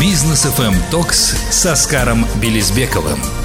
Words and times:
Бизнес 0.00 0.44
FM 0.44 0.74
Токс 0.90 1.34
с 1.50 1.66
Оскаром 1.66 2.26
Белизбековым. 2.40 3.43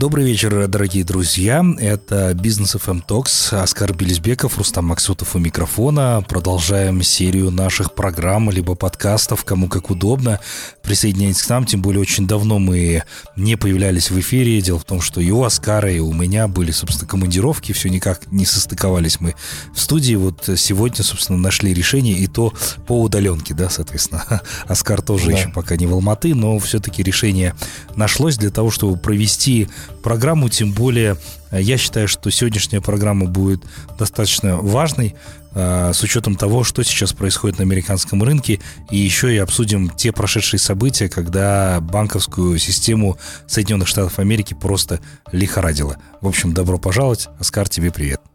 Добрый 0.00 0.24
вечер, 0.24 0.66
дорогие 0.66 1.04
друзья. 1.04 1.62
Это 1.78 2.32
Бизнес 2.32 2.74
FM 2.74 3.04
Talks. 3.06 3.54
Оскар 3.54 3.92
Белизбеков, 3.94 4.56
Рустам 4.56 4.86
Максутов 4.86 5.36
у 5.36 5.38
микрофона. 5.38 6.24
Продолжаем 6.26 7.02
серию 7.02 7.50
наших 7.50 7.94
программ, 7.94 8.50
либо 8.50 8.76
подкастов, 8.76 9.44
кому 9.44 9.68
как 9.68 9.90
удобно. 9.90 10.40
Присоединяйтесь 10.82 11.42
к 11.42 11.50
нам, 11.50 11.66
тем 11.66 11.82
более 11.82 12.00
очень 12.00 12.26
давно 12.26 12.58
мы 12.58 13.02
не 13.36 13.56
появлялись 13.56 14.10
в 14.10 14.18
эфире. 14.18 14.62
Дело 14.62 14.78
в 14.78 14.84
том, 14.84 15.02
что 15.02 15.20
и 15.20 15.30
у 15.30 15.44
Оскара, 15.44 15.92
и 15.92 15.98
у 15.98 16.14
меня 16.14 16.48
были, 16.48 16.70
собственно, 16.70 17.06
командировки, 17.06 17.72
все 17.72 17.90
никак 17.90 18.32
не 18.32 18.46
состыковались 18.46 19.20
мы 19.20 19.34
в 19.74 19.80
студии. 19.80 20.14
Вот 20.14 20.48
сегодня, 20.56 21.04
собственно, 21.04 21.38
нашли 21.38 21.74
решение, 21.74 22.14
и 22.14 22.26
то 22.26 22.54
по 22.86 23.02
удаленке, 23.02 23.52
да, 23.52 23.68
соответственно. 23.68 24.40
Оскар 24.66 25.02
тоже 25.02 25.26
да. 25.26 25.32
еще 25.32 25.50
пока 25.50 25.76
не 25.76 25.86
в 25.86 25.92
Алматы, 25.92 26.34
но 26.34 26.58
все-таки 26.58 27.02
решение 27.02 27.54
нашлось 27.96 28.38
для 28.38 28.48
того, 28.48 28.70
чтобы 28.70 28.96
провести 28.96 29.68
программу, 30.02 30.48
тем 30.48 30.72
более 30.72 31.16
э, 31.50 31.60
я 31.60 31.76
считаю, 31.76 32.08
что 32.08 32.30
сегодняшняя 32.30 32.80
программа 32.80 33.26
будет 33.26 33.62
достаточно 33.98 34.56
важной 34.56 35.14
э, 35.54 35.92
с 35.92 36.02
учетом 36.02 36.36
того, 36.36 36.64
что 36.64 36.82
сейчас 36.82 37.12
происходит 37.12 37.58
на 37.58 37.64
американском 37.64 38.22
рынке, 38.22 38.60
и 38.90 38.96
еще 38.96 39.34
и 39.34 39.38
обсудим 39.38 39.90
те 39.90 40.12
прошедшие 40.12 40.60
события, 40.60 41.08
когда 41.08 41.80
банковскую 41.80 42.58
систему 42.58 43.18
Соединенных 43.46 43.88
Штатов 43.88 44.18
Америки 44.18 44.54
просто 44.54 45.00
лихорадило. 45.32 45.96
В 46.20 46.28
общем, 46.28 46.54
добро 46.54 46.78
пожаловать. 46.78 47.28
Оскар, 47.38 47.68
тебе 47.68 47.90
привет. 47.90 48.29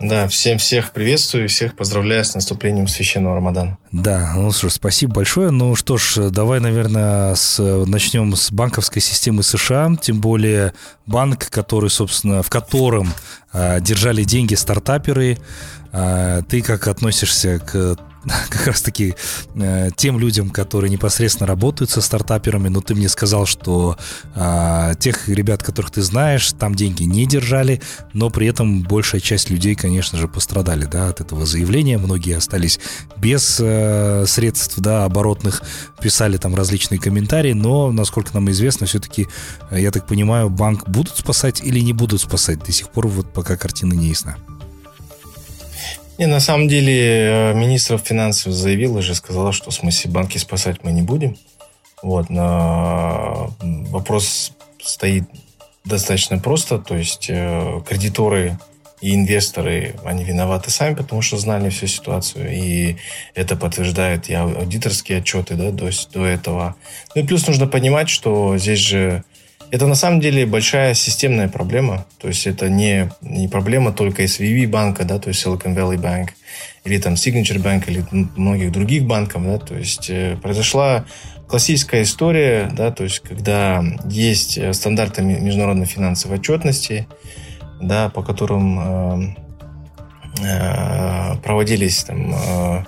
Да, 0.00 0.26
всем 0.26 0.58
всех 0.58 0.92
приветствую, 0.92 1.48
всех 1.48 1.76
поздравляю 1.76 2.24
с 2.24 2.34
наступлением 2.34 2.88
священного 2.88 3.36
Рамадана. 3.36 3.78
Да, 3.92 4.32
ну 4.34 4.50
что 4.50 4.68
ж, 4.68 4.72
спасибо 4.72 5.14
большое. 5.14 5.50
Ну 5.50 5.76
что 5.76 5.96
ж, 5.98 6.30
давай, 6.30 6.60
наверное, 6.60 7.34
с, 7.34 7.62
начнем 7.86 8.34
с 8.34 8.50
банковской 8.50 9.02
системы 9.02 9.42
США, 9.42 9.94
тем 10.00 10.20
более 10.20 10.72
банк, 11.06 11.50
который, 11.50 11.90
собственно, 11.90 12.42
в 12.42 12.50
котором 12.50 13.12
э, 13.52 13.80
держали 13.80 14.24
деньги 14.24 14.54
стартаперы. 14.54 15.38
Э, 15.92 16.42
ты 16.48 16.62
как 16.62 16.88
относишься 16.88 17.58
к 17.58 17.96
как 18.50 18.66
раз-таки 18.66 19.14
э, 19.54 19.90
тем 19.96 20.18
людям, 20.18 20.50
которые 20.50 20.90
непосредственно 20.90 21.46
работают 21.46 21.90
со 21.90 22.00
стартаперами, 22.00 22.68
но 22.68 22.80
ты 22.80 22.94
мне 22.94 23.08
сказал, 23.08 23.46
что 23.46 23.96
э, 24.34 24.92
тех 24.98 25.28
ребят, 25.28 25.62
которых 25.62 25.90
ты 25.90 26.02
знаешь, 26.02 26.52
там 26.52 26.74
деньги 26.74 27.02
не 27.04 27.26
держали, 27.26 27.80
но 28.12 28.30
при 28.30 28.46
этом 28.46 28.82
большая 28.82 29.20
часть 29.20 29.50
людей, 29.50 29.74
конечно 29.74 30.18
же, 30.18 30.28
пострадали 30.28 30.84
да, 30.84 31.08
от 31.08 31.20
этого 31.20 31.46
заявления. 31.46 31.98
Многие 31.98 32.36
остались 32.36 32.78
без 33.16 33.58
э, 33.60 34.24
средств 34.26 34.78
да, 34.78 35.04
оборотных, 35.04 35.62
писали 36.00 36.36
там 36.36 36.54
различные 36.54 37.00
комментарии, 37.00 37.52
но, 37.52 37.90
насколько 37.92 38.30
нам 38.34 38.50
известно, 38.50 38.86
все-таки, 38.86 39.28
э, 39.70 39.80
я 39.80 39.90
так 39.90 40.06
понимаю, 40.06 40.48
банк 40.48 40.88
будут 40.88 41.16
спасать 41.16 41.60
или 41.62 41.80
не 41.80 41.92
будут 41.92 42.20
спасать. 42.20 42.60
До 42.60 42.72
сих 42.72 42.88
пор 42.90 43.08
вот 43.08 43.32
пока 43.32 43.56
картина 43.56 43.94
не 43.94 44.08
ясна. 44.08 44.36
Не, 46.18 46.26
на 46.26 46.40
самом 46.40 46.68
деле, 46.68 47.52
э, 47.52 47.54
министр 47.54 47.98
финансов 47.98 48.52
заявил 48.52 48.96
уже, 48.96 49.14
сказала, 49.14 49.52
что 49.52 49.70
в 49.70 49.74
смысле 49.74 50.10
банки 50.10 50.38
спасать 50.38 50.84
мы 50.84 50.92
не 50.92 51.02
будем. 51.02 51.36
Вот, 52.02 52.30
но 52.30 53.54
вопрос 53.60 54.52
стоит 54.80 55.24
достаточно 55.84 56.38
просто, 56.38 56.78
то 56.78 56.96
есть 56.96 57.26
э, 57.28 57.80
кредиторы 57.88 58.58
и 59.00 59.14
инвесторы, 59.14 59.96
они 60.04 60.22
виноваты 60.22 60.70
сами, 60.70 60.94
потому 60.94 61.22
что 61.22 61.36
знали 61.36 61.70
всю 61.70 61.88
ситуацию, 61.88 62.52
и 62.52 62.96
это 63.34 63.56
подтверждает 63.56 64.28
и 64.28 64.34
аудиторские 64.34 65.18
отчеты 65.18 65.54
да, 65.54 65.70
до, 65.70 65.90
до 66.12 66.24
этого. 66.24 66.76
Ну 67.14 67.22
и 67.22 67.26
плюс 67.26 67.46
нужно 67.46 67.66
понимать, 67.66 68.08
что 68.08 68.56
здесь 68.58 68.78
же 68.78 69.24
это 69.72 69.86
на 69.86 69.94
самом 69.94 70.20
деле 70.20 70.44
большая 70.44 70.92
системная 70.92 71.48
проблема. 71.48 72.04
То 72.20 72.28
есть 72.28 72.46
это 72.46 72.68
не, 72.68 73.10
не 73.22 73.48
проблема 73.48 73.90
только 73.92 74.24
SVB 74.24 74.68
банка, 74.68 75.04
да, 75.04 75.18
то 75.18 75.28
есть 75.28 75.44
Silicon 75.44 75.74
Valley 75.74 75.96
Bank, 75.96 76.28
или 76.84 76.98
там 76.98 77.14
Signature 77.14 77.56
Bank, 77.56 77.84
или 77.86 78.04
многих 78.36 78.70
других 78.70 79.06
банков, 79.06 79.42
да, 79.44 79.56
то 79.56 79.74
есть 79.74 80.10
э, 80.10 80.36
произошла 80.42 81.06
классическая 81.48 82.02
история, 82.02 82.70
да, 82.70 82.90
то 82.90 83.04
есть 83.04 83.20
когда 83.20 83.82
есть 84.04 84.58
э, 84.58 84.74
стандарты 84.74 85.22
международной 85.22 85.86
финансовой 85.86 86.36
отчетности, 86.36 87.08
да, 87.80 88.10
по 88.10 88.22
которым 88.22 88.78
э, 88.78 89.34
э, 90.42 91.36
проводились 91.42 92.04
там 92.04 92.34
э, 92.34 92.84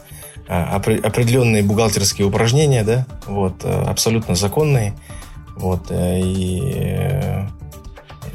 определенные 0.49 1.63
бухгалтерские 1.63 2.27
упражнения, 2.27 2.85
да, 2.85 3.07
вот, 3.27 3.65
э, 3.65 3.85
абсолютно 3.87 4.35
законные, 4.35 4.93
вот, 5.57 5.91
э, 5.91 6.21
и 6.21 6.61
э, 6.75 7.47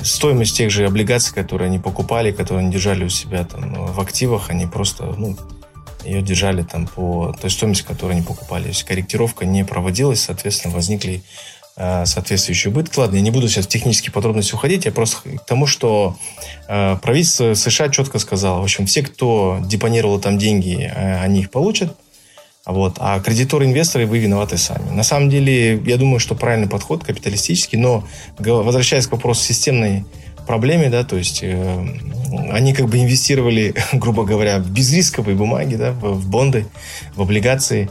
стоимость 0.01 0.57
тех 0.57 0.71
же 0.71 0.85
облигаций, 0.85 1.33
которые 1.33 1.67
они 1.67 1.79
покупали, 1.79 2.31
которые 2.31 2.63
они 2.63 2.71
держали 2.71 3.03
у 3.03 3.09
себя 3.09 3.43
там 3.43 3.73
в 3.73 3.99
активах, 3.99 4.49
они 4.49 4.65
просто, 4.67 5.03
ну, 5.17 5.37
ее 6.03 6.21
держали 6.21 6.63
там 6.63 6.87
по 6.87 7.35
той 7.39 7.49
стоимости, 7.49 7.83
которую 7.83 8.15
они 8.17 8.25
покупали. 8.25 8.63
То 8.63 8.69
есть 8.69 8.83
корректировка 8.83 9.45
не 9.45 9.65
проводилась, 9.65 10.21
соответственно, 10.21 10.73
возникли 10.73 11.23
э, 11.75 12.05
соответствующие 12.05 12.71
убытки. 12.71 12.97
Ладно, 12.97 13.17
я 13.17 13.21
не 13.21 13.31
буду 13.31 13.49
сейчас 13.49 13.65
в 13.65 13.69
технические 13.69 14.13
подробности 14.13 14.53
уходить, 14.53 14.85
я 14.85 14.91
просто 14.91 15.37
к 15.37 15.45
тому, 15.45 15.67
что 15.67 16.17
э, 16.67 16.97
правительство 17.01 17.53
США 17.53 17.89
четко 17.89 18.19
сказало, 18.19 18.61
в 18.61 18.63
общем, 18.63 18.85
все, 18.85 19.03
кто 19.03 19.59
депонировал 19.63 20.19
там 20.19 20.37
деньги, 20.37 20.91
э, 20.93 21.21
они 21.21 21.41
их 21.41 21.51
получат, 21.51 21.95
вот. 22.71 22.97
А 22.99 23.19
кредиторы-инвесторы, 23.19 24.05
вы 24.05 24.19
виноваты 24.19 24.57
сами. 24.57 24.89
На 24.91 25.03
самом 25.03 25.29
деле, 25.29 25.77
я 25.77 25.97
думаю, 25.97 26.19
что 26.19 26.35
правильный 26.35 26.67
подход, 26.67 27.03
капиталистический, 27.03 27.77
но 27.77 28.03
возвращаясь 28.37 29.07
к 29.07 29.11
вопросу 29.11 29.43
системной 29.43 30.05
проблеме, 30.45 30.89
да, 30.89 31.03
то 31.03 31.15
есть 31.15 31.41
э, 31.43 31.87
они 32.51 32.73
как 32.73 32.87
бы 32.87 32.97
инвестировали, 32.97 33.75
грубо 33.93 34.23
говоря, 34.23 34.57
в 34.57 34.69
безрисковые 34.71 35.35
бумаги, 35.35 35.75
да, 35.75 35.91
в, 35.91 36.13
в 36.13 36.27
бонды, 36.27 36.65
в 37.15 37.21
облигации, 37.21 37.89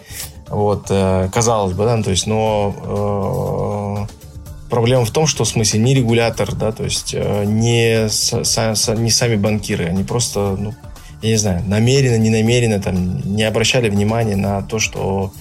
вот, 0.49 0.87
э, 0.91 1.29
казалось 1.33 1.75
бы, 1.75 1.85
да, 1.85 2.03
то 2.03 2.11
есть, 2.11 2.27
но 2.27 4.07
э, 4.09 4.69
проблема 4.71 5.05
в 5.05 5.11
том, 5.11 5.27
что 5.27 5.45
в 5.45 5.49
смысле 5.49 5.81
не 5.81 5.95
регулятор, 5.95 6.53
да, 6.55 6.73
то 6.73 6.85
есть 6.85 7.15
э, 7.15 7.45
не, 7.45 8.09
с, 8.09 8.33
с, 8.43 8.95
не 8.95 9.11
сами 9.11 9.37
банкиры, 9.37 9.87
они 9.87 10.05
просто, 10.05 10.57
ну, 10.59 10.75
я 11.23 11.31
не 11.31 11.37
знаю, 11.37 11.63
намеренно, 11.67 12.19
не 12.19 12.31
намеренно 12.31 12.81
там 12.81 13.21
не 13.35 13.43
обращали 13.43 13.89
внимания 13.89 14.37
на 14.37 14.63
то, 14.63 14.79
что 14.79 15.33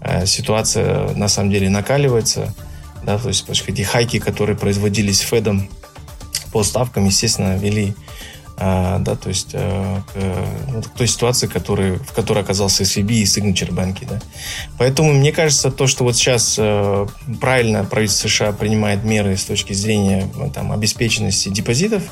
э, 0.00 0.26
ситуация 0.26 1.10
на 1.14 1.28
самом 1.28 1.50
деле 1.50 1.70
накаливается, 1.70 2.54
да, 3.04 3.18
то 3.18 3.28
есть 3.28 3.46
эти 3.66 3.82
хайки, 3.82 4.18
которые 4.18 4.56
производились 4.56 5.20
Федом 5.20 5.68
по 6.52 6.62
ставкам, 6.64 7.06
естественно, 7.06 7.56
вели 7.56 7.94
э, 8.56 8.96
да, 9.00 9.16
то 9.16 9.28
есть 9.28 9.50
э, 9.52 10.00
к, 10.12 10.18
ну, 10.68 10.82
к 10.82 10.90
той 10.90 11.06
ситуации, 11.06 11.46
который, 11.46 11.96
в 11.96 12.12
которой 12.12 12.42
оказался 12.42 12.82
SVB 12.82 13.12
и 13.12 13.24
Signature 13.24 13.72
банки, 13.72 14.06
да. 14.08 14.20
Поэтому 14.78 15.12
мне 15.12 15.32
кажется, 15.32 15.70
то, 15.70 15.86
что 15.86 16.04
вот 16.04 16.16
сейчас 16.16 16.56
э, 16.58 17.06
правильно 17.40 17.84
правительство 17.84 18.28
США 18.28 18.52
принимает 18.52 19.04
меры 19.04 19.36
с 19.36 19.44
точки 19.44 19.72
зрения 19.72 20.28
там, 20.54 20.72
обеспеченности 20.72 21.48
депозитов, 21.48 22.02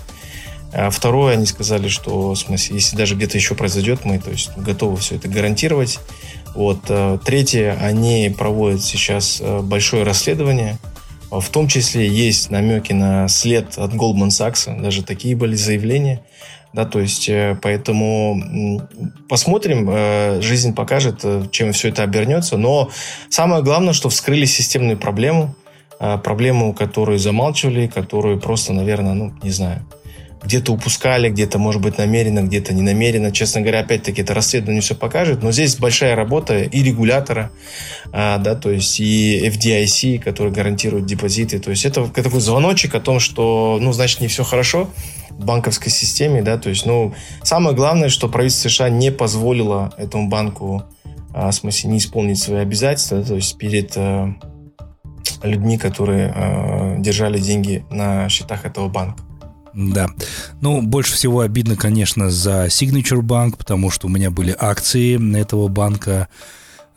а 0.73 0.91
второе, 0.91 1.35
они 1.35 1.47
сказали, 1.47 1.89
что, 1.89 2.31
в 2.31 2.37
смысле, 2.37 2.77
если 2.77 2.97
даже 2.97 3.15
где-то 3.15 3.39
еще 3.39 3.55
произойдет, 3.55 4.05
мы 4.05 4.19
то 4.19 4.31
есть, 4.31 4.51
готовы 4.57 4.99
все 4.99 5.17
это 5.17 5.29
гарантировать. 5.29 5.99
Вот. 6.55 6.81
Э, 6.89 7.19
третье, 7.25 7.79
они 7.81 8.35
проводят 8.37 8.83
сейчас 8.83 9.39
э, 9.41 9.61
большое 9.61 10.03
расследование. 10.03 10.79
В 11.31 11.49
том 11.51 11.69
числе 11.69 12.07
есть 12.09 12.51
намеки 12.51 12.93
на 12.93 13.29
след 13.29 13.79
от 13.79 13.93
Goldman 13.93 14.29
Sachs. 14.29 14.81
Даже 14.81 15.03
такие 15.03 15.37
были 15.37 15.55
заявления. 15.55 16.23
Да, 16.75 16.85
то 16.85 17.01
есть, 17.01 17.29
э, 17.31 17.57
поэтому 17.63 18.89
посмотрим, 19.29 20.43
жизнь 20.43 20.75
покажет, 20.75 21.25
чем 21.51 21.73
все 21.73 21.89
это 21.89 22.03
обернется. 22.03 22.59
Но 22.59 22.91
самое 23.31 23.63
главное, 23.63 23.95
что 23.95 24.11
вскрыли 24.11 24.45
системную 24.45 24.99
проблему, 24.99 25.55
проблему, 25.99 26.75
которую 26.75 27.19
замалчивали, 27.19 27.89
которую 27.89 28.39
просто, 28.39 28.73
наверное, 28.73 29.15
ну, 29.15 29.33
не 29.43 29.51
знаю, 29.51 29.85
где-то 30.49 30.73
упускали, 30.73 31.29
где-то, 31.29 31.59
может 31.59 31.83
быть, 31.83 31.99
намеренно, 31.99 32.41
где-то 32.41 32.73
не 32.73 32.81
намеренно. 32.81 33.31
Честно 33.31 33.61
говоря, 33.61 33.81
опять-таки, 33.81 34.23
это 34.23 34.33
расследование 34.33 34.81
все 34.81 34.95
покажет. 34.95 35.43
Но 35.43 35.53
здесь 35.53 35.77
большая 35.77 36.17
работа 36.17 36.63
и 36.63 36.83
регулятора, 36.83 37.51
а, 38.13 38.39
да, 38.39 38.55
то 38.55 38.71
есть 38.71 38.99
и 38.99 39.47
FDIC, 39.47 40.21
который 40.21 40.51
гарантирует 40.51 41.05
депозиты. 41.05 41.59
То 41.59 41.69
есть 41.69 41.85
это 41.85 42.09
такой 42.09 42.41
звоночек 42.41 42.95
о 42.95 43.01
том, 43.01 43.21
что, 43.21 43.77
ну, 43.79 43.93
значит, 43.93 44.23
не 44.23 44.29
все 44.29 44.43
хорошо 44.43 44.89
банковской 45.31 45.93
системе, 45.93 46.41
да, 46.41 46.57
то 46.57 46.71
есть, 46.71 46.87
ну, 46.87 47.15
самое 47.43 47.77
главное, 47.77 48.09
что 48.09 48.29
правительство 48.29 48.71
США 48.71 48.89
не 48.89 49.13
позволило 49.13 49.93
этому 49.99 50.29
банку, 50.29 50.85
а, 51.35 51.51
в 51.51 51.55
смысле, 51.55 51.91
не 51.91 51.99
исполнить 51.99 52.39
свои 52.39 52.61
обязательства, 52.61 53.23
то 53.23 53.35
есть 53.35 53.59
перед 53.59 53.93
а, 53.97 54.35
людьми, 55.43 55.77
которые 55.77 56.33
а, 56.35 56.97
держали 56.99 57.39
деньги 57.39 57.85
на 57.91 58.31
счетах 58.31 58.65
этого 58.65 58.89
банка. 58.89 59.28
Да. 59.79 60.11
Ну, 60.61 60.83
больше 60.83 61.15
всего 61.15 61.41
обидно, 61.41 61.77
конечно, 61.77 62.31
за 62.31 62.67
Signature 62.67 63.21
Bank, 63.21 63.57
потому 63.57 63.91
что 63.91 64.09
у 64.09 64.11
меня 64.11 64.29
были 64.33 64.55
акции 64.59 65.41
этого 65.41 65.69
банка. 65.69 66.27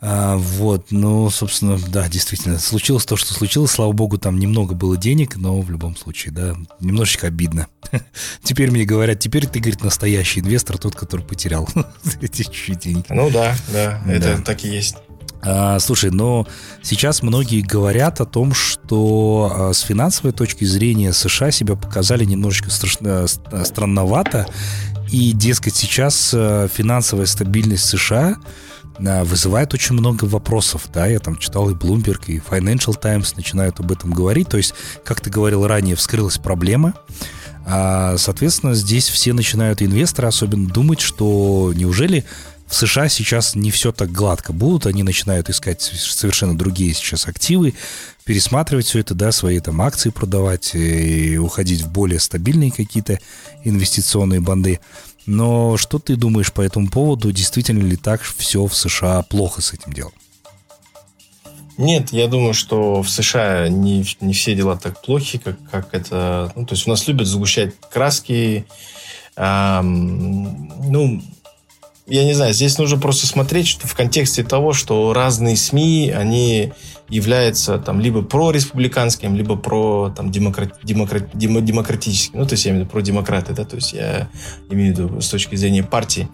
А, 0.00 0.36
вот, 0.36 0.90
ну, 0.90 1.30
собственно, 1.30 1.78
да, 1.78 2.08
действительно, 2.08 2.58
случилось 2.58 3.04
то, 3.04 3.14
что 3.16 3.34
случилось. 3.34 3.70
Слава 3.70 3.92
богу, 3.92 4.18
там 4.18 4.36
немного 4.36 4.74
было 4.74 4.96
денег, 4.96 5.36
но 5.36 5.60
в 5.60 5.70
любом 5.70 5.94
случае, 5.94 6.34
да, 6.34 6.56
немножечко 6.80 7.28
обидно. 7.28 7.68
Теперь 8.42 8.72
мне 8.72 8.84
говорят, 8.84 9.20
теперь 9.20 9.46
ты, 9.46 9.60
говорит, 9.60 9.84
настоящий 9.84 10.40
инвестор, 10.40 10.76
тот, 10.76 10.96
который 10.96 11.24
потерял 11.24 11.68
эти 12.20 12.42
чуть-чуть 12.42 12.80
деньги. 12.80 13.04
Ну 13.10 13.30
да, 13.30 13.54
да, 13.72 14.02
это 14.08 14.42
так 14.42 14.64
и 14.64 14.68
есть. 14.68 14.96
А, 15.44 15.78
слушай, 15.80 16.10
но 16.10 16.46
сейчас 16.82 17.22
многие 17.22 17.62
говорят 17.62 18.20
о 18.20 18.24
том, 18.26 18.54
что 18.54 19.52
а, 19.52 19.72
с 19.72 19.80
финансовой 19.80 20.32
точки 20.32 20.64
зрения 20.64 21.12
США 21.12 21.50
себя 21.50 21.74
показали 21.74 22.24
немножечко 22.24 22.70
страшно, 22.70 23.26
странновато, 23.26 24.46
и, 25.10 25.32
дескать, 25.32 25.76
сейчас 25.76 26.30
финансовая 26.30 27.26
стабильность 27.26 27.84
США 27.84 28.36
вызывает 28.98 29.74
очень 29.74 29.94
много 29.94 30.24
вопросов, 30.24 30.88
да, 30.92 31.06
я 31.06 31.18
там 31.18 31.36
читал 31.36 31.68
и 31.68 31.74
Bloomberg, 31.74 32.24
и 32.28 32.38
Financial 32.38 32.98
Times 32.98 33.36
начинают 33.36 33.78
об 33.80 33.92
этом 33.92 34.10
говорить, 34.10 34.48
то 34.48 34.56
есть, 34.56 34.74
как 35.04 35.20
ты 35.20 35.28
говорил 35.28 35.66
ранее, 35.66 35.96
вскрылась 35.96 36.38
проблема, 36.38 36.94
а, 37.64 38.16
соответственно, 38.18 38.74
здесь 38.74 39.08
все 39.08 39.32
начинают, 39.32 39.82
инвесторы 39.82 40.28
особенно, 40.28 40.68
думать, 40.68 41.00
что 41.00 41.72
неужели 41.74 42.24
в 42.72 42.74
США 42.74 43.10
сейчас 43.10 43.54
не 43.54 43.70
все 43.70 43.92
так 43.92 44.10
гладко 44.10 44.54
будут, 44.54 44.86
они 44.86 45.02
начинают 45.02 45.50
искать 45.50 45.82
совершенно 45.82 46.56
другие 46.56 46.94
сейчас 46.94 47.28
активы, 47.28 47.74
пересматривать 48.24 48.86
все 48.86 49.00
это, 49.00 49.14
да, 49.14 49.30
свои 49.30 49.60
там 49.60 49.82
акции 49.82 50.08
продавать 50.08 50.74
и 50.74 51.36
уходить 51.36 51.82
в 51.82 51.92
более 51.92 52.18
стабильные 52.18 52.70
какие-то 52.70 53.18
инвестиционные 53.62 54.40
банды. 54.40 54.80
Но 55.26 55.76
что 55.76 55.98
ты 55.98 56.16
думаешь 56.16 56.50
по 56.50 56.62
этому 56.62 56.88
поводу? 56.88 57.30
Действительно 57.30 57.82
ли 57.82 57.96
так 57.96 58.22
все 58.22 58.64
в 58.64 58.74
США 58.74 59.20
плохо 59.22 59.60
с 59.60 59.74
этим 59.74 59.92
делом? 59.92 60.12
Нет, 61.76 62.10
я 62.10 62.26
думаю, 62.26 62.54
что 62.54 63.02
в 63.02 63.10
США 63.10 63.68
не, 63.68 64.02
не 64.22 64.32
все 64.32 64.54
дела 64.54 64.78
так 64.78 65.02
плохи, 65.02 65.36
как, 65.36 65.58
как 65.70 65.92
это... 65.92 66.50
Ну, 66.56 66.64
то 66.64 66.74
есть 66.74 66.86
у 66.86 66.90
нас 66.90 67.06
любят 67.06 67.26
сгущать 67.26 67.74
краски. 67.90 68.64
Эм, 69.36 70.72
ну, 70.90 71.22
я 72.14 72.24
не 72.24 72.34
знаю, 72.34 72.52
здесь 72.52 72.76
нужно 72.76 72.98
просто 72.98 73.26
смотреть 73.26 73.66
что 73.68 73.88
в 73.88 73.94
контексте 73.94 74.42
того, 74.42 74.74
что 74.74 75.14
разные 75.14 75.56
СМИ, 75.56 76.12
они 76.14 76.72
являются 77.08 77.78
там 77.78 78.00
либо 78.00 78.20
прореспубликанским, 78.22 79.34
либо 79.34 79.56
про 79.56 80.12
там 80.14 80.30
демократ, 80.30 80.78
демократ, 80.82 81.30
демократическим. 81.32 82.40
Ну, 82.40 82.46
то 82.46 82.52
есть 82.52 82.66
я 82.66 82.72
имею 82.72 82.84
в 82.84 82.86
виду 82.86 82.92
про 82.92 83.00
демократы, 83.00 83.54
да, 83.54 83.64
то 83.64 83.76
есть 83.76 83.94
я 83.94 84.28
имею 84.68 84.94
в 84.94 84.98
виду 84.98 85.20
с 85.22 85.28
точки 85.30 85.56
зрения 85.56 85.82
партий 85.82 86.28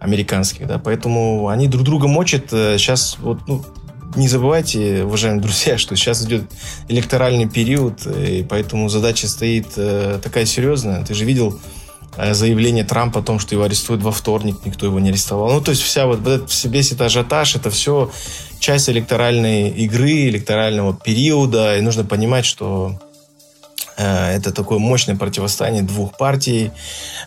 американских, 0.00 0.66
да, 0.66 0.78
поэтому 0.78 1.46
они 1.46 1.68
друг 1.68 1.84
друга 1.84 2.08
мочат. 2.08 2.50
Сейчас 2.50 3.14
э, 3.14 3.22
вот, 3.22 3.38
ну, 3.46 3.64
не 4.16 4.26
забывайте, 4.26 5.04
уважаемые 5.04 5.42
друзья, 5.42 5.78
что 5.78 5.94
сейчас 5.94 6.24
идет 6.24 6.50
электоральный 6.88 7.48
период, 7.48 8.04
и 8.04 8.44
поэтому 8.48 8.88
задача 8.88 9.28
стоит 9.28 9.68
э, 9.76 10.18
такая 10.20 10.44
серьезная. 10.44 11.04
Ты 11.04 11.14
же 11.14 11.24
видел 11.24 11.60
Э, 11.60 11.79
заявление 12.16 12.84
Трампа 12.84 13.20
о 13.20 13.22
том, 13.22 13.38
что 13.38 13.54
его 13.54 13.64
арестуют 13.64 14.02
во 14.02 14.12
вторник, 14.12 14.56
никто 14.64 14.86
его 14.86 15.00
не 15.00 15.10
арестовал. 15.10 15.52
Ну, 15.52 15.60
то 15.60 15.70
есть 15.70 15.82
вся 15.82 16.06
вот 16.06 16.20
весь 16.64 16.88
этот 16.88 17.02
ажиотаж, 17.02 17.56
это 17.56 17.70
все 17.70 18.10
часть 18.58 18.88
электоральной 18.88 19.70
игры, 19.70 20.28
электорального 20.28 20.94
периода, 20.94 21.76
и 21.78 21.80
нужно 21.80 22.04
понимать, 22.04 22.44
что 22.44 22.98
Э, 24.00 24.36
это 24.36 24.50
такое 24.52 24.78
мощное 24.78 25.16
противостояние 25.16 25.82
двух 25.82 26.16
партий, 26.16 26.70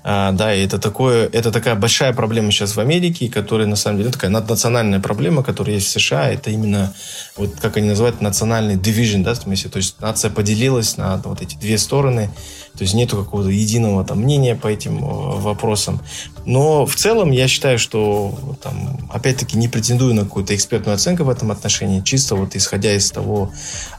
э, 0.04 0.30
да, 0.34 0.56
и 0.56 0.66
это 0.66 0.80
такое, 0.80 1.30
это 1.32 1.52
такая 1.52 1.76
большая 1.76 2.14
проблема 2.14 2.52
сейчас 2.52 2.76
в 2.76 2.80
Америке, 2.80 3.30
которая 3.30 3.68
на 3.68 3.76
самом 3.76 4.00
деле 4.00 4.12
такая 4.12 4.32
наднациональная 4.32 5.00
проблема, 5.00 5.44
которая 5.44 5.76
есть 5.76 5.88
в 5.88 5.92
США. 5.92 6.32
Это 6.32 6.50
именно 6.50 6.94
вот 7.38 7.52
как 7.62 7.78
они 7.78 7.90
называют 7.90 8.22
национальный 8.22 8.76
division, 8.76 9.24
да, 9.24 9.34
в 9.36 9.38
смысле, 9.38 9.70
то 9.70 9.78
есть 9.78 10.02
нация 10.02 10.32
поделилась 10.32 10.98
на 10.98 11.18
вот 11.18 11.42
эти 11.42 11.56
две 11.58 11.78
стороны, 11.78 12.32
то 12.78 12.84
есть 12.84 12.96
нету 12.96 13.18
какого-то 13.18 13.50
единого 13.50 14.04
там 14.04 14.20
мнения 14.20 14.56
по 14.56 14.68
этим 14.68 14.98
э, 14.98 15.40
вопросам. 15.40 16.02
Но 16.46 16.86
в 16.86 16.96
целом 16.96 17.32
я 17.32 17.48
считаю, 17.48 17.78
что 17.78 18.58
там, 18.62 18.98
опять-таки 19.12 19.58
не 19.58 19.68
претендую 19.68 20.14
на 20.16 20.24
какую-то 20.24 20.56
экспертную 20.56 20.96
оценку 20.96 21.24
в 21.24 21.30
этом 21.30 21.52
отношении, 21.52 22.02
чисто 22.02 22.36
вот 22.36 22.56
исходя 22.56 22.94
из 22.94 23.12
того, 23.12 23.52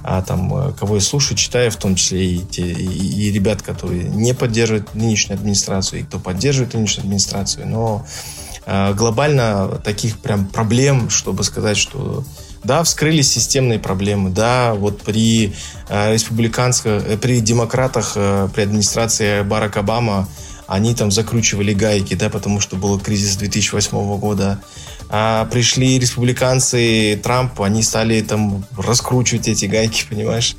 а, 0.03 0.23
там, 0.23 0.75
кого 0.75 0.97
я 0.97 1.01
слушаю, 1.01 1.39
читаю, 1.39 1.71
в 1.71 1.77
том 1.77 1.95
числе 1.95 2.35
и 2.35 2.39
те 2.41 2.63
и, 2.63 3.29
и 3.29 3.33
ребят, 3.33 3.63
которые 3.63 4.05
не 4.05 4.35
поддерживают 4.35 4.95
нынешнюю 4.95 5.39
администрацию, 5.39 6.01
и 6.01 6.03
кто 6.05 6.19
поддерживает 6.19 6.75
нынешнюю 6.75 7.05
администрацию. 7.05 7.69
Но 7.69 8.05
э, 8.67 8.93
глобально 8.95 9.81
таких 9.85 10.19
прям 10.19 10.47
проблем, 10.47 11.11
чтобы 11.11 11.45
сказать, 11.45 11.77
что 11.77 12.25
да, 12.65 12.83
вскрылись 12.83 13.31
системные 13.31 13.79
проблемы, 13.79 14.31
да, 14.31 14.75
вот 14.75 15.03
при 15.03 15.55
э, 15.89 16.13
республиканских, 16.13 16.87
э, 16.87 17.17
при 17.17 17.41
демократах, 17.41 18.13
э, 18.17 18.49
при 18.55 18.63
администрации 18.63 19.43
Барака 19.43 19.81
Обама 19.81 20.29
они 20.67 20.95
там 20.95 21.11
закручивали 21.11 21.75
гайки, 21.75 22.15
да, 22.15 22.31
потому 22.31 22.61
что 22.61 22.77
был 22.77 22.99
кризис 22.99 23.37
2008 23.37 24.19
года. 24.19 24.61
А 25.11 25.45
пришли 25.47 25.99
республиканцы, 25.99 27.21
Трамп, 27.23 27.61
они 27.61 27.83
стали 27.83 28.23
там 28.23 28.65
раскручивать 28.77 29.49
эти 29.49 29.67
гайки, 29.67 30.07
понимаешь? 30.11 30.57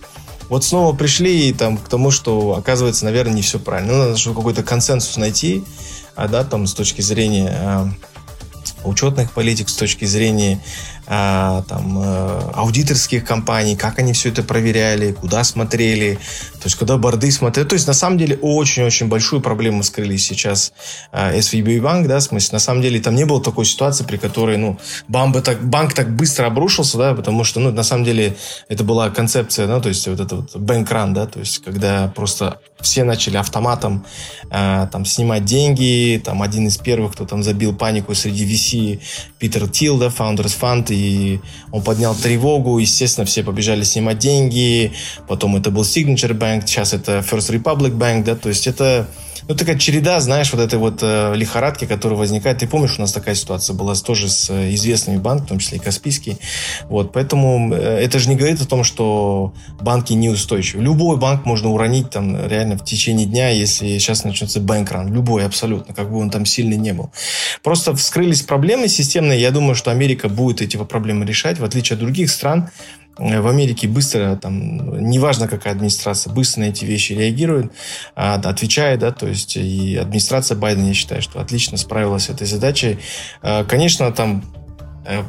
вот 0.50 0.64
снова 0.64 0.96
пришли 0.96 1.54
там, 1.54 1.78
к 1.78 1.88
тому, 1.90 2.12
что, 2.12 2.56
оказывается, 2.56 3.06
наверное, 3.06 3.34
не 3.34 3.42
все 3.42 3.60
правильно. 3.60 3.94
Ну, 3.94 4.10
надо 4.10 4.34
какой-то 4.34 4.64
консенсус 4.64 5.18
найти, 5.18 5.64
а, 6.16 6.28
да, 6.28 6.44
там, 6.44 6.68
с 6.68 6.74
точки 6.74 7.02
зрения 7.02 7.50
а, 7.50 7.90
учетных 8.84 9.32
политик, 9.32 9.70
с 9.70 9.74
точки 9.74 10.06
зрения 10.06 10.62
а, 11.08 11.64
там, 11.68 12.00
а, 12.00 12.52
аудиторских 12.56 13.26
компаний, 13.26 13.76
как 13.76 14.00
они 14.00 14.14
все 14.14 14.30
это 14.30 14.44
проверяли, 14.44 15.12
куда 15.12 15.44
смотрели, 15.44 16.16
то 16.54 16.66
есть 16.66 16.76
куда 16.76 16.98
борды 16.98 17.32
смотрели. 17.32 17.68
То 17.68 17.74
есть 17.74 17.88
на 17.88 17.94
самом 17.94 18.18
деле 18.18 18.38
очень-очень 18.42 19.08
большую 19.08 19.42
проблему 19.42 19.84
скрыли 19.84 20.18
сейчас 20.18 20.74
а, 21.12 21.34
SVB 21.34 21.82
банк, 21.82 22.08
да, 22.08 22.20
в 22.20 22.24
смысле, 22.24 22.56
на 22.56 22.60
самом 22.60 22.82
деле 22.82 23.00
там 23.00 23.16
не 23.16 23.26
было 23.26 23.42
такой 23.42 23.66
ситуации, 23.66 24.04
при 24.04 24.18
которой, 24.18 24.58
ну, 24.58 24.80
банк 25.08 25.42
так, 25.44 25.64
банк 25.68 25.94
так 25.94 26.16
быстро 26.16 26.48
обрушился, 26.48 26.98
да, 26.98 27.14
потому 27.14 27.44
что, 27.44 27.60
ну, 27.60 27.72
на 27.72 27.84
самом 27.84 28.04
деле 28.04 28.36
это 28.70 28.84
была 28.84 29.10
концепция, 29.10 29.68
да, 29.68 29.80
то 29.80 29.90
есть 29.90 30.08
вот 30.08 30.20
это 30.20 30.36
вот 30.38 30.56
run, 30.56 31.14
да, 31.14 31.26
то 31.26 31.40
есть 31.40 31.64
когда 31.64 32.12
просто 32.16 32.60
все 32.82 33.04
начали 33.04 33.38
автоматом 33.38 34.06
э, 34.52 34.88
там 34.92 35.06
снимать 35.06 35.46
деньги, 35.46 36.22
там 36.24 36.42
один 36.42 36.68
из 36.68 36.78
первых, 36.78 37.14
кто 37.14 37.26
там 37.26 37.44
забил 37.44 37.76
панику 37.76 38.14
среди 38.16 38.46
VC, 38.46 39.02
Питер 39.40 39.68
Тил, 39.68 39.98
да, 39.98 40.08
Founders 40.08 40.58
Fund, 40.60 40.95
и 40.96 41.40
он 41.72 41.84
поднял 41.84 42.16
тревогу, 42.16 42.80
естественно, 42.80 43.26
все 43.26 43.44
побежали 43.44 43.84
снимать 43.84 44.18
деньги, 44.20 44.94
потом 45.28 45.56
это 45.56 45.72
был 45.72 45.84
Signature 45.84 46.38
Bank, 46.38 46.64
сейчас 46.66 46.94
это 46.94 47.20
First 47.20 47.52
Republic 47.52 47.98
Bank, 47.98 48.24
да, 48.24 48.36
то 48.36 48.50
есть 48.50 48.68
это 48.68 49.08
ну, 49.48 49.56
такая 49.56 49.78
череда, 49.78 50.20
знаешь, 50.20 50.52
вот 50.54 50.62
этой 50.62 50.80
вот 50.80 51.00
э, 51.02 51.34
лихорадки, 51.36 51.86
которая 51.86 52.18
возникает. 52.18 52.60
Ты 52.60 52.68
помнишь, 52.68 52.96
у 52.98 53.02
нас 53.02 53.12
такая 53.12 53.36
ситуация 53.36 53.76
была 53.76 53.94
тоже 53.96 54.28
с 54.28 54.50
э, 54.50 54.74
известными 54.74 55.18
банками, 55.18 55.46
в 55.46 55.50
том 55.50 55.60
числе 55.60 55.78
и 55.78 55.82
Каспийский. 55.82 56.38
Вот, 56.90 57.14
поэтому 57.14 57.74
э, 57.74 57.78
это 57.78 58.18
же 58.18 58.30
не 58.30 58.36
говорит 58.36 58.62
о 58.62 58.66
том, 58.66 58.84
что 58.84 59.54
банки 59.80 60.14
неустойчивы. 60.14 60.82
Любой 60.82 61.18
банк 61.18 61.46
можно 61.46 61.70
уронить 61.70 62.10
там 62.10 62.48
реально 62.48 62.78
в 62.78 62.84
течение 62.84 63.28
дня, 63.28 63.50
если 63.50 64.00
сейчас 64.00 64.24
начнется 64.24 64.60
бэнкран. 64.60 65.14
Любой 65.14 65.46
абсолютно, 65.46 65.94
как 65.94 66.10
бы 66.10 66.18
он 66.18 66.30
там 66.32 66.46
сильный 66.46 66.78
не 66.78 66.94
был. 66.94 67.12
Просто 67.62 67.96
вскрылись 67.96 68.42
проблемы 68.42 68.88
системные. 68.88 69.40
Я 69.40 69.52
думаю, 69.52 69.76
что 69.76 69.92
Америка 69.92 70.28
будет 70.28 70.62
эти 70.62 70.78
проблемы 70.78 71.26
решать, 71.26 71.60
в 71.60 71.64
отличие 71.64 71.96
от 71.96 72.00
других 72.00 72.32
стран. 72.32 72.70
Э, 73.18 73.42
в 73.42 73.48
Америке 73.48 73.88
быстро, 73.88 74.36
там, 74.36 75.10
неважно 75.10 75.48
какая 75.48 75.74
администрация, 75.74 76.34
быстро 76.34 76.62
на 76.62 76.66
эти 76.66 76.86
вещи 76.86 77.14
реагирует, 77.14 77.72
а, 78.16 78.36
отвечает, 78.36 79.00
да, 79.00 79.12
то 79.12 79.28
есть 79.28 79.56
и 79.58 79.96
администрация 79.96 80.58
Байдена, 80.58 80.88
я 80.88 80.94
считаю, 80.94 81.22
что 81.22 81.40
отлично 81.40 81.78
справилась 81.78 82.26
с 82.26 82.30
этой 82.30 82.48
задачей. 82.48 83.00
А, 83.42 83.64
конечно, 83.64 84.12
там 84.12 84.44
Э, 84.44 84.65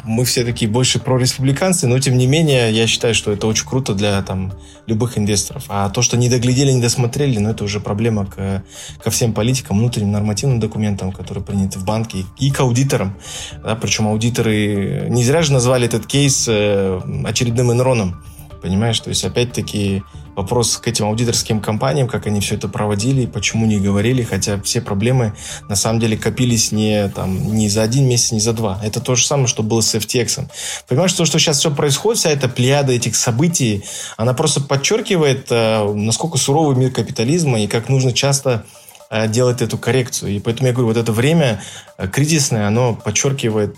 мы 0.04 0.24
все 0.24 0.44
такие 0.44 0.70
больше 0.70 0.98
прореспубликанцы, 0.98 1.86
но 1.86 1.98
тем 1.98 2.16
не 2.16 2.26
менее 2.26 2.72
я 2.72 2.86
считаю, 2.86 3.14
что 3.14 3.32
это 3.32 3.46
очень 3.46 3.66
круто 3.66 3.94
для 3.94 4.20
там, 4.22 4.52
любых 4.86 5.18
инвесторов. 5.18 5.64
А 5.68 5.88
то, 5.90 6.02
что 6.02 6.16
не 6.16 6.28
доглядели, 6.28 6.72
не 6.72 6.80
досмотрели, 6.80 7.38
ну 7.38 7.50
это 7.50 7.64
уже 7.64 7.80
проблема 7.80 8.26
к, 8.26 8.62
ко 9.02 9.10
всем 9.10 9.32
политикам, 9.32 9.78
внутренним 9.78 10.12
нормативным 10.12 10.60
документам, 10.60 11.12
которые 11.12 11.44
приняты 11.44 11.78
в 11.78 11.84
банке, 11.84 12.24
и 12.38 12.50
к 12.50 12.60
аудиторам. 12.60 13.16
Да, 13.62 13.76
причем 13.76 14.08
аудиторы 14.08 15.06
не 15.08 15.24
зря 15.24 15.42
же 15.42 15.52
назвали 15.52 15.86
этот 15.86 16.06
кейс 16.06 16.46
э, 16.48 17.00
очередным 17.24 17.72
Энроном. 17.72 18.22
Понимаешь, 18.62 18.98
то 19.00 19.10
есть 19.10 19.24
опять-таки 19.24 20.02
вопрос 20.36 20.76
к 20.76 20.86
этим 20.86 21.06
аудиторским 21.06 21.60
компаниям, 21.60 22.06
как 22.06 22.26
они 22.26 22.40
все 22.40 22.56
это 22.56 22.68
проводили, 22.68 23.26
почему 23.26 23.66
не 23.66 23.80
говорили, 23.80 24.22
хотя 24.22 24.60
все 24.60 24.80
проблемы 24.82 25.34
на 25.68 25.76
самом 25.76 25.98
деле 25.98 26.16
копились 26.16 26.72
не, 26.72 27.08
там, 27.08 27.54
не 27.54 27.68
за 27.70 27.82
один 27.82 28.06
месяц, 28.06 28.32
не 28.32 28.40
за 28.40 28.52
два. 28.52 28.78
Это 28.84 29.00
то 29.00 29.14
же 29.14 29.26
самое, 29.26 29.48
что 29.48 29.62
было 29.62 29.80
с 29.80 29.94
FTX. 29.94 30.48
Понимаешь, 30.86 31.12
то, 31.14 31.24
что 31.24 31.38
сейчас 31.38 31.58
все 31.58 31.70
происходит, 31.70 32.20
вся 32.20 32.30
эта 32.30 32.48
плеяда 32.48 32.92
этих 32.92 33.16
событий, 33.16 33.84
она 34.18 34.34
просто 34.34 34.60
подчеркивает, 34.60 35.46
э, 35.50 35.92
насколько 35.94 36.36
суровый 36.36 36.76
мир 36.76 36.90
капитализма 36.90 37.60
и 37.60 37.66
как 37.66 37.88
нужно 37.88 38.12
часто 38.12 38.66
э, 39.08 39.28
делать 39.28 39.62
эту 39.62 39.78
коррекцию. 39.78 40.32
И 40.32 40.38
поэтому 40.38 40.68
я 40.68 40.74
говорю, 40.74 40.88
вот 40.88 40.98
это 40.98 41.12
время 41.12 41.62
э, 41.96 42.08
кризисное, 42.08 42.66
оно 42.66 42.94
подчеркивает 42.94 43.74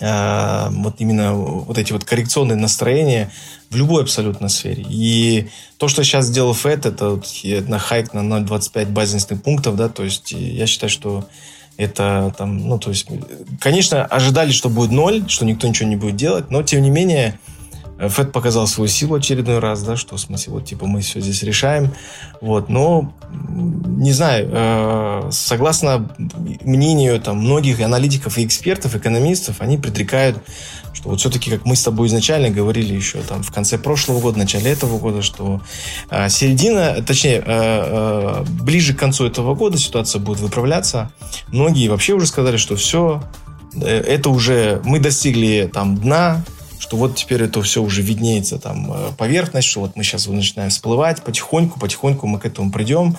вот 0.00 0.94
именно 0.98 1.34
вот 1.34 1.76
эти 1.78 1.92
вот 1.92 2.04
коррекционные 2.04 2.56
настроения 2.56 3.30
в 3.68 3.76
любой 3.76 4.02
абсолютно 4.02 4.48
сфере. 4.48 4.84
И 4.88 5.48
то, 5.76 5.88
что 5.88 6.02
сейчас 6.02 6.26
сделал 6.26 6.54
ФЭД, 6.54 6.86
это 6.86 7.10
вот 7.10 7.26
на 7.68 7.78
хайк 7.78 8.14
на 8.14 8.20
0,25 8.20 8.86
базисных 8.86 9.42
пунктов, 9.42 9.76
да, 9.76 9.88
то 9.88 10.02
есть 10.02 10.32
я 10.32 10.66
считаю, 10.66 10.90
что 10.90 11.28
это 11.76 12.34
там, 12.36 12.68
ну, 12.68 12.78
то 12.78 12.90
есть, 12.90 13.06
конечно, 13.60 14.04
ожидали, 14.04 14.52
что 14.52 14.68
будет 14.68 14.90
ноль, 14.90 15.24
что 15.28 15.44
никто 15.44 15.66
ничего 15.66 15.88
не 15.88 15.96
будет 15.96 16.16
делать, 16.16 16.50
но, 16.50 16.62
тем 16.62 16.82
не 16.82 16.90
менее, 16.90 17.38
Фед 18.08 18.32
показал 18.32 18.66
свою 18.66 18.88
силу 18.88 19.16
очередной 19.16 19.58
раз, 19.58 19.82
да, 19.82 19.96
что 19.96 20.16
в 20.16 20.20
смысле, 20.20 20.54
вот, 20.54 20.64
типа, 20.64 20.86
мы 20.86 21.00
все 21.00 21.20
здесь 21.20 21.42
решаем, 21.42 21.92
вот, 22.40 22.68
но, 22.68 23.12
не 23.30 24.12
знаю, 24.12 24.48
э, 24.50 25.28
согласно 25.30 26.10
мнению, 26.62 27.20
там, 27.20 27.38
многих 27.38 27.80
аналитиков 27.80 28.38
и 28.38 28.44
экспертов, 28.44 28.94
экономистов, 28.94 29.60
они 29.60 29.76
предрекают, 29.76 30.38
что 30.92 31.10
вот 31.10 31.20
все-таки, 31.20 31.50
как 31.50 31.64
мы 31.66 31.76
с 31.76 31.82
тобой 31.82 32.08
изначально 32.08 32.50
говорили 32.50 32.94
еще, 32.94 33.18
там, 33.22 33.42
в 33.42 33.52
конце 33.52 33.78
прошлого 33.78 34.20
года, 34.20 34.38
начале 34.38 34.70
этого 34.70 34.98
года, 34.98 35.22
что 35.22 35.60
э, 36.10 36.28
середина, 36.28 37.02
точнее, 37.02 37.36
э, 37.36 37.42
э, 37.46 38.44
ближе 38.62 38.94
к 38.94 38.98
концу 38.98 39.26
этого 39.26 39.54
года 39.54 39.78
ситуация 39.78 40.20
будет 40.20 40.40
выправляться, 40.40 41.12
многие 41.48 41.88
вообще 41.88 42.14
уже 42.14 42.26
сказали, 42.26 42.56
что 42.56 42.76
все, 42.76 43.22
э, 43.74 43.86
это 43.86 44.30
уже, 44.30 44.80
мы 44.84 45.00
достигли, 45.00 45.70
там, 45.72 45.96
дна, 45.96 46.42
что 46.80 46.96
вот 46.96 47.14
теперь 47.14 47.42
это 47.42 47.60
все 47.62 47.82
уже 47.82 48.00
виднеется 48.00 48.58
там 48.58 48.90
э, 48.90 49.10
поверхность, 49.16 49.68
что 49.68 49.80
вот 49.80 49.96
мы 49.96 50.02
сейчас 50.02 50.26
начинаем 50.26 50.70
всплывать 50.70 51.22
потихоньку, 51.22 51.78
потихоньку 51.78 52.26
мы 52.26 52.38
к 52.40 52.46
этому 52.46 52.72
придем. 52.72 53.16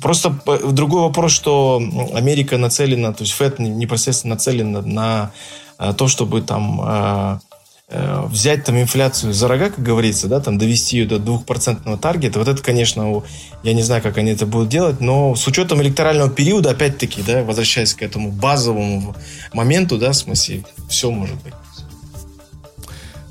Просто 0.00 0.38
другой 0.70 1.02
вопрос, 1.02 1.32
что 1.32 1.82
Америка 2.14 2.56
нацелена, 2.56 3.12
то 3.12 3.24
есть 3.24 3.34
ФЭД 3.34 3.58
непосредственно 3.58 4.34
нацелена 4.34 4.82
на 4.82 5.32
э, 5.78 5.92
то, 5.92 6.06
чтобы 6.06 6.40
там 6.40 6.80
э, 6.82 7.38
взять 8.28 8.62
там 8.64 8.80
инфляцию 8.80 9.32
за 9.32 9.48
рога, 9.48 9.70
как 9.70 9.82
говорится, 9.82 10.28
да, 10.28 10.38
там 10.38 10.56
довести 10.56 10.98
ее 10.98 11.06
до 11.06 11.18
двухпроцентного 11.18 11.98
таргета, 11.98 12.38
вот 12.38 12.46
это, 12.46 12.62
конечно, 12.62 13.24
я 13.64 13.72
не 13.72 13.82
знаю, 13.82 14.00
как 14.02 14.18
они 14.18 14.30
это 14.30 14.46
будут 14.46 14.68
делать, 14.68 15.00
но 15.00 15.34
с 15.34 15.44
учетом 15.48 15.82
электорального 15.82 16.30
периода, 16.30 16.70
опять-таки, 16.70 17.22
да, 17.22 17.42
возвращаясь 17.42 17.94
к 17.94 18.02
этому 18.02 18.30
базовому 18.30 19.16
моменту, 19.52 19.98
да, 19.98 20.12
в 20.12 20.16
смысле, 20.16 20.64
все 20.88 21.10
может 21.10 21.42
быть. 21.42 21.54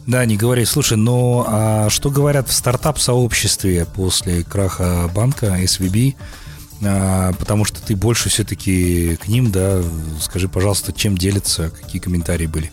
Да, 0.09 0.25
не 0.25 0.37
говори. 0.37 0.65
Слушай, 0.65 0.97
ну 0.97 1.45
а 1.47 1.87
что 1.91 2.09
говорят 2.09 2.49
в 2.49 2.51
стартап-сообществе 2.51 3.85
после 3.85 4.43
краха 4.43 5.07
банка 5.13 5.61
SVB? 5.61 6.15
А, 6.83 7.31
потому 7.33 7.63
что 7.63 7.79
ты 7.79 7.95
больше 7.95 8.27
все-таки 8.29 9.17
к 9.17 9.27
ним, 9.27 9.51
да, 9.51 9.83
скажи, 10.19 10.49
пожалуйста, 10.49 10.93
чем 10.93 11.15
делятся, 11.15 11.69
какие 11.69 12.01
комментарии 12.01 12.47
были? 12.47 12.71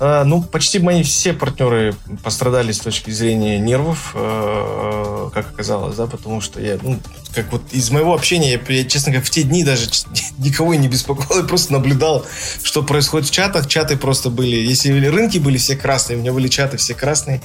А, 0.00 0.24
ну, 0.24 0.42
почти 0.42 0.78
мои 0.78 1.02
все 1.02 1.32
партнеры 1.32 1.94
пострадали 2.22 2.70
с 2.70 2.78
точки 2.78 3.10
зрения 3.10 3.58
нервов, 3.58 4.12
а, 4.14 5.30
как 5.30 5.50
оказалось, 5.50 5.96
да, 5.96 6.06
потому 6.06 6.40
что 6.40 6.60
я, 6.60 6.78
ну, 6.80 6.98
как 7.34 7.50
вот 7.52 7.62
из 7.72 7.90
моего 7.90 8.14
общения, 8.14 8.52
я, 8.52 8.74
я 8.74 8.84
честно 8.84 9.10
говоря, 9.10 9.24
в 9.24 9.30
те 9.30 9.42
дни 9.42 9.64
даже 9.64 9.88
никого 10.38 10.74
не 10.74 10.88
беспокоил, 10.88 11.42
я 11.42 11.46
просто 11.46 11.72
наблюдал, 11.72 12.24
что 12.62 12.82
происходит 12.82 13.28
в 13.28 13.32
чатах. 13.32 13.66
Чаты 13.66 13.96
просто 13.96 14.30
были, 14.30 14.56
если 14.56 14.92
рынки 15.08 15.38
были 15.38 15.58
все 15.58 15.76
красные, 15.76 16.16
у 16.16 16.20
меня 16.20 16.32
были 16.32 16.48
чаты 16.48 16.76
все 16.76 16.94
красные 16.94 17.40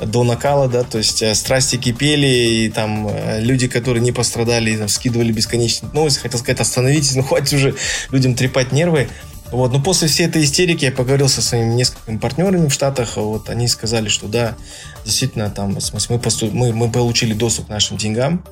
до 0.00 0.24
накала, 0.24 0.68
да, 0.68 0.82
то 0.82 0.98
есть 0.98 1.22
э, 1.22 1.34
страсти 1.34 1.76
кипели, 1.76 2.26
и 2.26 2.68
там 2.70 3.08
э, 3.08 3.40
люди, 3.40 3.68
которые 3.68 4.02
не 4.02 4.12
пострадали, 4.12 4.76
там, 4.76 4.88
скидывали 4.88 5.32
бесконечные 5.32 5.92
новости, 5.92 6.18
хотел 6.18 6.40
сказать, 6.40 6.60
остановитесь, 6.60 7.14
ну 7.14 7.22
хватит 7.22 7.52
уже 7.52 7.74
людям 8.10 8.34
трепать 8.34 8.72
нервы. 8.72 9.08
Вот, 9.52 9.70
но 9.70 9.82
после 9.82 10.08
всей 10.08 10.26
этой 10.26 10.44
истерики 10.44 10.86
я 10.86 10.92
поговорил 10.92 11.28
со 11.28 11.42
своими 11.42 11.74
несколькими 11.74 12.16
партнерами 12.16 12.68
в 12.68 12.72
Штатах, 12.72 13.16
вот 13.18 13.50
они 13.50 13.68
сказали, 13.68 14.08
что 14.08 14.26
да, 14.26 14.56
действительно, 15.04 15.50
там, 15.50 15.76
мы, 16.08 16.18
посту... 16.18 16.50
мы, 16.50 16.72
мы 16.72 16.90
получили 16.90 17.34
доступ 17.34 17.66
к 17.66 17.68
нашим 17.68 17.98
деньгам, 17.98 18.44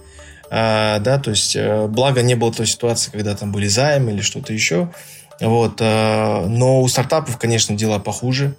а, 0.51 0.99
да, 0.99 1.19
то 1.19 1.31
есть, 1.31 1.57
э, 1.57 1.87
благо 1.87 2.21
не 2.21 2.35
было 2.35 2.53
той 2.53 2.67
ситуации, 2.67 3.11
когда 3.11 3.35
там 3.35 3.51
были 3.51 3.67
займы 3.67 4.13
или 4.13 4.21
что-то 4.21 4.53
еще, 4.53 4.91
вот, 5.41 5.79
а, 5.81 6.47
но 6.47 6.83
у 6.83 6.89
стартапов, 6.89 7.39
конечно, 7.39 7.75
дела 7.75 7.99
похуже, 7.99 8.55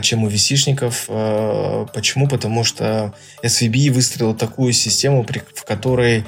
чем 0.00 0.24
у 0.24 0.28
VC-шников. 0.28 1.04
А, 1.08 1.86
почему? 1.92 2.28
Потому 2.28 2.64
что 2.64 3.14
SVB 3.42 3.90
выстроила 3.90 4.34
такую 4.34 4.72
систему, 4.72 5.26
в 5.54 5.64
которой 5.64 6.24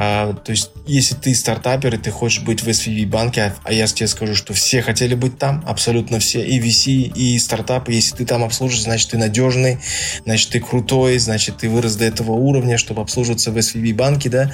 а, 0.00 0.32
то 0.32 0.52
есть, 0.52 0.70
если 0.86 1.16
ты 1.16 1.34
стартапер, 1.34 1.96
и 1.96 1.98
ты 1.98 2.12
хочешь 2.12 2.42
быть 2.44 2.62
в 2.62 2.68
SVB 2.68 3.04
банке, 3.08 3.52
а 3.64 3.72
я 3.72 3.84
тебе 3.88 4.06
скажу, 4.06 4.36
что 4.36 4.54
все 4.54 4.80
хотели 4.80 5.16
быть 5.16 5.38
там, 5.38 5.64
абсолютно 5.66 6.20
все, 6.20 6.46
и 6.46 6.60
VC, 6.60 7.12
и 7.12 7.36
стартапы, 7.40 7.92
если 7.92 8.14
ты 8.14 8.24
там 8.24 8.44
обслужишь, 8.44 8.82
значит, 8.82 9.10
ты 9.10 9.18
надежный, 9.18 9.78
значит, 10.24 10.50
ты 10.50 10.60
крутой, 10.60 11.18
значит, 11.18 11.56
ты 11.56 11.68
вырос 11.68 11.96
до 11.96 12.04
этого 12.04 12.30
уровня, 12.30 12.78
чтобы 12.78 13.02
обслуживаться 13.02 13.50
в 13.50 13.56
SVB 13.56 13.92
банке, 13.92 14.28
да, 14.28 14.52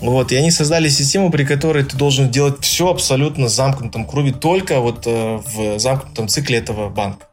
вот, 0.00 0.32
и 0.32 0.36
они 0.36 0.50
создали 0.50 0.88
систему, 0.88 1.30
при 1.30 1.44
которой 1.44 1.84
ты 1.84 1.96
должен 1.96 2.28
делать 2.28 2.56
все 2.64 2.90
абсолютно 2.90 3.46
в 3.46 3.50
замкнутом 3.50 4.04
круге, 4.04 4.32
только 4.32 4.80
вот 4.80 5.04
э, 5.06 5.40
в 5.46 5.78
замкнутом 5.78 6.26
цикле 6.26 6.58
этого 6.58 6.90
банка. 6.90 7.26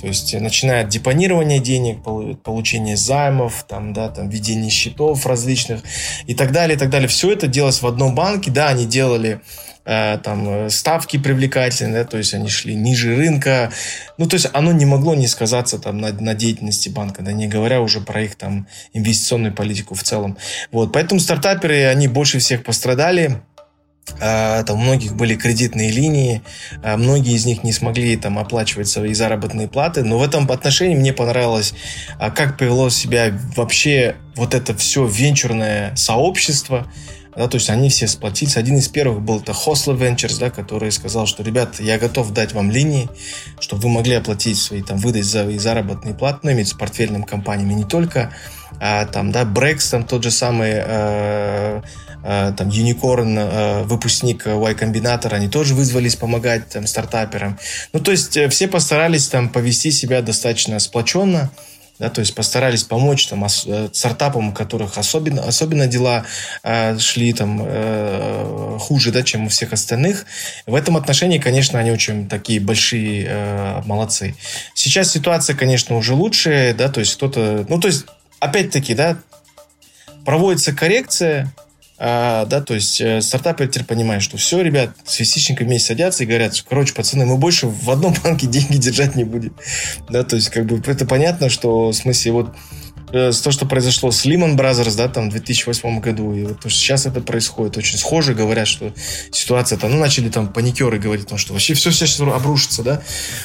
То 0.00 0.06
есть, 0.06 0.34
начиная 0.34 0.82
от 0.82 0.88
депонирования 0.88 1.58
денег, 1.58 2.02
получения 2.42 2.96
займов, 2.96 3.64
там, 3.68 3.92
да, 3.92 4.08
там, 4.08 4.28
ведения 4.28 4.70
счетов 4.70 5.26
различных 5.26 5.82
и 6.26 6.34
так 6.34 6.52
далее, 6.52 6.76
и 6.76 6.78
так 6.78 6.90
далее. 6.90 7.08
Все 7.08 7.32
это 7.32 7.46
делалось 7.46 7.82
в 7.82 7.86
одном 7.86 8.14
банке. 8.14 8.50
Да, 8.50 8.68
они 8.68 8.86
делали 8.86 9.40
э, 9.84 10.18
там 10.22 10.48
э, 10.48 10.70
ставки 10.70 11.18
привлекательные, 11.18 12.04
да, 12.04 12.08
то 12.08 12.18
есть 12.18 12.34
они 12.34 12.48
шли 12.48 12.74
ниже 12.74 13.16
рынка. 13.16 13.70
Ну, 14.18 14.26
то 14.26 14.34
есть 14.34 14.48
оно 14.52 14.72
не 14.72 14.84
могло 14.84 15.14
не 15.14 15.26
сказаться 15.26 15.78
там 15.78 15.98
на, 15.98 16.12
на 16.12 16.34
деятельности 16.34 16.88
банка, 16.88 17.22
да, 17.22 17.32
не 17.32 17.46
говоря 17.46 17.80
уже 17.80 18.00
про 18.00 18.22
их 18.22 18.36
там 18.36 18.66
инвестиционную 18.92 19.54
политику 19.54 19.94
в 19.94 20.02
целом. 20.02 20.36
Вот, 20.72 20.92
поэтому 20.92 21.20
стартаперы, 21.20 21.86
они 21.86 22.08
больше 22.08 22.38
всех 22.38 22.64
пострадали 22.64 23.40
там 24.18 24.78
у 24.78 24.82
многих 24.82 25.16
были 25.16 25.34
кредитные 25.34 25.90
линии, 25.90 26.42
а, 26.82 26.96
многие 26.96 27.34
из 27.34 27.46
них 27.46 27.64
не 27.64 27.72
смогли 27.72 28.16
там 28.16 28.38
оплачивать 28.38 28.88
свои 28.88 29.14
заработные 29.14 29.66
платы, 29.66 30.04
но 30.04 30.18
в 30.18 30.22
этом 30.22 30.50
отношении 30.50 30.94
мне 30.94 31.12
понравилось, 31.12 31.74
а, 32.18 32.30
как 32.30 32.58
повело 32.58 32.90
себя 32.90 33.32
вообще 33.56 34.16
вот 34.36 34.54
это 34.54 34.76
все 34.76 35.06
венчурное 35.06 35.94
сообщество, 35.96 36.86
да, 37.36 37.48
то 37.48 37.56
есть 37.56 37.68
они 37.68 37.88
все 37.88 38.06
сплотились. 38.06 38.56
Один 38.56 38.76
из 38.78 38.88
первых 38.88 39.20
был 39.20 39.40
это 39.40 39.52
Hostler 39.52 39.98
Ventures, 39.98 40.38
да, 40.38 40.50
который 40.50 40.92
сказал, 40.92 41.26
что, 41.26 41.42
ребят, 41.42 41.80
я 41.80 41.98
готов 41.98 42.30
дать 42.32 42.52
вам 42.52 42.70
линии, 42.70 43.08
чтобы 43.58 43.82
вы 43.82 43.88
могли 43.88 44.14
оплатить 44.14 44.58
свои, 44.58 44.82
там, 44.82 44.98
выдать 44.98 45.24
за, 45.24 45.48
и 45.48 45.58
заработные 45.58 46.14
платы, 46.14 46.40
ну, 46.42 46.52
иметь 46.52 46.68
с 46.68 46.74
портфельными 46.74 47.24
компаниями 47.24 47.74
не 47.74 47.84
только, 47.84 48.32
а, 48.80 49.06
там, 49.06 49.32
да, 49.32 49.42
Brex, 49.44 49.90
там, 49.90 50.04
тот 50.04 50.22
же 50.22 50.30
самый, 50.30 50.72
э, 50.74 51.82
Э, 52.24 52.52
там 52.56 52.68
Unicorn, 52.68 53.38
э, 53.38 53.82
выпускник 53.82 54.46
Y 54.46 54.74
Combinator, 54.74 55.34
они 55.34 55.48
тоже 55.48 55.74
вызвались 55.74 56.16
помогать 56.16 56.70
там 56.70 56.86
стартаперам. 56.86 57.58
Ну, 57.92 58.00
то 58.00 58.12
есть 58.12 58.36
э, 58.38 58.48
все 58.48 58.66
постарались 58.66 59.28
там 59.28 59.50
повести 59.50 59.90
себя 59.90 60.22
достаточно 60.22 60.78
сплоченно, 60.78 61.50
да, 61.98 62.08
то 62.08 62.20
есть 62.20 62.34
постарались 62.34 62.82
помочь 62.82 63.28
там 63.28 63.46
стартапам, 63.48 64.48
у 64.48 64.52
которых 64.52 64.96
особенно, 64.96 65.42
особенно 65.42 65.86
дела 65.86 66.24
э, 66.62 66.98
шли 66.98 67.34
там 67.34 67.60
э, 67.62 68.78
хуже, 68.80 69.12
да, 69.12 69.22
чем 69.22 69.46
у 69.46 69.48
всех 69.50 69.74
остальных. 69.74 70.24
В 70.66 70.74
этом 70.74 70.96
отношении, 70.96 71.38
конечно, 71.38 71.78
они 71.78 71.90
очень 71.90 72.26
такие 72.26 72.58
большие 72.58 73.26
э, 73.28 73.82
молодцы. 73.84 74.34
Сейчас 74.74 75.12
ситуация, 75.12 75.54
конечно, 75.54 75.94
уже 75.98 76.14
лучше, 76.14 76.74
да, 76.76 76.88
то 76.88 77.00
есть 77.00 77.16
кто-то, 77.16 77.66
ну, 77.68 77.78
то 77.78 77.88
есть, 77.88 78.06
опять-таки, 78.44 78.94
да, 78.94 79.18
проводится 80.24 80.72
коррекция, 80.72 81.52
а, 81.96 82.44
да, 82.46 82.60
то 82.60 82.74
есть 82.74 83.00
э, 83.00 83.20
стартапы 83.20 83.68
теперь 83.68 83.86
понимают, 83.86 84.22
что 84.22 84.36
все, 84.36 84.60
ребят, 84.60 84.90
с 85.04 85.20
висичниками 85.20 85.68
вместе 85.68 85.88
садятся 85.88 86.24
и 86.24 86.26
говорят, 86.26 86.60
короче, 86.68 86.92
пацаны, 86.92 87.24
мы 87.24 87.36
больше 87.36 87.68
в 87.68 87.88
одном 87.90 88.14
банке 88.22 88.46
деньги 88.48 88.76
держать 88.78 89.14
не 89.14 89.24
будем. 89.24 89.54
Да, 90.10 90.24
то 90.24 90.36
есть 90.36 90.50
как 90.50 90.66
бы 90.66 90.82
это 90.90 91.06
понятно, 91.06 91.48
что 91.48 91.88
в 91.88 91.92
смысле 91.92 92.32
вот 92.32 92.54
то, 93.14 93.50
что 93.52 93.66
произошло 93.66 94.10
с 94.10 94.26
Lehman 94.26 94.56
Brothers, 94.56 94.96
да, 94.96 95.08
там 95.08 95.28
в 95.28 95.32
2008 95.32 96.00
году, 96.00 96.34
и 96.34 96.44
вот 96.44 96.60
то, 96.60 96.68
что 96.68 96.78
сейчас 96.78 97.06
это 97.06 97.20
происходит, 97.20 97.76
очень 97.76 97.96
схоже, 97.96 98.34
говорят, 98.34 98.66
что 98.66 98.92
ситуация 99.30 99.78
там, 99.78 99.92
ну, 99.92 99.98
начали 99.98 100.28
там 100.28 100.52
паникеры 100.52 100.98
говорить, 100.98 101.28
том, 101.28 101.38
что 101.38 101.52
вообще 101.52 101.74
все 101.74 101.92
сейчас 101.92 102.18
обрушится, 102.20 102.82
да. 102.82 103.02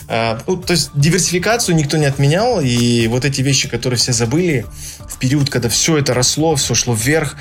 А, 0.07 0.41
ну, 0.47 0.57
то 0.57 0.73
есть 0.73 0.89
диверсификацию 0.95 1.75
никто 1.75 1.97
не 1.97 2.05
отменял, 2.05 2.59
и 2.61 3.07
вот 3.07 3.25
эти 3.25 3.41
вещи, 3.41 3.69
которые 3.69 3.99
все 3.99 4.11
забыли 4.11 4.65
в 5.07 5.19
период, 5.19 5.49
когда 5.49 5.69
все 5.69 5.97
это 5.97 6.13
росло, 6.13 6.55
все 6.55 6.73
шло 6.73 6.95
вверх, 6.95 7.35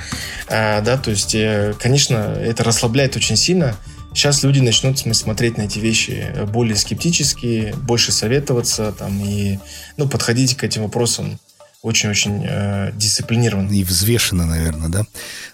а, 0.47 0.81
да, 0.81 0.97
то 0.97 1.09
есть, 1.09 1.33
э, 1.33 1.73
конечно, 1.79 2.15
это 2.15 2.63
расслабляет 2.63 3.15
очень 3.15 3.35
сильно, 3.35 3.75
Сейчас 4.11 4.41
люди 4.41 4.59
начнут 4.59 4.97
смотреть 4.97 5.57
на 5.57 5.63
эти 5.63 5.77
вещи 5.77 6.33
более 6.51 6.75
скептически, 6.75 7.75
больше 7.77 8.11
советоваться 8.11 8.91
там, 8.91 9.23
и 9.23 9.59
ну, 9.97 10.09
подходить 10.09 10.57
к 10.57 10.63
этим 10.63 10.81
вопросам 10.81 11.39
очень-очень 11.81 12.45
э, 12.45 12.91
дисциплинированно. 12.93 13.71
И 13.71 13.83
взвешенно, 13.83 14.45
наверное, 14.45 14.89
да? 14.89 15.05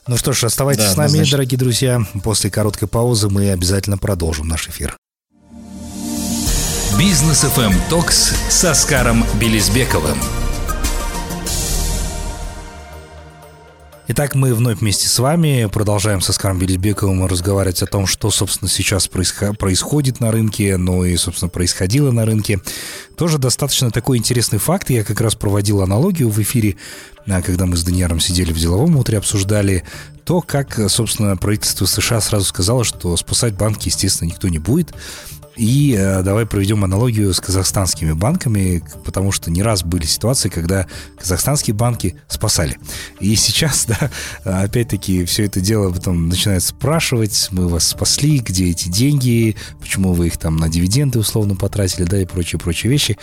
Ну 0.08 0.18
что 0.18 0.34
ж, 0.34 0.46
оставайтесь 0.46 0.86
да, 0.86 0.92
с 0.92 0.98
нами, 0.98 1.10
значит... 1.10 1.32
дорогие 1.32 1.58
друзья. 1.58 2.02
После 2.24 2.50
короткой 2.50 2.88
паузы 2.88 3.30
мы 3.30 3.52
обязательно 3.52 3.98
продолжим 3.98 4.48
наш 4.48 4.68
эфир. 4.68 4.98
Бизнес 6.98 7.44
FM 7.44 7.76
Токс 7.90 8.34
с 8.50 8.64
Оскаром 8.64 9.26
Белизбековым. 9.40 10.18
Итак, 14.08 14.36
мы 14.36 14.54
вновь 14.54 14.82
вместе 14.82 15.08
с 15.08 15.18
вами 15.18 15.68
продолжаем 15.74 16.22
со 16.22 16.32
Оскаром 16.32 16.60
Белизбековым 16.60 17.26
разговаривать 17.26 17.82
о 17.82 17.88
том, 17.88 18.06
что, 18.06 18.30
собственно, 18.30 18.70
сейчас 18.70 19.08
происходит 19.08 20.20
на 20.20 20.32
рынке, 20.32 20.78
ну 20.78 21.04
и, 21.04 21.18
собственно, 21.18 21.50
происходило 21.50 22.12
на 22.12 22.24
рынке. 22.24 22.62
Тоже 23.18 23.40
достаточно 23.40 23.90
такой 23.90 24.20
интересный 24.20 24.60
факт. 24.60 24.92
Я 24.92 25.04
как 25.04 25.22
раз 25.22 25.34
проводил 25.34 25.82
аналогию 25.82 26.30
в 26.30 26.40
эфире, 26.40 26.76
а, 27.28 27.42
когда 27.42 27.66
мы 27.66 27.78
с 27.78 27.84
Данияром 27.84 28.20
сидели 28.20 28.54
в 28.54 28.60
деловом 28.60 28.96
утре, 28.96 29.18
обсуждали 29.18 29.84
то, 30.24 30.40
как, 30.40 30.80
собственно, 30.88 31.36
правительство 31.36 31.88
США 31.88 32.22
сразу 32.22 32.46
сказало, 32.46 32.84
что 32.84 33.18
спасать 33.18 33.56
банки, 33.56 33.88
естественно, 33.88 34.30
никто 34.30 34.48
не 34.50 34.60
будет. 34.60 34.94
И 35.58 35.96
э, 35.98 36.22
давай 36.22 36.46
проведем 36.46 36.84
аналогию 36.84 37.34
с 37.34 37.40
казахстанскими 37.40 38.12
банками, 38.12 38.84
потому 39.06 39.32
что 39.32 39.52
не 39.52 39.64
раз 39.64 39.84
были 39.84 40.06
ситуации, 40.06 40.50
когда 40.50 40.88
казахстанские 41.18 41.74
банки 41.74 42.16
спасали. 42.28 42.78
И 43.20 43.36
сейчас, 43.36 43.86
да, 43.88 44.12
опять-таки, 44.44 45.26
все 45.26 45.46
это 45.46 45.62
дело 45.62 45.92
потом 45.92 46.28
начинают 46.28 46.64
спрашивать, 46.64 47.50
мы 47.52 47.68
вас 47.68 47.88
спасли, 47.88 48.40
где 48.40 48.70
эти 48.70 48.90
деньги, 48.90 49.56
почему 49.80 50.14
вы 50.14 50.28
их 50.28 50.38
там 50.38 50.58
на 50.58 50.70
дивиденды 50.70 51.20
условно 51.20 51.56
потратили, 51.56 52.04
да, 52.04 52.22
и 52.22 52.26
прочие-прочие 52.26 52.92
вещи. 52.92 53.18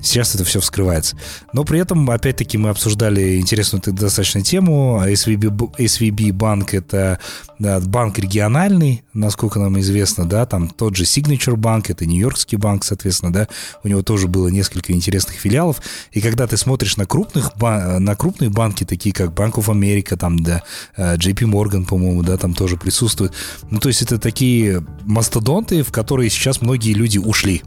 Сейчас 0.00 0.34
это 0.34 0.44
все 0.44 0.60
вскрывается. 0.60 1.16
Но 1.52 1.64
при 1.64 1.80
этом, 1.80 2.10
опять-таки, 2.10 2.58
мы 2.58 2.70
обсуждали 2.70 3.38
интересную 3.38 3.82
достаточно 3.86 4.42
тему. 4.42 5.02
SVB, 5.04 5.76
SVB 5.78 6.32
банк– 6.32 6.74
это 6.74 7.18
да, 7.58 7.80
банк 7.80 8.18
региональный, 8.18 9.02
насколько 9.14 9.58
нам 9.58 9.78
известно, 9.80 10.28
да, 10.28 10.46
там 10.46 10.68
тот 10.68 10.96
же 10.96 11.04
Signature 11.04 11.56
банк, 11.56 11.75
это 11.90 12.06
Нью-Йоркский 12.06 12.58
банк, 12.58 12.84
соответственно, 12.84 13.32
да, 13.32 13.48
у 13.84 13.88
него 13.88 14.02
тоже 14.02 14.28
было 14.28 14.48
несколько 14.48 14.92
интересных 14.92 15.36
филиалов. 15.36 15.80
И 16.12 16.20
когда 16.20 16.46
ты 16.46 16.56
смотришь 16.56 16.96
на 16.96 17.06
крупных, 17.06 17.52
на 17.60 18.16
крупные 18.16 18.50
банки, 18.50 18.84
такие 18.84 19.14
как 19.14 19.30
Bank 19.30 19.54
of 19.54 19.66
America, 19.66 20.16
там, 20.16 20.38
да, 20.38 20.62
э, 20.96 21.16
JP 21.16 21.50
Morgan, 21.50 21.86
по-моему, 21.86 22.22
да, 22.22 22.36
там 22.36 22.54
тоже 22.54 22.76
присутствует. 22.76 23.32
Ну, 23.70 23.78
то 23.78 23.88
есть 23.88 24.02
это 24.02 24.18
такие 24.18 24.84
мастодонты, 25.04 25.82
в 25.82 25.92
которые 25.92 26.30
сейчас 26.30 26.60
многие 26.60 26.92
люди 26.92 27.18
ушли. 27.18 27.62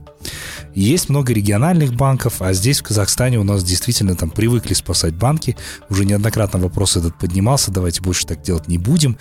Есть 0.75 1.09
много 1.09 1.33
региональных 1.33 1.93
банков, 1.93 2.41
а 2.41 2.53
здесь, 2.53 2.79
в 2.79 2.83
Казахстане, 2.83 3.39
у 3.39 3.43
нас 3.43 3.63
действительно 3.63 4.15
там 4.15 4.29
привыкли 4.29 4.73
спасать 4.73 5.13
банки. 5.13 5.57
Уже 5.89 6.05
неоднократно 6.05 6.59
вопрос 6.59 6.97
этот 6.97 7.17
поднимался, 7.17 7.71
давайте 7.71 8.01
больше 8.01 8.27
так 8.27 8.41
делать 8.41 8.67
не 8.67 8.77
будем. 8.77 9.17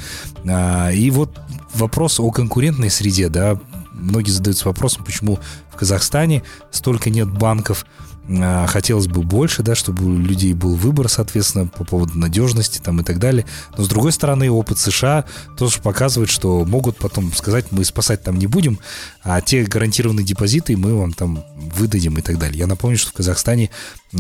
А, 0.47 0.91
и 0.91 1.11
вот 1.11 1.39
вопрос 1.75 2.21
о 2.21 2.31
конкурентной 2.31 2.91
среде, 2.91 3.29
да, 3.29 3.59
многие 3.99 4.31
задаются 4.31 4.67
вопросом, 4.67 5.05
почему 5.05 5.39
в 5.71 5.77
Казахстане 5.77 6.43
столько 6.71 7.11
нет 7.11 7.29
банков, 7.29 7.85
а, 8.31 8.67
хотелось 8.67 9.07
бы 9.07 9.23
больше, 9.23 9.63
да, 9.63 9.75
чтобы 9.75 10.05
у 10.05 10.19
людей 10.19 10.53
был 10.53 10.75
выбор, 10.75 11.09
соответственно, 11.09 11.67
по 11.67 11.85
поводу 11.85 12.19
надежности 12.19 12.79
там 12.79 13.01
и 13.01 13.05
так 13.05 13.19
далее. 13.19 13.47
Но 13.77 13.85
с 13.85 13.89
другой 13.89 14.13
стороны, 14.13 14.51
опыт 14.51 14.79
США 14.79 15.25
тоже 15.57 15.81
показывает, 15.81 16.29
что 16.29 16.65
могут 16.67 16.99
потом 16.99 17.33
сказать, 17.33 17.67
мы 17.71 17.85
спасать 17.85 18.23
там 18.23 18.39
не 18.39 18.47
будем, 18.47 18.79
а 19.23 19.41
те 19.41 19.65
гарантированные 19.65 20.27
депозиты 20.27 20.77
мы 20.77 20.95
вам 20.95 21.13
там 21.15 21.43
выдадим 21.57 22.19
и 22.19 22.23
так 22.23 22.39
далее. 22.39 22.59
Я 22.59 22.67
напомню, 22.67 22.99
что 22.99 23.11
в 23.11 23.15
Казахстане 23.15 23.71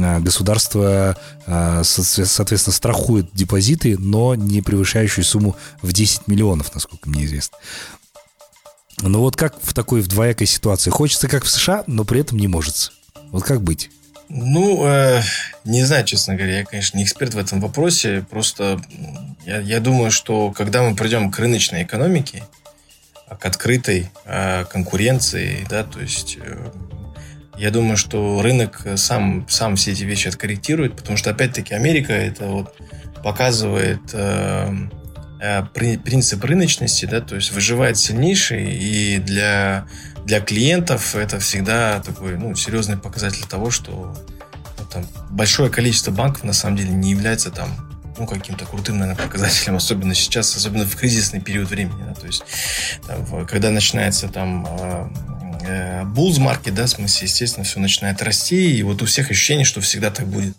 а, 0.00 0.20
государство, 0.20 1.16
а, 1.46 1.82
соответственно, 1.84 2.74
страхует 2.74 3.28
депозиты, 3.34 3.98
но 3.98 4.34
не 4.34 4.62
превышающую 4.62 5.24
сумму 5.24 5.54
в 5.82 5.92
10 5.92 6.28
миллионов, 6.28 6.74
насколько 6.74 7.10
мне 7.10 7.26
известно. 7.26 7.58
Но 9.02 9.20
вот 9.20 9.36
как 9.36 9.54
в 9.60 9.74
такой 9.74 10.00
в 10.00 10.08
двоякой 10.08 10.46
ситуации? 10.46 10.90
Хочется 10.90 11.28
как 11.28 11.44
в 11.44 11.50
США, 11.50 11.84
но 11.86 12.04
при 12.04 12.20
этом 12.20 12.38
не 12.38 12.48
может. 12.48 12.92
Вот 13.30 13.44
как 13.44 13.62
быть? 13.62 13.90
Ну, 14.28 14.86
э, 14.86 15.22
не 15.64 15.84
знаю, 15.84 16.04
честно 16.04 16.34
говоря, 16.34 16.58
я, 16.58 16.64
конечно, 16.64 16.98
не 16.98 17.04
эксперт 17.04 17.32
в 17.34 17.38
этом 17.38 17.60
вопросе. 17.60 18.26
Просто 18.28 18.80
я, 19.46 19.60
я 19.60 19.80
думаю, 19.80 20.10
что 20.10 20.52
когда 20.52 20.82
мы 20.82 20.94
придем 20.94 21.30
к 21.30 21.38
рыночной 21.38 21.84
экономике, 21.84 22.44
а 23.26 23.36
к 23.36 23.46
открытой 23.46 24.10
э, 24.24 24.64
конкуренции, 24.64 25.66
да, 25.70 25.84
то 25.84 26.00
есть 26.00 26.38
э, 26.40 26.70
я 27.56 27.70
думаю, 27.70 27.96
что 27.96 28.42
рынок 28.42 28.86
сам, 28.96 29.46
сам 29.48 29.76
все 29.76 29.92
эти 29.92 30.04
вещи 30.04 30.28
откорректирует, 30.28 30.96
потому 30.96 31.16
что, 31.16 31.30
опять-таки, 31.30 31.74
Америка 31.74 32.12
это 32.12 32.46
вот 32.46 32.76
показывает 33.22 34.00
э, 34.12 34.74
принцип 35.72 36.44
рыночности, 36.44 37.06
да, 37.06 37.20
то 37.20 37.36
есть 37.36 37.52
выживает 37.52 37.96
сильнейший, 37.96 38.74
и 38.74 39.18
для 39.18 39.86
для 40.24 40.40
клиентов 40.40 41.14
это 41.14 41.40
всегда 41.40 42.00
такой 42.00 42.36
ну, 42.36 42.54
серьезный 42.54 42.98
показатель 42.98 43.46
того, 43.46 43.70
что 43.70 44.14
ну, 44.78 44.84
там, 44.92 45.06
большое 45.30 45.70
количество 45.70 46.10
банков 46.10 46.44
на 46.44 46.52
самом 46.52 46.76
деле 46.76 46.90
не 46.90 47.12
является 47.12 47.50
там 47.50 47.68
ну, 48.18 48.26
каким-то 48.26 48.66
крутым, 48.66 48.98
наверное, 48.98 49.24
показателем, 49.24 49.76
особенно 49.76 50.14
сейчас, 50.14 50.54
особенно 50.54 50.84
в 50.84 50.96
кризисный 50.96 51.40
период 51.40 51.70
времени. 51.70 52.02
Да, 52.06 52.14
то 52.14 52.26
есть, 52.26 52.42
там, 53.06 53.46
когда 53.46 53.70
начинается 53.70 54.28
там 54.28 54.66
булз 56.14 56.38
маркет, 56.38 56.74
да, 56.74 56.84
в 56.84 56.90
смысле, 56.90 57.26
естественно, 57.26 57.64
все 57.64 57.80
начинает 57.80 58.22
расти, 58.22 58.76
и 58.76 58.82
вот 58.82 59.00
у 59.02 59.06
всех 59.06 59.30
ощущение, 59.30 59.64
что 59.64 59.80
всегда 59.80 60.10
так 60.10 60.26
будет. 60.26 60.56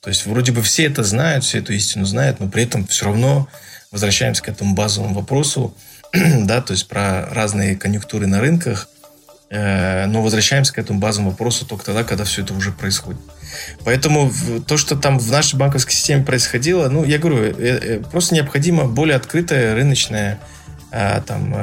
То 0.00 0.10
есть, 0.10 0.26
вроде 0.26 0.52
бы 0.52 0.62
все 0.62 0.84
это 0.84 1.04
знают, 1.04 1.44
все 1.44 1.58
эту 1.58 1.72
истину 1.72 2.04
знают, 2.04 2.40
но 2.40 2.48
при 2.48 2.64
этом 2.64 2.86
все 2.86 3.06
равно 3.06 3.48
возвращаемся 3.90 4.42
к 4.42 4.48
этому 4.48 4.74
базовому 4.74 5.14
вопросу, 5.14 5.74
да, 6.12 6.60
то 6.60 6.72
есть 6.72 6.88
про 6.88 7.28
разные 7.30 7.76
конъюнктуры 7.76 8.26
на 8.26 8.40
рынках, 8.40 8.88
Э, 9.48 10.06
но 10.06 10.22
возвращаемся 10.22 10.72
к 10.72 10.78
этому 10.78 10.98
базовому 10.98 11.30
вопросу 11.30 11.66
только 11.66 11.84
тогда, 11.84 12.02
когда 12.02 12.24
все 12.24 12.42
это 12.42 12.52
уже 12.52 12.72
происходит. 12.72 13.20
Поэтому 13.84 14.32
то, 14.66 14.76
что 14.76 14.96
там 14.96 15.18
в 15.18 15.30
нашей 15.30 15.56
банковской 15.56 15.94
системе 15.94 16.24
происходило, 16.24 16.88
ну, 16.88 17.04
я 17.04 17.18
говорю, 17.18 17.44
э, 17.44 17.52
э, 17.56 18.00
просто 18.10 18.34
необходимо 18.34 18.86
более 18.86 19.16
открытая 19.16 19.74
рыночная 19.74 20.40
там, 21.26 21.54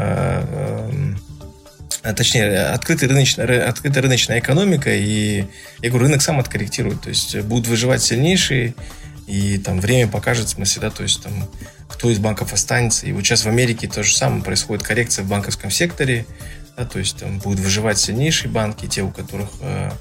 точнее, 2.15 2.65
открытая 2.67 3.09
рыночная, 3.09 3.67
открытая 3.67 4.03
рыночная 4.03 4.39
экономика, 4.39 4.93
и 4.93 5.45
я 5.81 5.89
говорю, 5.89 6.05
рынок 6.05 6.21
сам 6.21 6.39
откорректирует, 6.39 7.01
то 7.01 7.09
есть 7.09 7.39
будут 7.39 7.67
выживать 7.67 8.03
сильнейшие, 8.03 8.75
и 9.27 9.57
там 9.57 9.79
время 9.79 10.09
покажет, 10.09 10.47
в 10.47 10.51
смысле, 10.51 10.81
да, 10.81 10.89
то 10.89 11.03
есть 11.03 11.21
там 11.23 11.47
кто 11.87 12.09
из 12.09 12.19
банков 12.19 12.53
останется. 12.53 13.05
И 13.05 13.11
вот 13.11 13.23
сейчас 13.23 13.45
в 13.45 13.47
Америке 13.47 13.87
то 13.87 14.03
же 14.03 14.15
самое 14.15 14.43
происходит, 14.43 14.83
коррекция 14.83 15.23
в 15.23 15.27
банковском 15.27 15.71
секторе, 15.71 16.25
да, 16.75 16.85
то 16.85 16.99
есть 16.99 17.17
там 17.17 17.39
будут 17.39 17.59
выживать 17.59 17.97
сильнейшие 17.97 18.51
банки, 18.51 18.87
те, 18.87 19.03
у 19.03 19.11
которых 19.11 19.49
э, 19.61 19.91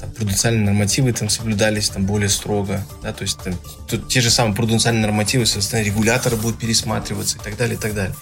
там, 0.00 0.10
пруденциальные 0.12 0.64
нормативы 0.64 1.12
там 1.12 1.28
соблюдались 1.28 1.88
там 1.90 2.06
более 2.06 2.28
строго, 2.28 2.86
да, 3.02 3.12
то 3.12 3.22
есть 3.22 3.38
там, 3.42 3.54
тут 3.88 4.08
те 4.08 4.20
же 4.20 4.30
самые 4.30 4.54
пруденциальные 4.54 5.02
нормативы, 5.02 5.46
соответственно, 5.46 5.82
регуляторы 5.82 6.36
будут 6.36 6.58
пересматриваться 6.58 7.38
и 7.38 7.40
так 7.40 7.56
далее, 7.56 7.76
и 7.76 7.78
так 7.78 7.94
далее. 7.94 8.14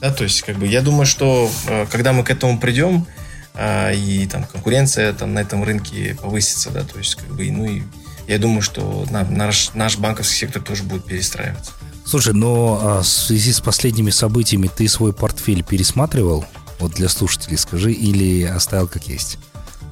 Да, 0.00 0.12
то 0.12 0.24
есть, 0.24 0.42
как 0.42 0.56
бы, 0.56 0.66
я 0.66 0.80
думаю, 0.80 1.06
что 1.06 1.50
э, 1.66 1.86
когда 1.90 2.12
мы 2.12 2.24
к 2.24 2.30
этому 2.30 2.58
придем, 2.58 3.06
э, 3.54 3.94
и 3.94 4.26
там 4.26 4.44
конкуренция 4.44 5.12
там 5.12 5.34
на 5.34 5.40
этом 5.40 5.62
рынке 5.64 6.16
повысится, 6.20 6.70
да, 6.70 6.82
то 6.82 6.98
есть, 6.98 7.16
как 7.16 7.28
бы, 7.28 7.50
ну 7.50 7.64
и 7.64 7.82
я 8.28 8.38
думаю, 8.38 8.62
что 8.62 9.06
на, 9.10 9.24
наш, 9.24 9.74
наш 9.74 9.98
банковский 9.98 10.36
сектор 10.36 10.62
тоже 10.62 10.82
будет 10.82 11.04
перестраиваться. 11.04 11.72
Слушай, 12.04 12.34
но 12.34 12.80
а, 12.82 13.02
в 13.02 13.06
связи 13.06 13.52
с 13.52 13.60
последними 13.60 14.10
событиями 14.10 14.68
ты 14.68 14.88
свой 14.88 15.12
портфель 15.12 15.62
пересматривал? 15.62 16.44
Вот 16.78 16.92
для 16.92 17.08
слушателей 17.08 17.58
скажи, 17.58 17.92
или 17.92 18.44
оставил 18.44 18.88
как 18.88 19.06
есть? 19.06 19.38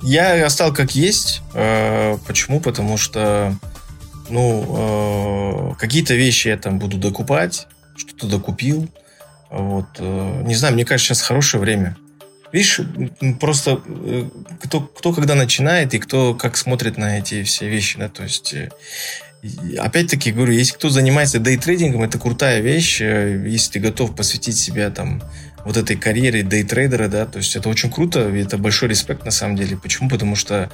Я 0.02 0.44
оставил 0.46 0.74
как 0.74 0.94
есть. 0.94 1.42
Э, 1.54 2.16
почему? 2.26 2.60
Потому 2.60 2.96
что 2.96 3.54
ну, 4.30 5.72
э, 5.72 5.74
какие-то 5.78 6.14
вещи 6.14 6.48
я 6.48 6.56
там 6.56 6.78
буду 6.78 6.98
докупать, 6.98 7.66
что-то 7.96 8.26
докупил. 8.26 8.88
Вот. 9.50 9.86
Э, 9.98 10.42
не 10.44 10.54
знаю, 10.54 10.74
мне 10.74 10.84
кажется, 10.84 11.14
сейчас 11.14 11.22
хорошее 11.22 11.60
время. 11.60 11.96
Видишь, 12.52 12.80
просто 13.40 13.80
кто, 14.62 14.80
кто 14.80 15.12
когда 15.12 15.34
начинает 15.34 15.94
и 15.94 15.98
кто 15.98 16.34
как 16.34 16.56
смотрит 16.56 16.96
на 16.96 17.18
эти 17.18 17.42
все 17.42 17.68
вещи, 17.68 17.98
да, 17.98 18.08
то 18.08 18.22
есть 18.22 18.54
опять-таки, 19.78 20.32
говорю, 20.32 20.52
если 20.52 20.74
кто 20.74 20.88
занимается 20.88 21.38
дейтрейдингом, 21.38 22.02
это 22.02 22.18
крутая 22.18 22.60
вещь, 22.60 23.00
э, 23.00 23.44
если 23.46 23.72
ты 23.72 23.80
готов 23.80 24.14
посвятить 24.14 24.56
себя 24.56 24.90
там 24.90 25.22
вот 25.68 25.76
этой 25.76 25.96
карьере 25.96 26.42
дейтрейдера, 26.42 27.08
да, 27.08 27.26
то 27.26 27.36
есть 27.36 27.54
это 27.54 27.68
очень 27.68 27.90
круто, 27.90 28.26
и 28.30 28.40
это 28.40 28.56
большой 28.56 28.88
респект 28.88 29.26
на 29.26 29.30
самом 29.30 29.54
деле. 29.54 29.76
Почему? 29.76 30.08
Потому 30.08 30.34
что, 30.34 30.70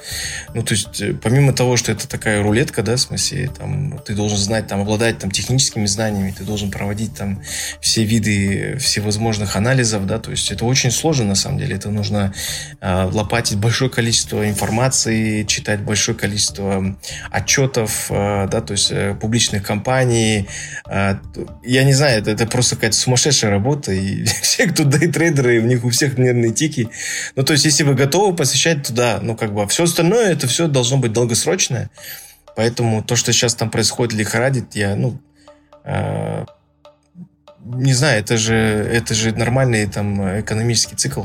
ну, 0.53 0.63
то 0.63 0.73
есть, 0.73 1.01
э, 1.01 1.13
помимо 1.21 1.51
того, 1.51 1.75
что 1.75 1.91
это 1.91 2.07
такая 2.07 2.41
рулетка, 2.41 2.81
да, 2.81 2.95
в 2.95 3.01
смысле, 3.01 3.49
там, 3.49 3.99
ты 4.05 4.15
должен 4.15 4.37
знать, 4.37 4.67
там, 4.67 4.79
обладать 4.79 5.19
там 5.19 5.31
техническими 5.31 5.85
знаниями, 5.85 6.31
ты 6.31 6.45
должен 6.45 6.71
проводить 6.71 7.13
там 7.13 7.41
все 7.81 8.05
виды 8.05 8.77
всевозможных 8.77 9.57
анализов, 9.57 10.07
да, 10.07 10.17
то 10.17 10.31
есть 10.31 10.49
это 10.49 10.63
очень 10.63 10.91
сложно 10.91 11.25
на 11.25 11.35
самом 11.35 11.59
деле, 11.59 11.75
это 11.75 11.89
нужно 11.89 12.33
э, 12.79 13.03
лопатить 13.11 13.57
большое 13.57 13.91
количество 13.91 14.47
информации, 14.47 15.43
читать 15.43 15.81
большое 15.81 16.17
количество 16.17 16.95
отчетов, 17.31 18.07
э, 18.11 18.47
да, 18.49 18.61
то 18.61 18.71
есть 18.71 18.91
э, 18.91 19.13
публичных 19.19 19.61
компаний, 19.61 20.47
э, 20.89 21.15
я 21.65 21.83
не 21.83 21.91
знаю, 21.91 22.21
это, 22.21 22.31
это 22.31 22.47
просто 22.47 22.75
какая-то 22.75 22.95
сумасшедшая 22.95 23.51
работа, 23.51 23.91
и 23.91 24.23
все, 24.41 24.67
кто 24.67 24.84
дейтрейдеры, 24.89 25.61
у 25.61 25.65
них 25.65 25.83
у 25.83 25.89
всех 25.89 26.17
нервные 26.17 26.51
тики. 26.51 26.89
Ну, 27.35 27.43
то 27.43 27.53
есть, 27.53 27.65
если 27.65 27.83
вы 27.83 27.93
готовы 27.93 28.35
посвящать 28.35 28.87
туда, 28.87 29.19
ну, 29.21 29.35
как 29.35 29.53
бы, 29.53 29.63
а 29.63 29.67
все 29.67 29.83
остальное, 29.83 30.31
это 30.31 30.47
все 30.47 30.67
должно 30.67 30.97
быть 30.97 31.13
долгосрочное. 31.13 31.89
Поэтому 32.55 33.03
то, 33.03 33.15
что 33.15 33.33
сейчас 33.33 33.55
там 33.55 33.69
происходит, 33.69 34.13
лихорадит, 34.13 34.75
я, 34.75 34.95
ну, 34.95 35.19
э, 35.83 36.45
не 37.65 37.93
знаю, 37.93 38.19
это 38.19 38.37
же, 38.37 38.53
это 38.53 39.15
же 39.15 39.31
нормальный 39.31 39.87
там 39.87 40.39
экономический 40.39 40.95
цикл. 40.95 41.23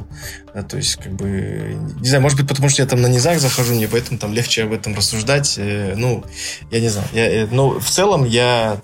Да, 0.54 0.62
то 0.62 0.78
есть, 0.78 0.96
как 0.96 1.12
бы, 1.12 1.76
не 2.00 2.08
знаю, 2.08 2.22
может 2.22 2.38
быть, 2.38 2.48
потому 2.48 2.70
что 2.70 2.82
я 2.82 2.88
там 2.88 3.02
на 3.02 3.06
низах 3.06 3.38
захожу, 3.38 3.74
мне 3.74 3.88
поэтому 3.88 4.18
там 4.18 4.32
легче 4.32 4.64
об 4.64 4.72
этом 4.72 4.94
рассуждать. 4.94 5.56
Э, 5.58 5.94
ну, 5.96 6.24
я 6.70 6.80
не 6.80 6.88
знаю. 6.88 7.06
Я, 7.12 7.30
э, 7.30 7.46
но 7.50 7.78
в 7.78 7.88
целом 7.90 8.24
я 8.24 8.80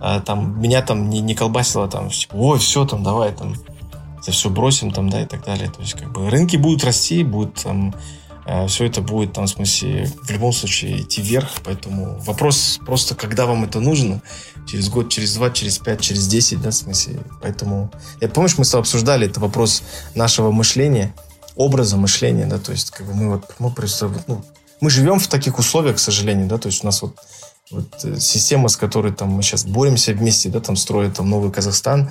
э, 0.00 0.20
там, 0.24 0.60
меня 0.60 0.82
там 0.82 1.10
не, 1.10 1.20
не 1.20 1.34
колбасило 1.34 1.88
там, 1.88 2.10
типа, 2.10 2.34
ой, 2.36 2.58
все, 2.60 2.84
там, 2.86 3.02
давай, 3.02 3.32
там, 3.32 3.56
это 4.20 4.32
все 4.32 4.50
бросим 4.50 4.90
там, 4.90 5.08
да, 5.08 5.22
и 5.22 5.26
так 5.26 5.44
далее. 5.44 5.70
То 5.70 5.80
есть, 5.80 5.94
как 5.94 6.12
бы, 6.12 6.28
рынки 6.28 6.56
будут 6.56 6.84
расти, 6.84 7.24
будут 7.24 7.54
там, 7.54 7.94
э, 8.46 8.66
все 8.66 8.86
это 8.86 9.00
будет 9.00 9.32
там, 9.32 9.46
в 9.46 9.50
смысле, 9.50 10.10
в 10.22 10.30
любом 10.30 10.52
случае 10.52 11.02
идти 11.02 11.22
вверх, 11.22 11.48
поэтому 11.64 12.18
вопрос 12.20 12.80
просто, 12.84 13.14
когда 13.14 13.46
вам 13.46 13.64
это 13.64 13.80
нужно, 13.80 14.22
через 14.66 14.88
год, 14.88 15.08
через 15.08 15.34
два, 15.34 15.50
через 15.50 15.78
пять, 15.78 16.00
через 16.00 16.26
десять, 16.28 16.60
да, 16.60 16.70
в 16.70 16.74
смысле, 16.74 17.20
поэтому, 17.40 17.90
я 18.20 18.28
помнишь, 18.28 18.58
мы 18.58 18.64
с 18.64 18.70
тобой 18.70 18.82
обсуждали, 18.82 19.26
это 19.26 19.40
вопрос 19.40 19.82
нашего 20.14 20.50
мышления, 20.50 21.14
образа 21.56 21.96
мышления, 21.96 22.46
да, 22.46 22.58
то 22.58 22.72
есть, 22.72 22.90
как 22.90 23.06
бы 23.06 23.14
мы 23.14 23.30
вот, 23.30 23.54
мы 23.58 23.70
просто, 23.70 24.10
ну, 24.26 24.44
мы 24.80 24.90
живем 24.90 25.18
в 25.18 25.28
таких 25.28 25.58
условиях, 25.58 25.96
к 25.96 25.98
сожалению, 25.98 26.46
да, 26.46 26.58
то 26.58 26.68
есть 26.68 26.82
у 26.82 26.86
нас 26.86 27.02
вот, 27.02 27.16
вот 27.70 28.04
э, 28.04 28.18
система, 28.18 28.68
с 28.68 28.76
которой 28.76 29.12
там 29.12 29.30
мы 29.30 29.42
сейчас 29.42 29.64
боремся 29.64 30.12
вместе, 30.12 30.48
да, 30.48 30.60
там 30.60 30.76
строят 30.76 31.14
там 31.14 31.28
новый 31.28 31.52
Казахстан, 31.52 32.10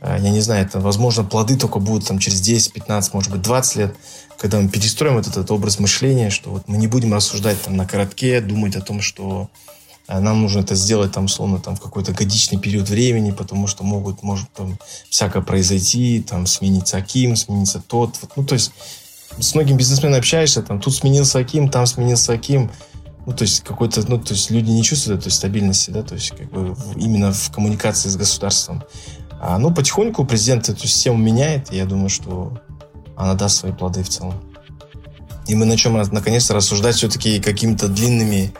я 0.00 0.30
не 0.30 0.40
знаю, 0.40 0.64
это, 0.64 0.80
возможно, 0.80 1.24
плоды 1.24 1.56
только 1.56 1.78
будут 1.80 2.06
там 2.06 2.18
через 2.18 2.40
10, 2.40 2.72
15, 2.72 3.14
может 3.14 3.32
быть, 3.32 3.42
20 3.42 3.76
лет, 3.76 3.94
когда 4.38 4.60
мы 4.60 4.68
перестроим 4.68 5.14
вот 5.14 5.26
этот 5.26 5.50
образ 5.50 5.80
мышления, 5.80 6.30
что 6.30 6.50
вот 6.50 6.68
мы 6.68 6.76
не 6.76 6.86
будем 6.86 7.12
рассуждать 7.12 7.60
там 7.60 7.76
на 7.76 7.86
коротке, 7.86 8.40
думать 8.40 8.76
о 8.76 8.80
том, 8.80 9.00
что 9.00 9.50
э, 10.06 10.20
нам 10.20 10.42
нужно 10.42 10.60
это 10.60 10.76
сделать 10.76 11.12
там, 11.12 11.26
словно 11.26 11.58
там 11.58 11.74
в 11.74 11.80
какой-то 11.80 12.12
годичный 12.12 12.58
период 12.58 12.88
времени, 12.88 13.32
потому 13.32 13.66
что 13.66 13.82
могут, 13.82 14.22
может 14.22 14.48
там 14.52 14.78
всякое 15.10 15.42
произойти, 15.42 16.22
там 16.22 16.46
смениться 16.46 16.96
Аким, 16.96 17.34
смениться 17.34 17.82
тот. 17.84 18.16
Вот, 18.22 18.30
ну, 18.36 18.44
то 18.44 18.54
есть 18.54 18.70
с 19.40 19.54
многими 19.54 19.76
бизнесменами 19.76 20.18
общаешься, 20.18 20.62
там 20.62 20.80
тут 20.80 20.94
сменился 20.94 21.40
Аким, 21.40 21.68
там 21.68 21.86
сменился 21.86 22.32
Аким. 22.32 22.70
Ну, 23.26 23.34
то 23.34 23.42
есть 23.42 23.60
какой-то, 23.60 24.08
ну, 24.08 24.18
то 24.18 24.32
есть 24.32 24.50
люди 24.50 24.70
не 24.70 24.82
чувствуют 24.82 25.20
этой 25.20 25.32
стабильности, 25.32 25.90
да, 25.90 26.02
то 26.02 26.14
есть 26.14 26.30
как 26.30 26.50
бы 26.50 26.74
именно 26.96 27.32
в 27.32 27.50
коммуникации 27.50 28.08
с 28.08 28.16
государством. 28.16 28.82
А, 29.40 29.58
ну, 29.58 29.72
потихоньку 29.72 30.24
президент 30.24 30.68
эту 30.68 30.86
систему 30.86 31.16
меняет, 31.16 31.72
и 31.72 31.76
я 31.76 31.86
думаю, 31.86 32.08
что 32.08 32.60
она 33.16 33.34
даст 33.34 33.58
свои 33.58 33.72
плоды 33.72 34.02
в 34.02 34.08
целом. 34.08 34.34
И 35.46 35.54
мы 35.54 35.64
начнем 35.64 35.94
наконец-то 36.12 36.54
рассуждать 36.54 36.96
все-таки 36.96 37.40
какими-то 37.40 37.88
длинными, 37.88 38.52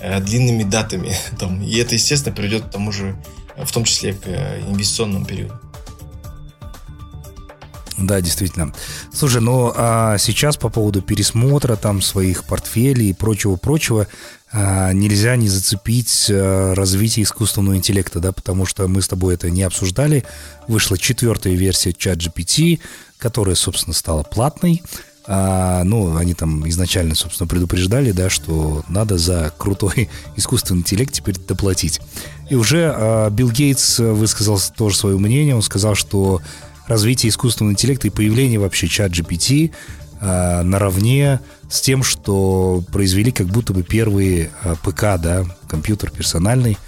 э, 0.00 0.20
длинными 0.20 0.64
датами. 0.64 1.14
Там. 1.38 1.62
И 1.62 1.76
это, 1.76 1.94
естественно, 1.94 2.34
приведет 2.34 2.64
к 2.64 2.70
тому 2.70 2.92
же, 2.92 3.16
в 3.56 3.70
том 3.72 3.84
числе 3.84 4.14
к 4.14 4.26
э, 4.26 4.60
инвестиционному 4.68 5.24
периоду. 5.24 5.54
Да, 7.98 8.20
действительно. 8.20 8.72
Слушай, 9.12 9.42
ну 9.42 9.72
а 9.76 10.18
сейчас 10.18 10.56
по 10.56 10.68
поводу 10.68 11.02
пересмотра 11.02 11.76
там 11.76 12.02
своих 12.02 12.44
портфелей 12.44 13.10
и 13.10 13.14
прочего-прочего, 13.14 14.08
нельзя 14.52 15.34
не 15.36 15.48
зацепить 15.48 16.26
а, 16.30 16.74
развитие 16.74 17.24
искусственного 17.24 17.76
интеллекта, 17.76 18.20
да, 18.20 18.32
потому 18.32 18.66
что 18.66 18.86
мы 18.86 19.00
с 19.00 19.08
тобой 19.08 19.34
это 19.34 19.48
не 19.50 19.62
обсуждали. 19.62 20.24
Вышла 20.68 20.98
четвертая 20.98 21.54
версия 21.54 21.90
ChatGPT, 21.90 22.80
которая, 23.18 23.54
собственно, 23.54 23.94
стала 23.94 24.22
платной. 24.22 24.82
А, 25.26 25.84
ну, 25.84 26.16
они 26.16 26.34
там 26.34 26.68
изначально, 26.68 27.14
собственно, 27.14 27.48
предупреждали, 27.48 28.12
да, 28.12 28.28
что 28.28 28.84
надо 28.88 29.16
за 29.16 29.54
крутой 29.56 30.10
искусственный 30.36 30.80
интеллект 30.80 31.14
теперь 31.14 31.38
доплатить. 31.38 32.00
И 32.50 32.54
уже 32.54 32.92
а, 32.94 33.30
Билл 33.30 33.50
Гейтс 33.50 34.00
высказал 34.00 34.60
тоже 34.76 34.96
свое 34.96 35.16
мнение. 35.16 35.56
Он 35.56 35.62
сказал, 35.62 35.94
что 35.94 36.42
развитие 36.86 37.30
искусственного 37.30 37.72
интеллекта 37.72 38.08
и 38.08 38.10
появление 38.10 38.58
вообще 38.58 38.86
чат 38.88 39.12
GPT 39.12 39.72
э, 40.22 40.62
наравне 40.62 41.40
с 41.68 41.80
тем, 41.80 42.02
что 42.02 42.82
произвели 42.92 43.32
как 43.32 43.48
будто 43.48 43.74
бы 43.74 43.82
первые 43.82 44.50
э, 44.62 44.74
ПК, 44.82 45.20
да, 45.20 45.44
компьютер 45.68 46.10
персональный. 46.10 46.78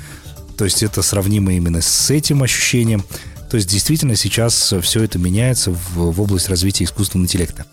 То 0.57 0.65
есть 0.65 0.83
это 0.83 1.03
сравнимо 1.03 1.53
именно 1.53 1.83
с 1.83 2.11
этим 2.11 2.43
ощущением. 2.43 3.05
То 3.51 3.57
есть 3.57 3.69
действительно 3.69 4.17
сейчас 4.17 4.75
все 4.83 5.03
это 5.03 5.19
меняется 5.19 5.71
в, 5.73 6.13
в 6.13 6.21
область 6.21 6.49
развития 6.49 6.85
искусственного 6.85 7.27
интеллекта. 7.27 7.67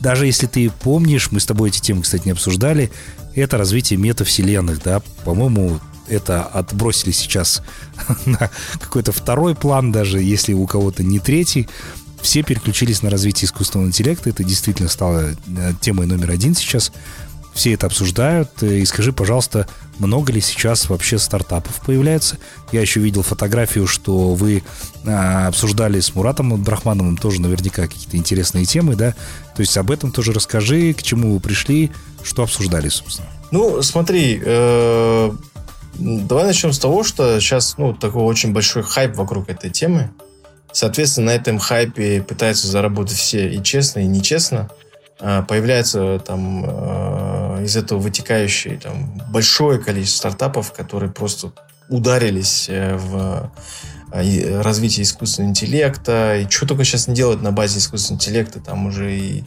Даже 0.00 0.26
если 0.26 0.46
ты 0.46 0.70
помнишь, 0.70 1.30
мы 1.30 1.40
с 1.40 1.46
тобой 1.46 1.70
эти 1.70 1.80
темы, 1.80 2.02
кстати, 2.02 2.26
не 2.26 2.32
обсуждали, 2.32 2.90
это 3.34 3.58
развитие 3.58 3.98
метавселенных, 3.98 4.82
да, 4.82 5.00
по-моему, 5.24 5.80
это 6.08 6.42
отбросили 6.42 7.10
сейчас 7.10 7.62
на 8.26 8.50
какой-то 8.80 9.12
второй 9.12 9.54
план, 9.54 9.92
даже 9.92 10.20
если 10.20 10.52
у 10.52 10.66
кого-то 10.66 11.02
не 11.02 11.18
третий. 11.18 11.68
Все 12.20 12.42
переключились 12.42 13.02
на 13.02 13.10
развитие 13.10 13.46
искусственного 13.46 13.88
интеллекта. 13.88 14.30
Это 14.30 14.44
действительно 14.44 14.88
стало 14.88 15.30
э, 15.30 15.72
темой 15.80 16.06
номер 16.06 16.30
один 16.30 16.54
сейчас. 16.54 16.92
Все 17.54 17.72
это 17.72 17.86
обсуждают. 17.86 18.62
И 18.62 18.84
скажи, 18.84 19.12
пожалуйста, 19.12 19.66
много 19.98 20.32
ли 20.32 20.40
сейчас 20.40 20.88
вообще 20.90 21.18
стартапов 21.18 21.80
появляется? 21.80 22.36
Я 22.72 22.82
еще 22.82 23.00
видел 23.00 23.22
фотографию, 23.22 23.86
что 23.86 24.34
вы 24.34 24.62
а, 25.06 25.46
обсуждали 25.46 26.00
с 26.00 26.14
Муратом 26.14 26.52
Абдрахмановым 26.52 27.16
тоже 27.16 27.40
наверняка 27.40 27.82
какие-то 27.86 28.18
интересные 28.18 28.66
темы, 28.66 28.94
да? 28.94 29.14
То 29.54 29.60
есть 29.60 29.76
об 29.78 29.90
этом 29.90 30.12
тоже 30.12 30.32
расскажи, 30.32 30.92
к 30.92 31.02
чему 31.02 31.32
вы 31.32 31.40
пришли, 31.40 31.90
что 32.22 32.42
обсуждали, 32.42 32.90
собственно. 32.90 33.28
Ну, 33.50 33.80
смотри, 33.80 34.38
э, 34.44 35.30
Давай 35.98 36.44
начнем 36.44 36.72
с 36.72 36.78
того, 36.78 37.04
что 37.04 37.40
сейчас 37.40 37.78
ну, 37.78 37.94
такой 37.94 38.22
очень 38.22 38.52
большой 38.52 38.82
хайп 38.82 39.16
вокруг 39.16 39.48
этой 39.48 39.70
темы. 39.70 40.10
Соответственно, 40.76 41.28
на 41.28 41.34
этом 41.36 41.58
хайпе 41.58 42.20
пытаются 42.20 42.66
заработать 42.66 43.16
все 43.16 43.48
и 43.48 43.62
честно, 43.62 44.00
и 44.00 44.06
нечестно. 44.06 44.68
А, 45.18 45.40
появляется 45.40 46.18
там 46.18 46.64
а, 46.66 47.62
из 47.62 47.78
этого 47.78 47.98
вытекающее 47.98 48.76
там, 48.76 49.16
большое 49.30 49.78
количество 49.78 50.28
стартапов, 50.28 50.74
которые 50.74 51.10
просто 51.10 51.52
ударились 51.88 52.66
э, 52.68 52.94
в 52.94 53.50
а, 54.12 54.62
развитие 54.62 55.04
искусственного 55.04 55.48
интеллекта, 55.48 56.36
и 56.36 56.50
что 56.50 56.66
только 56.66 56.84
сейчас 56.84 57.08
не 57.08 57.14
делают 57.14 57.40
на 57.40 57.52
базе 57.52 57.78
искусственного 57.78 58.20
интеллекта, 58.20 58.60
там 58.60 58.84
уже 58.84 59.16
и, 59.16 59.44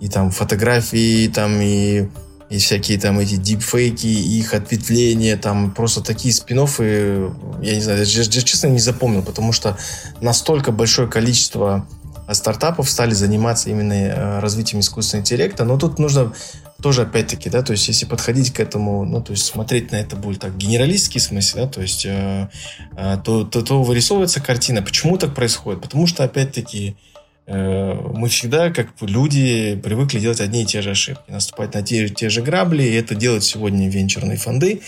и 0.00 0.08
там 0.08 0.30
фотографии, 0.30 1.24
и 1.24 1.28
там 1.28 1.60
и 1.60 2.08
и 2.52 2.58
всякие 2.58 2.98
там 2.98 3.18
эти 3.18 3.36
дипфейки, 3.36 4.06
их 4.06 4.52
ответвления, 4.52 5.38
там 5.38 5.70
просто 5.70 6.02
такие 6.02 6.34
спин 6.34 6.58
я 6.58 7.74
не 7.74 7.80
знаю, 7.80 8.04
я, 8.04 8.22
я 8.22 8.42
честно 8.42 8.66
не 8.66 8.78
запомнил, 8.78 9.22
потому 9.22 9.52
что 9.52 9.78
настолько 10.20 10.70
большое 10.70 11.08
количество 11.08 11.86
стартапов 12.30 12.90
стали 12.90 13.14
заниматься 13.14 13.70
именно 13.70 13.94
э, 13.94 14.40
развитием 14.40 14.80
искусственного 14.80 15.22
интеллекта, 15.22 15.64
но 15.64 15.78
тут 15.78 15.98
нужно 15.98 16.34
тоже 16.82 17.02
опять-таки, 17.02 17.48
да, 17.48 17.62
то 17.62 17.72
есть 17.72 17.88
если 17.88 18.04
подходить 18.04 18.52
к 18.52 18.60
этому, 18.60 19.06
ну, 19.06 19.22
то 19.22 19.32
есть 19.32 19.46
смотреть 19.46 19.90
на 19.90 19.96
это 19.96 20.16
будет 20.16 20.40
так 20.40 20.54
генералистский 20.54 21.20
смысл, 21.20 21.56
да, 21.56 21.66
то 21.68 21.80
есть 21.80 22.04
э, 22.04 22.50
э, 22.96 23.18
то, 23.24 23.44
то, 23.44 23.62
то 23.62 23.82
вырисовывается 23.82 24.42
картина. 24.42 24.82
Почему 24.82 25.16
так 25.16 25.34
происходит? 25.34 25.80
Потому 25.80 26.06
что 26.06 26.22
опять-таки 26.22 26.90
Э, 26.90 27.11
мы 27.46 28.28
всегда, 28.28 28.70
как 28.70 28.88
люди, 29.00 29.78
привыкли 29.82 30.20
делать 30.20 30.40
одни 30.40 30.62
и 30.62 30.66
те 30.66 30.80
же 30.80 30.90
ошибки, 30.90 31.28
наступать 31.28 31.74
на 31.74 31.82
те, 31.82 32.08
те 32.08 32.28
же 32.28 32.40
грабли, 32.40 32.84
и 32.84 32.94
это 32.94 33.14
делают 33.14 33.42
сегодня 33.42 33.88
венчурные 33.88 34.38
фонды, 34.38 34.80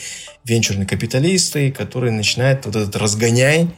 венчурные 0.45 0.87
капиталисты, 0.87 1.73
которые 1.73 2.13
начинают 2.13 2.65
вот 2.67 2.77
этот 2.77 2.95
разгоняй 2.97 3.69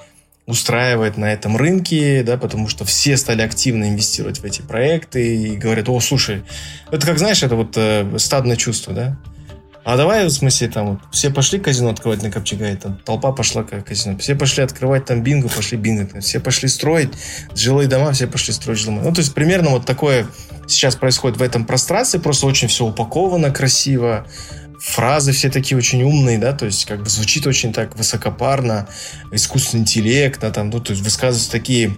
устраивать 0.47 1.17
на 1.17 1.33
этом 1.33 1.57
рынке, 1.57 2.23
да, 2.23 2.37
потому 2.37 2.69
что 2.69 2.85
все 2.85 3.17
стали 3.17 3.43
активно 3.43 3.89
инвестировать 3.89 4.39
в 4.39 4.45
эти 4.45 4.63
проекты 4.63 5.37
и 5.37 5.57
говорят, 5.57 5.89
о, 5.89 5.99
слушай, 6.01 6.45
это 6.91 7.05
как, 7.05 7.19
знаешь, 7.19 7.43
это 7.43 7.57
вот 7.57 7.77
э, 7.77 8.17
стадное 8.19 8.57
чувство, 8.57 8.95
да, 8.95 9.19
а 9.87 9.97
давай, 9.97 10.27
в 10.27 10.31
смысле, 10.31 10.67
там, 10.67 10.87
вот, 10.91 10.99
все 11.13 11.31
пошли 11.31 11.61
казино 11.61 11.91
открывать 11.91 12.21
на 12.21 12.29
Копчегае, 12.29 12.75
там, 12.75 12.99
толпа 13.05 13.31
пошла 13.31 13.63
к 13.63 13.83
казино, 13.83 14.19
все 14.19 14.35
пошли 14.35 14.65
открывать 14.65 15.05
там 15.05 15.23
бинго, 15.23 15.49
пошли 15.49 15.79
бинго, 15.79 16.21
все 16.21 16.41
пошли 16.41 16.69
строить 16.69 17.11
жилые 17.55 17.89
дома, 17.89 18.11
все 18.11 18.27
пошли 18.27 18.53
строить 18.53 18.81
жилые 18.81 18.97
дома. 18.97 19.09
Ну, 19.09 19.15
то 19.15 19.21
есть, 19.21 19.33
примерно 19.33 19.71
вот 19.71 19.87
такое 19.87 20.27
сейчас 20.67 20.97
происходит 20.97 21.39
в 21.39 21.43
этом 21.43 21.65
пространстве, 21.65 22.19
просто 22.19 22.47
очень 22.47 22.67
все 22.67 22.85
упаковано 22.85 23.53
красиво, 23.53 24.27
фразы 24.81 25.31
все 25.31 25.51
такие 25.51 25.79
очень 25.79 26.03
умные, 26.03 26.39
да, 26.39 26.53
то 26.53 26.67
есть 26.67 26.85
как 26.85 27.05
бы 27.05 27.09
звучит 27.09 27.47
очень 27.47 27.73
так 27.73 27.97
высокопарно, 27.97 28.89
искусственный 29.31 29.83
интеллект, 29.83 30.41
да, 30.41 30.51
там, 30.51 30.71
ну, 30.71 30.81
то 30.81 30.95
есть 30.95 31.05
высказываются 31.05 31.53
такие 31.53 31.97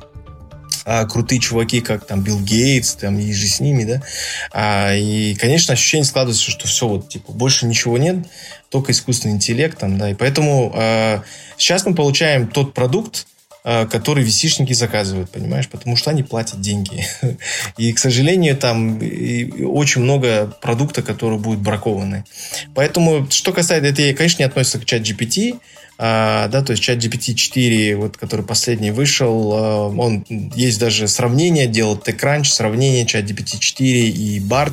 а, 0.85 1.05
крутые 1.07 1.41
чуваки, 1.41 1.81
как 1.81 2.07
там 2.07 2.23
Билл 2.23 2.41
Гейтс, 2.41 2.95
там 2.95 3.19
и 3.19 3.33
же 3.33 3.47
с 3.47 3.61
ними, 3.61 3.85
да. 3.85 4.03
А, 4.53 4.95
и, 4.95 5.35
конечно, 5.35 5.75
ощущение 5.75 6.05
складывается, 6.05 6.51
что 6.51 6.67
все 6.67 6.89
вот, 6.89 7.09
типа, 7.09 7.33
больше 7.33 7.67
ничего 7.67 7.99
нет, 7.99 8.27
только 8.71 8.93
искусственный 8.93 9.35
интеллект, 9.35 9.79
там, 9.79 9.99
да. 9.99 10.11
И 10.11 10.15
поэтому 10.15 10.73
а, 10.75 11.23
сейчас 11.57 11.87
мы 11.87 11.95
получаем 11.95 12.49
тот 12.49 12.75
продукт, 12.75 13.27
а, 13.71 13.87
который 13.87 14.25
висишники 14.25 14.73
заказывают, 14.73 15.31
понимаешь, 15.31 15.69
потому 15.69 15.97
что 15.97 16.11
они 16.11 16.23
платят 16.23 16.61
деньги. 16.61 17.05
И, 17.77 17.93
к 17.93 17.99
сожалению, 17.99 18.57
там 18.57 18.99
очень 18.99 20.01
много 20.01 20.57
продукта, 20.63 21.03
которые 21.03 21.39
будут 21.39 21.61
бракованы. 21.61 22.25
Поэтому, 22.75 23.27
что 23.31 23.53
касается, 23.53 23.91
это, 23.91 24.17
конечно, 24.17 24.43
не 24.43 24.47
относится 24.47 24.79
к 24.79 24.87
чат 24.87 25.03
GPT, 25.03 25.61
да, 25.99 26.63
то 26.63 26.71
есть 26.71 26.83
чат 26.83 26.99
GPT-4, 26.99 27.97
вот, 27.97 28.17
который 28.17 28.47
последний 28.47 28.93
вышел, 28.93 29.53
а, 29.53 29.89
он 29.89 30.25
есть 30.29 30.79
даже 30.79 31.09
сравнение, 31.09 31.67
делал 31.67 31.97
TechCrunch, 31.97 32.45
сравнение 32.45 33.05
чат 33.05 33.25
GPT-4 33.25 33.83
и 33.83 34.39
BART, 34.39 34.73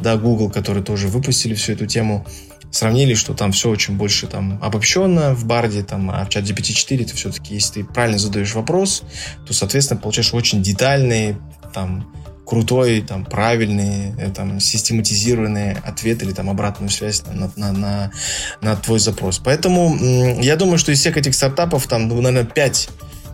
да, 0.00 0.16
Google, 0.16 0.50
которые 0.50 0.82
тоже 0.82 1.08
выпустили 1.08 1.52
всю 1.54 1.72
эту 1.72 1.86
тему, 1.86 2.26
сравнили, 2.70 3.12
что 3.12 3.34
там 3.34 3.52
все 3.52 3.68
очень 3.68 3.96
больше 3.98 4.26
там 4.26 4.58
обобщенно 4.62 5.34
в 5.34 5.44
барде, 5.44 5.82
там, 5.82 6.10
а 6.10 6.24
в 6.24 6.30
чат 6.30 6.44
GPT-4 6.44 7.04
ты 7.04 7.14
все-таки, 7.14 7.54
если 7.54 7.82
ты 7.82 7.84
правильно 7.84 8.18
задаешь 8.18 8.54
вопрос, 8.54 9.02
то, 9.46 9.52
соответственно, 9.52 10.00
получаешь 10.00 10.32
очень 10.32 10.62
детальный, 10.62 11.36
там, 11.74 12.10
крутой, 12.52 13.00
там, 13.00 13.24
правильный, 13.24 14.12
э, 14.18 14.30
там, 14.30 14.60
систематизированный 14.60 15.72
ответ 15.72 16.22
или 16.22 16.32
там 16.32 16.50
обратную 16.50 16.90
связь 16.90 17.22
на, 17.24 17.50
на, 17.56 17.72
на, 17.72 18.12
на 18.60 18.76
твой 18.76 18.98
запрос. 18.98 19.38
Поэтому 19.38 19.96
я 20.42 20.56
думаю, 20.56 20.76
что 20.76 20.92
из 20.92 21.00
всех 21.00 21.16
этих 21.16 21.34
стартапов, 21.34 21.86
там, 21.86 22.08
ну, 22.08 22.20
наверное, 22.20 22.44
5, 22.44 22.90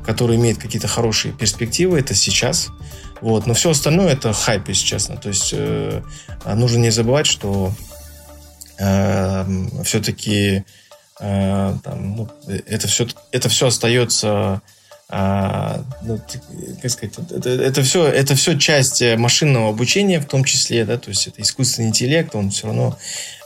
которые 0.06 0.38
имеют 0.38 0.58
какие-то 0.58 0.86
хорошие 0.86 1.34
перспективы, 1.34 1.98
это 1.98 2.14
сейчас. 2.14 2.68
Вот. 3.20 3.48
Но 3.48 3.54
все 3.54 3.70
остальное 3.70 4.12
это 4.12 4.32
хайп, 4.32 4.68
если 4.68 4.86
честно. 4.86 5.16
То 5.16 5.30
есть 5.30 5.52
э, 5.52 6.00
нужно 6.54 6.78
не 6.78 6.90
забывать, 6.90 7.26
что 7.26 7.72
э, 8.78 9.44
все-таки 9.82 10.62
э, 11.18 11.74
там, 11.82 12.16
ну, 12.16 12.28
это, 12.46 12.86
все, 12.86 13.08
это 13.32 13.48
все 13.48 13.66
остается 13.66 14.62
а, 15.10 15.84
ну, 16.02 16.20
как 16.82 16.90
сказать, 16.90 17.14
это, 17.30 17.48
это, 17.48 17.82
все, 17.82 18.06
это 18.06 18.34
все 18.34 18.58
часть 18.58 19.00
э, 19.00 19.16
машинного 19.16 19.70
обучения 19.70 20.20
в 20.20 20.26
том 20.26 20.44
числе, 20.44 20.84
да, 20.84 20.98
то 20.98 21.08
есть 21.08 21.26
это 21.26 21.40
искусственный 21.40 21.88
интеллект, 21.88 22.34
он 22.34 22.50
все 22.50 22.66
равно 22.66 22.98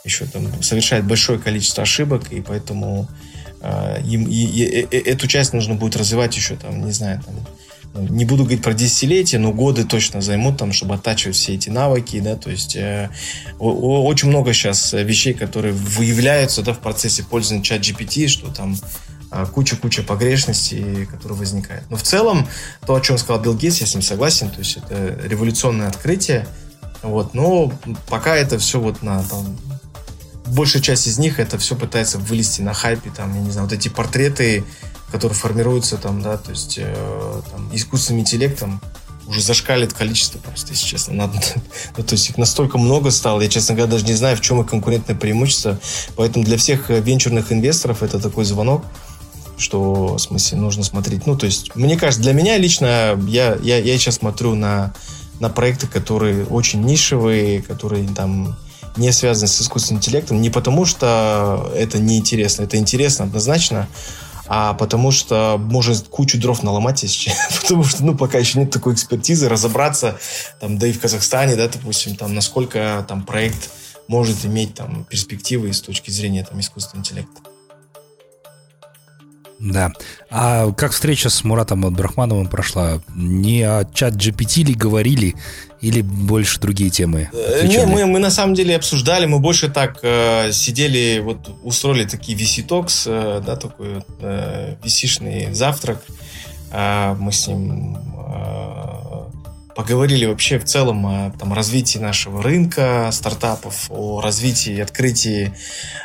еще 0.05 0.27
там 0.27 0.61
совершает 0.61 1.05
большое 1.05 1.39
количество 1.39 1.85
ошибок, 1.85 2.33
и 2.33 2.41
поэтому 2.41 3.09
а, 3.61 4.01
им, 4.05 4.27
и, 4.27 4.35
и, 4.35 4.81
и, 4.81 4.97
эту 4.97 5.29
часть 5.29 5.53
нужно 5.53 5.75
будет 5.75 5.95
развивать 5.95 6.37
еще 6.37 6.57
там, 6.57 6.85
не 6.85 6.91
знаю, 6.91 7.23
там, 7.25 7.35
ну, 7.95 8.09
не 8.09 8.25
буду 8.25 8.43
говорить 8.43 8.65
про 8.65 8.75
десятилетия, 8.75 9.39
но 9.39 9.53
годы 9.53 9.85
точно 9.85 10.21
займут 10.21 10.57
там, 10.59 10.73
чтобы 10.73 10.95
оттачивать 10.95 11.37
все 11.37 11.55
эти 11.55 11.69
навыки, 11.69 12.19
да, 12.19 12.35
то 12.35 12.51
есть 12.51 12.75
э, 12.75 13.09
очень 13.61 14.29
много 14.29 14.53
сейчас 14.53 14.93
вещей, 14.95 15.35
которые 15.35 15.75
выявляются, 15.75 16.63
да, 16.63 16.73
в 16.73 16.81
процессе 16.81 17.23
пользования 17.23 17.63
чат 17.63 17.83
GPT, 17.83 18.27
что 18.27 18.53
там 18.53 18.77
куча-куча 19.55 20.03
погрешностей, 20.03 21.07
которые 21.07 21.39
возникают. 21.39 21.85
Но 21.91 21.97
в 21.97 22.03
целом, 22.03 22.49
то, 22.87 22.95
о 22.95 23.01
чем 23.01 23.19
сказал 23.19 23.43
Билл 23.43 23.55
Гейтс, 23.55 23.79
я 23.79 23.87
с 23.87 23.95
ним 23.95 24.03
согласен, 24.03 24.51
то 24.51 24.59
есть 24.59 24.77
это 24.77 25.19
революционное 25.25 25.89
открытие, 25.89 26.47
вот, 27.03 27.35
но 27.35 27.73
пока 28.09 28.37
это 28.37 28.59
все 28.59 28.79
вот 28.79 29.03
на 29.03 29.23
там, 29.25 29.57
большая 30.47 30.83
часть 30.83 31.07
из 31.07 31.19
них 31.19 31.41
это 31.41 31.59
все 31.59 31.75
пытается 31.77 32.19
вылезти 32.19 32.61
на 32.61 32.75
хайпе, 32.75 33.11
там, 33.11 33.35
я 33.35 33.41
не 33.41 33.51
знаю, 33.51 33.69
вот 33.69 33.75
эти 33.75 33.89
портреты, 33.89 34.65
которые 35.11 35.37
формируются 35.37 35.97
там, 35.97 36.23
да, 36.23 36.37
то 36.37 36.51
есть 36.51 36.79
э, 36.79 37.43
там, 37.51 37.71
искусственным 37.75 38.21
интеллектом, 38.21 38.81
уже 39.27 39.41
зашкалит 39.41 39.93
количество 39.93 40.39
просто, 40.39 40.73
если 40.73 40.87
честно. 40.87 41.15
Надо, 41.15 41.41
ну, 41.97 42.05
то 42.05 42.13
есть 42.13 42.31
их 42.31 42.39
настолько 42.39 42.79
много 42.79 43.11
стало, 43.11 43.41
я, 43.41 43.49
честно 43.49 43.75
говоря, 43.75 43.93
даже 43.93 44.05
не 44.05 44.15
знаю, 44.15 44.37
в 44.37 44.41
чем 44.41 44.61
их 44.61 44.67
конкурентное 44.69 45.17
преимущество. 45.17 45.79
Поэтому 46.17 46.45
для 46.45 46.57
всех 46.57 46.91
венчурных 46.91 47.53
инвесторов 47.53 48.03
это 48.03 48.19
такой 48.19 48.45
звонок, 48.45 48.85
что, 49.63 50.17
в 50.17 50.19
смысле, 50.19 50.59
нужно 50.59 50.85
смотреть. 50.85 51.27
Ну, 51.27 51.37
то 51.37 51.47
есть, 51.47 51.75
мне 51.75 51.97
кажется, 51.97 52.23
для 52.23 52.35
меня 52.35 52.59
лично, 52.59 53.19
я, 53.27 53.57
я, 53.63 53.79
я 53.79 53.99
сейчас 53.99 54.17
смотрю 54.17 54.55
на, 54.55 54.93
на 55.41 55.49
проекты, 55.49 55.87
которые 55.87 56.45
очень 56.45 56.83
нишевые, 56.83 57.63
которые 57.63 58.07
там 58.09 58.57
не 58.97 59.11
связаны 59.13 59.49
с 59.49 59.61
искусственным 59.61 60.01
интеллектом, 60.01 60.41
не 60.41 60.51
потому 60.51 60.85
что 60.85 61.73
это 61.75 61.99
неинтересно, 61.99 62.65
это 62.65 62.77
интересно 62.77 63.25
однозначно, 63.25 63.89
а 64.47 64.75
потому 64.75 65.13
что 65.13 65.57
может 65.59 66.09
кучу 66.09 66.39
дров 66.39 66.63
наломать, 66.63 67.03
если 67.03 67.33
потому 67.63 67.85
что, 67.85 68.05
ну, 68.05 68.17
пока 68.17 68.39
еще 68.39 68.59
нет 68.59 68.71
такой 68.71 68.95
экспертизы, 68.95 69.49
разобраться, 69.49 70.19
там, 70.61 70.79
да 70.79 70.87
и 70.87 70.93
в 70.93 71.01
Казахстане, 71.01 71.57
да, 71.57 71.69
допустим, 71.69 72.17
там, 72.17 72.35
насколько 72.35 73.05
там 73.09 73.23
проект 73.23 73.71
может 74.09 74.45
иметь 74.45 74.75
там 74.75 75.05
перспективы 75.05 75.73
с 75.73 75.81
точки 75.81 76.11
зрения 76.11 76.45
там 76.45 76.61
искусственного 76.61 77.01
интеллекта. 77.01 77.52
Да. 79.63 79.93
А 80.29 80.73
как 80.73 80.91
встреча 80.91 81.31
с 81.31 81.45
Муратом 81.45 81.87
Абдрахмановым 81.87 82.49
прошла? 82.49 83.01
Не 83.15 83.63
о 83.63 83.85
чат 83.95 84.15
GPT 84.15 84.65
ли 84.65 84.75
говорили, 84.75 85.37
или 85.81 86.01
больше 86.01 86.59
другие 86.59 86.91
темы? 86.91 87.31
Э, 87.33 87.67
не, 87.67 87.87
мы, 87.87 88.05
мы 88.07 88.19
на 88.19 88.31
самом 88.31 88.55
деле 88.55 88.75
обсуждали, 88.75 89.27
мы 89.27 89.39
больше 89.39 89.69
так 89.69 90.01
э, 90.03 90.51
сидели, 90.51 91.21
вот 91.23 91.49
устроили 91.63 92.07
такие 92.07 92.37
VC 92.37 92.67
Talks, 92.67 93.05
э, 93.07 93.41
да, 93.47 93.55
такой 93.55 94.03
э, 94.21 94.75
VC-шный 94.83 95.55
завтрак. 95.55 96.03
Э, 96.73 97.15
мы 97.19 97.31
с 97.31 97.47
ним 97.47 97.97
э, 97.97 99.02
поговорили 99.75 100.27
вообще 100.27 100.59
в 100.59 100.65
целом 100.65 101.07
о 101.07 101.33
там, 101.39 101.53
развитии 101.53 101.99
нашего 101.99 102.43
рынка 102.43 103.09
стартапов, 103.13 103.87
о 103.91 104.21
развитии 104.21 104.75
и 104.75 104.81
открытии 104.81 105.53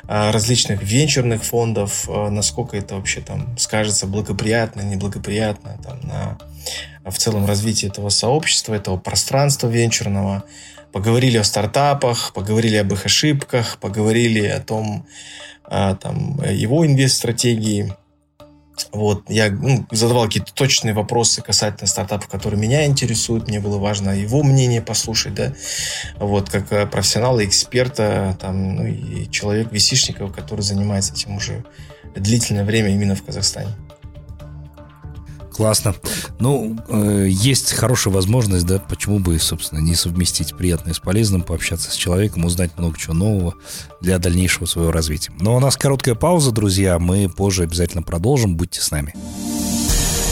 э, 0.07 0.31
различных 0.31 0.81
венчурных 0.81 1.43
фондов, 1.43 2.07
э, 2.09 2.29
насколько 2.29 2.77
это 2.77 2.95
вообще 2.95 3.21
там 3.21 3.57
скажется 3.57 4.07
благоприятно, 4.07 4.81
неблагоприятно 4.81 5.79
там, 5.83 5.99
на 6.07 6.37
в 7.05 7.17
целом 7.17 7.45
развитии 7.45 7.87
этого 7.87 8.09
сообщества, 8.09 8.73
этого 8.73 8.97
пространства 8.97 9.67
венчурного. 9.67 10.43
Поговорили 10.91 11.37
о 11.37 11.43
стартапах, 11.43 12.33
поговорили 12.33 12.77
об 12.77 12.91
их 12.91 13.05
ошибках, 13.05 13.77
поговорили 13.79 14.45
о 14.45 14.59
том, 14.59 15.05
э, 15.69 15.95
там, 16.01 16.41
его 16.43 16.85
инвест-стратегии, 16.85 17.93
вот, 18.91 19.29
я 19.29 19.49
ну, 19.49 19.85
задавал 19.91 20.25
какие-то 20.25 20.53
точные 20.53 20.93
вопросы 20.93 21.41
касательно 21.41 21.87
стартапов, 21.87 22.27
которые 22.27 22.59
меня 22.59 22.85
интересуют. 22.85 23.47
Мне 23.47 23.59
было 23.59 23.77
важно 23.77 24.11
его 24.11 24.43
мнение 24.43 24.81
послушать, 24.81 25.33
да. 25.33 25.53
Вот, 26.19 26.49
как 26.49 26.71
э, 26.71 26.85
профессионала, 26.85 27.43
эксперта, 27.45 28.37
там, 28.39 28.75
ну, 28.75 28.85
и 28.85 29.29
человек 29.29 29.71
висишников, 29.71 30.33
который 30.33 30.61
занимается 30.61 31.13
этим 31.13 31.35
уже 31.35 31.63
длительное 32.15 32.65
время 32.65 32.89
именно 32.89 33.15
в 33.15 33.23
Казахстане. 33.23 33.69
Классно. 35.57 35.95
Ну, 36.39 36.77
э, 36.87 37.25
есть 37.29 37.73
хорошая 37.73 38.13
возможность, 38.13 38.67
да, 38.67 38.77
почему 38.77 39.17
бы, 39.17 39.39
собственно, 39.39 39.79
не 39.79 39.95
совместить 39.95 40.55
приятное 40.55 40.93
с 40.93 40.99
полезным, 40.99 41.41
пообщаться 41.41 41.89
с 41.89 41.95
человеком, 41.95 42.45
узнать 42.45 42.77
много 42.77 42.95
чего 42.95 43.15
нового 43.15 43.55
для 43.99 44.19
дальнейшего 44.19 44.67
своего 44.67 44.91
развития. 44.91 45.31
Но 45.39 45.55
у 45.55 45.59
нас 45.59 45.75
короткая 45.75 46.13
пауза, 46.13 46.51
друзья, 46.51 46.99
мы 46.99 47.27
позже 47.27 47.63
обязательно 47.63 48.03
продолжим, 48.03 48.55
будьте 48.55 48.81
с 48.81 48.91
нами. 48.91 49.15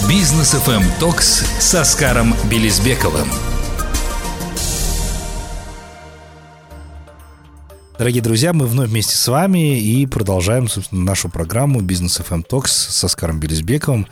Бизнес 0.08 0.54
FM 0.54 0.84
Токс 1.00 1.44
с 1.60 1.74
Оскаром 1.74 2.36
Белизбековым. 2.52 3.28
Дорогие 7.98 8.22
друзья, 8.22 8.54
мы 8.54 8.68
вновь 8.68 8.90
вместе 8.90 9.16
с 9.16 9.28
вами 9.28 9.80
и 9.80 10.06
продолжаем, 10.06 10.68
собственно, 10.68 11.02
нашу 11.02 11.30
программу 11.30 11.82
«Бизнес 11.82 12.20
FM 12.20 12.46
Talks» 12.46 12.68
с 12.68 13.04
Оскаром 13.04 13.40
Белизбековым. 13.40 14.06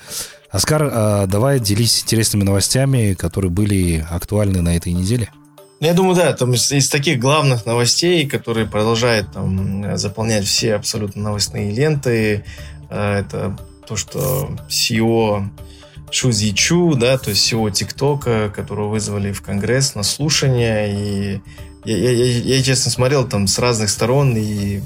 Оскар, 0.53 0.87
а, 0.93 1.25
давай 1.25 1.59
делись 1.59 2.03
интересными 2.03 2.43
новостями, 2.43 3.15
которые 3.15 3.49
были 3.49 4.05
актуальны 4.07 4.61
на 4.61 4.77
этой 4.77 4.93
неделе. 4.93 5.31
Ну, 5.79 5.87
я 5.87 5.95
думаю, 5.95 6.15
да, 6.15 6.31
там 6.33 6.53
из, 6.53 6.71
из 6.71 6.89
таких 6.89 7.19
главных 7.19 7.65
новостей, 7.65 8.27
которые 8.27 8.67
продолжают 8.67 9.31
там 9.33 9.97
заполнять 9.97 10.45
все 10.45 10.75
абсолютно 10.75 11.23
новостные 11.23 11.71
ленты, 11.71 12.45
а, 12.91 13.19
это 13.19 13.57
то, 13.87 13.95
что 13.95 14.51
CEO 14.69 15.49
Шу 16.11 16.31
Чу, 16.31 16.93
да, 16.93 17.17
то 17.17 17.31
есть 17.31 17.51
CEO 17.51 17.71
ТикТока, 17.71 18.53
которого 18.55 18.89
вызвали 18.89 19.31
в 19.31 19.41
Конгресс 19.41 19.95
на 19.95 20.03
слушание, 20.03 20.93
и 20.93 21.41
я, 21.83 21.97
я, 21.97 22.11
я, 22.11 22.57
я 22.57 22.63
честно 22.63 22.91
смотрел 22.91 23.27
там 23.27 23.47
с 23.47 23.57
разных 23.57 23.89
сторон, 23.89 24.37
и 24.37 24.81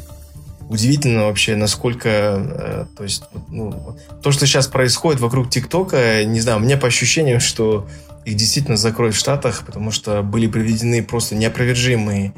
удивительно 0.70 1.26
вообще, 1.26 1.56
насколько, 1.56 2.10
э, 2.10 2.86
то 2.96 3.04
есть, 3.04 3.24
ну, 3.50 3.98
то, 4.22 4.32
что 4.32 4.46
сейчас 4.46 4.68
происходит 4.68 5.22
вокруг 5.22 5.50
ТикТока, 5.50 6.24
не 6.26 6.42
знаю, 6.42 6.60
мне 6.60 6.78
по 6.78 6.88
ощущениям, 6.88 7.40
что 7.40 7.88
их 8.26 8.36
действительно 8.36 8.78
закроют 8.78 9.16
в 9.16 9.20
Штатах, 9.20 9.64
потому 9.66 9.92
что 9.92 10.22
были 10.22 10.48
приведены 10.48 11.02
просто 11.04 11.36
неопровержимые 11.36 12.34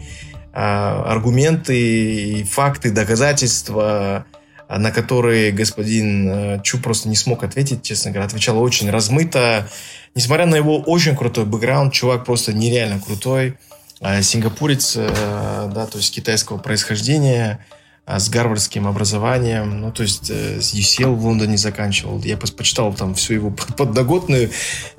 а, 0.54 1.04
аргументы, 1.12 2.44
факты, 2.44 2.92
доказательства, 2.92 4.26
на 4.68 4.92
которые 4.92 5.52
господин 5.52 6.30
э, 6.30 6.62
Чу 6.64 6.78
просто 6.78 7.10
не 7.10 7.16
смог 7.16 7.44
ответить, 7.44 7.82
честно 7.82 8.12
говоря. 8.12 8.28
Отвечал 8.28 8.62
очень 8.62 8.92
размыто. 8.92 9.68
Несмотря 10.14 10.46
на 10.46 10.56
его 10.56 10.80
очень 10.80 11.16
крутой 11.16 11.46
бэкграунд, 11.46 11.92
чувак 11.92 12.24
просто 12.24 12.54
нереально 12.54 13.00
крутой. 13.00 13.58
А, 14.00 14.22
сингапурец, 14.22 14.94
э, 14.96 15.72
да, 15.74 15.88
то 15.88 15.98
есть 15.98 16.14
китайского 16.14 16.60
происхождения, 16.60 17.66
а, 17.72 17.79
с 18.18 18.30
гарвардским 18.30 18.88
образованием, 18.88 19.82
ну, 19.82 19.92
то 19.92 20.04
есть 20.04 20.32
э, 20.32 20.62
с 20.62 20.74
UCL 20.74 21.14
в 21.14 21.26
Лондоне 21.26 21.58
заканчивал. 21.58 22.20
Я 22.24 22.38
почитал 22.38 22.94
там 22.94 23.14
всю 23.14 23.36
его 23.36 23.52
подноготную, 23.52 24.50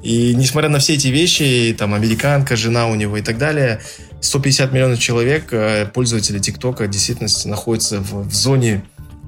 и 0.00 0.34
несмотря 0.36 0.68
на 0.68 0.78
все 0.78 0.94
эти 0.94 1.08
вещи, 1.08 1.74
там, 1.76 1.94
американка, 1.94 2.54
жена 2.54 2.86
у 2.86 2.94
него 2.94 3.16
и 3.16 3.22
так 3.22 3.38
далее, 3.38 3.80
150 4.20 4.72
миллионов 4.72 5.00
человек, 5.00 5.52
пользователи 5.92 6.38
ТикТока, 6.38 6.86
действительно 6.86 7.28
находятся 7.46 8.00
в, 8.00 8.28
в 8.28 8.34
зоне 8.34 8.84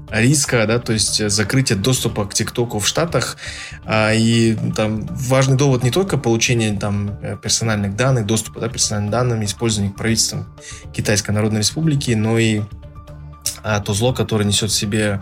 риска, 0.09 0.65
да, 0.67 0.79
то 0.79 0.93
есть 0.93 1.29
закрытие 1.29 1.77
доступа 1.77 2.25
к 2.25 2.33
ТикТоку 2.33 2.79
в 2.79 2.87
Штатах. 2.87 3.37
А, 3.83 4.13
и 4.13 4.55
там 4.75 5.05
важный 5.09 5.57
довод 5.57 5.83
не 5.83 5.91
только 5.91 6.17
получение 6.17 6.77
там 6.77 7.17
персональных 7.41 7.95
данных, 7.95 8.25
доступа 8.25 8.59
да, 8.59 8.69
персональным 8.69 9.11
данным, 9.11 9.43
использования 9.43 9.91
правительством 9.91 10.45
Китайской 10.93 11.31
Народной 11.31 11.59
Республики, 11.59 12.11
но 12.11 12.37
и 12.37 12.61
а 13.63 13.79
то 13.79 13.93
зло, 13.93 14.13
которое 14.13 14.43
несет 14.43 14.71
в 14.71 14.75
себе, 14.75 15.21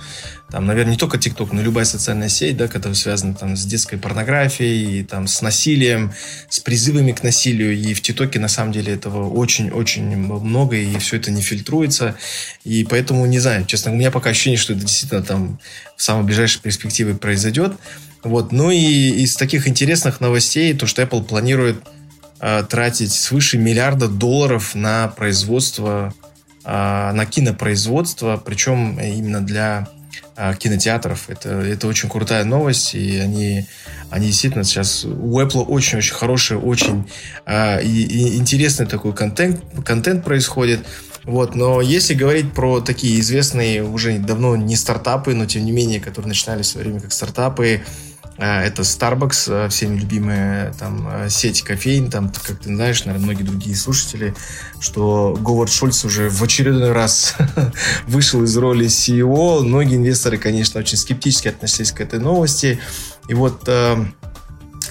там, 0.50 0.66
наверное, 0.66 0.94
не 0.94 0.98
только 0.98 1.18
ТикТок, 1.18 1.54
но 1.54 1.62
любая 1.62 1.86
социальная 1.86 2.28
сеть, 2.28 2.58
да, 2.58 2.68
которая 2.68 2.96
связана 2.96 3.36
там 3.36 3.56
с 3.56 3.64
детской 3.66 3.98
порнографией, 3.98 5.04
там, 5.04 5.28
с 5.28 5.42
насилием, 5.42 6.12
с 6.50 6.60
призывами 6.60 7.12
к 7.12 7.24
насилию. 7.24 7.78
И 7.78 7.94
в 7.94 8.02
ТикТоке, 8.02 8.40
на 8.40 8.48
самом 8.48 8.72
деле, 8.72 8.94
этого 8.94 9.30
очень-очень 9.30 10.18
много, 10.18 10.76
и 10.76 10.98
все 10.98 11.18
это 11.18 11.32
не 11.32 11.42
фильтруется. 11.42 12.16
И 12.64 12.84
поэтому, 12.84 13.26
не 13.28 13.40
знаю, 13.40 13.66
честно, 13.66 13.92
у 13.92 13.96
меня 13.96 14.12
пока 14.12 14.32
ощущение, 14.32 14.58
что 14.58 14.74
это 14.74 14.82
действительно 14.82 15.22
там 15.22 15.60
в 15.96 16.02
самой 16.02 16.26
ближайшей 16.26 16.62
перспективе 16.62 17.14
произойдет. 17.14 17.74
Вот. 18.24 18.52
Ну 18.52 18.72
и 18.72 18.78
из 19.22 19.36
таких 19.36 19.68
интересных 19.68 20.20
новостей, 20.20 20.74
то, 20.74 20.88
что 20.88 21.02
Apple 21.02 21.24
планирует 21.24 21.78
э, 22.40 22.64
тратить 22.68 23.14
свыше 23.14 23.58
миллиарда 23.58 24.08
долларов 24.08 24.76
на 24.76 25.08
производство 25.08 26.14
а, 26.21 26.21
на 26.63 27.26
кинопроизводство, 27.26 28.41
причем 28.43 29.00
именно 29.00 29.41
для 29.41 29.88
а, 30.36 30.54
кинотеатров. 30.56 31.30
Это, 31.30 31.50
это 31.50 31.88
очень 31.88 32.10
крутая 32.10 32.45
новость, 32.45 32.95
и 32.95 33.17
они, 33.17 33.65
они 34.10 34.28
действительно 34.28 34.63
сейчас... 34.63 35.04
У 35.04 35.39
Apple 35.39 35.65
очень-очень 35.65 36.13
хороший, 36.13 36.58
очень 36.58 37.10
а, 37.45 37.80
и, 37.80 37.88
и 37.88 38.38
интересный 38.38 38.86
такой 38.86 39.13
контент, 39.13 39.62
контент 39.86 40.24
происходит. 40.24 40.80
Вот, 41.26 41.54
но 41.54 41.82
если 41.82 42.15
говорить 42.15 42.54
про 42.54 42.82
такие 42.82 43.19
известные 43.19 43.84
уже 43.84 44.17
давно 44.17 44.56
не 44.56 44.76
стартапы, 44.76 45.36
но 45.36 45.45
тем 45.45 45.65
не 45.65 45.71
менее, 45.71 46.00
которые 46.00 46.30
начинали 46.30 46.63
в 46.63 46.65
свое 46.65 46.88
время 46.88 47.02
как 47.02 47.12
стартапы, 47.12 47.82
а, 47.82 48.11
это 48.42 48.82
Starbucks, 48.82 49.46
а, 49.50 49.70
всеми 49.70 50.00
любимая 50.00 50.74
там 50.74 51.08
а, 51.08 51.30
сеть 51.30 51.62
кофеин, 51.62 52.10
там, 52.10 52.30
как 52.30 52.60
ты 52.60 52.70
знаешь, 52.70 53.06
наверное, 53.06 53.26
многие 53.26 53.44
другие 53.44 53.76
слушатели, 53.76 54.34
что 54.80 55.38
Говард 55.40 55.72
Шульц 55.72 56.04
уже 56.06 56.30
в 56.30 56.42
очередной 56.42 56.92
раз 56.92 57.36
вышел 58.08 58.44
из 58.44 58.58
роли 58.58 58.88
CEO. 58.88 59.62
Многие 59.62 59.98
инвесторы, 59.98 60.38
конечно, 60.38 60.80
очень 60.80 60.98
скептически 60.98 61.50
относились 61.50 61.92
к 61.92 62.02
этой 62.02 62.20
новости. 62.20 62.80
И 63.28 63.34
вот 63.34 63.70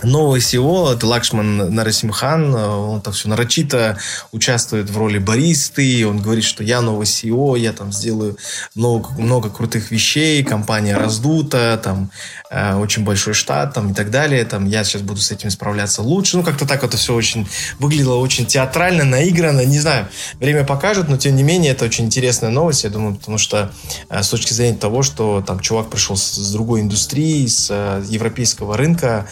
новый 0.03 0.41
SEO, 0.41 0.95
это 0.95 1.07
Лакшман 1.07 1.75
Нарасимхан, 1.75 2.55
он 2.55 3.01
там 3.01 3.13
все 3.13 3.29
нарочито 3.29 3.99
участвует 4.33 4.91
в 4.91 4.97
роли 4.97 5.19
баристы, 5.19 6.07
он 6.07 6.21
говорит, 6.21 6.45
что 6.45 6.63
я 6.63 6.81
новый 6.81 7.07
SEO, 7.07 7.59
я 7.59 7.73
там 7.73 7.93
сделаю 7.93 8.37
много, 8.75 9.11
много 9.19 9.51
крутых 9.51 9.91
вещей, 9.91 10.43
компания 10.43 10.97
раздута, 10.97 11.81
там 11.83 12.11
Э, 12.53 12.75
очень 12.75 13.05
большой 13.05 13.33
штат 13.35 13.75
там, 13.75 13.93
и 13.93 13.95
так 13.95 14.11
далее. 14.11 14.45
Там, 14.45 14.67
я 14.67 14.83
сейчас 14.83 15.03
буду 15.03 15.21
с 15.21 15.31
этим 15.31 15.51
справляться 15.51 16.03
лучше. 16.03 16.37
Ну, 16.37 16.43
как-то 16.43 16.67
так 16.67 16.83
это 16.83 16.97
все 16.97 17.15
очень 17.15 17.49
выглядело 17.79 18.17
очень 18.17 18.45
театрально, 18.45 19.05
наигранно. 19.05 19.65
Не 19.65 19.79
знаю, 19.79 20.09
время 20.41 20.65
покажет, 20.65 21.09
но 21.09 21.17
тем 21.17 21.37
не 21.37 21.45
менее 21.45 21.73
это 21.73 21.85
очень 21.85 22.07
интересная 22.07 22.51
новость, 22.51 22.83
я 22.83 22.91
думаю, 22.91 23.15
потому 23.15 23.39
что 23.39 23.71
э, 24.09 24.23
с 24.23 24.29
точки 24.29 24.53
зрения 24.53 24.77
того, 24.77 25.05
что 25.05 25.45
там 25.47 25.61
чувак 25.61 25.91
пришел 25.91 26.17
с, 26.17 26.35
с 26.35 26.53
другой 26.53 26.81
индустрии, 26.81 27.47
с 27.47 27.69
э, 27.71 28.03
европейского 28.09 28.77
рынка, 28.77 29.29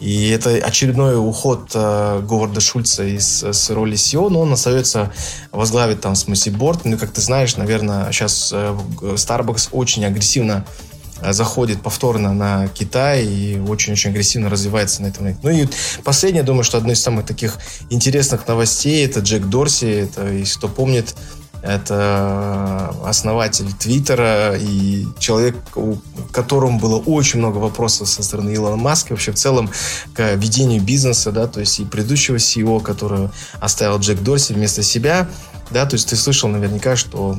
и 0.00 0.10
это 0.28 0.50
очередной 0.50 1.18
уход 1.18 1.70
э, 1.74 2.22
Говарда 2.26 2.60
Шульца 2.60 3.04
из 3.04 3.42
с 3.42 3.70
роли 3.70 3.94
SEO, 3.94 4.28
но 4.28 4.40
он 4.40 4.52
остается 4.52 5.12
возглавить 5.50 6.00
там, 6.00 6.14
в 6.14 6.18
смысле, 6.18 6.52
борт. 6.52 6.84
Ну, 6.84 6.98
как 6.98 7.12
ты 7.12 7.20
знаешь, 7.20 7.56
наверное, 7.56 8.10
сейчас 8.12 8.50
э, 8.52 8.76
Starbucks 9.00 9.68
очень 9.72 10.04
агрессивно 10.04 10.64
заходит 11.30 11.82
повторно 11.82 12.34
на 12.34 12.66
Китай 12.66 13.24
и 13.24 13.60
очень-очень 13.60 14.10
агрессивно 14.10 14.50
развивается 14.50 15.02
на 15.02 15.06
этом. 15.06 15.36
Ну 15.42 15.50
и 15.50 15.68
последнее, 16.02 16.42
думаю, 16.42 16.64
что 16.64 16.78
одно 16.78 16.92
из 16.92 17.00
самых 17.00 17.26
таких 17.26 17.58
интересных 17.90 18.48
новостей 18.48 19.06
это 19.06 19.20
Джек 19.20 19.44
Дорси. 19.44 19.84
Это, 19.84 20.26
если 20.26 20.58
кто 20.58 20.66
помнит, 20.66 21.14
это 21.62 22.94
основатель 23.04 23.72
Твиттера 23.72 24.56
и 24.58 25.06
человек, 25.18 25.56
у 25.76 25.96
которому 26.32 26.78
было 26.80 26.98
очень 26.98 27.38
много 27.38 27.58
вопросов 27.58 28.08
со 28.08 28.22
стороны 28.22 28.54
Илона 28.54 28.76
Маска, 28.76 29.12
вообще 29.12 29.30
в 29.32 29.36
целом 29.36 29.70
к 30.14 30.34
ведению 30.34 30.82
бизнеса, 30.82 31.30
да, 31.30 31.46
то 31.46 31.60
есть 31.60 31.78
и 31.78 31.84
предыдущего 31.84 32.36
CEO, 32.36 32.80
который 32.82 33.30
оставил 33.60 33.98
Джек 33.98 34.20
Дорси 34.20 34.54
вместо 34.54 34.82
себя, 34.82 35.28
да, 35.70 35.86
то 35.86 35.94
есть 35.94 36.08
ты 36.08 36.16
слышал 36.16 36.48
наверняка, 36.48 36.96
что 36.96 37.38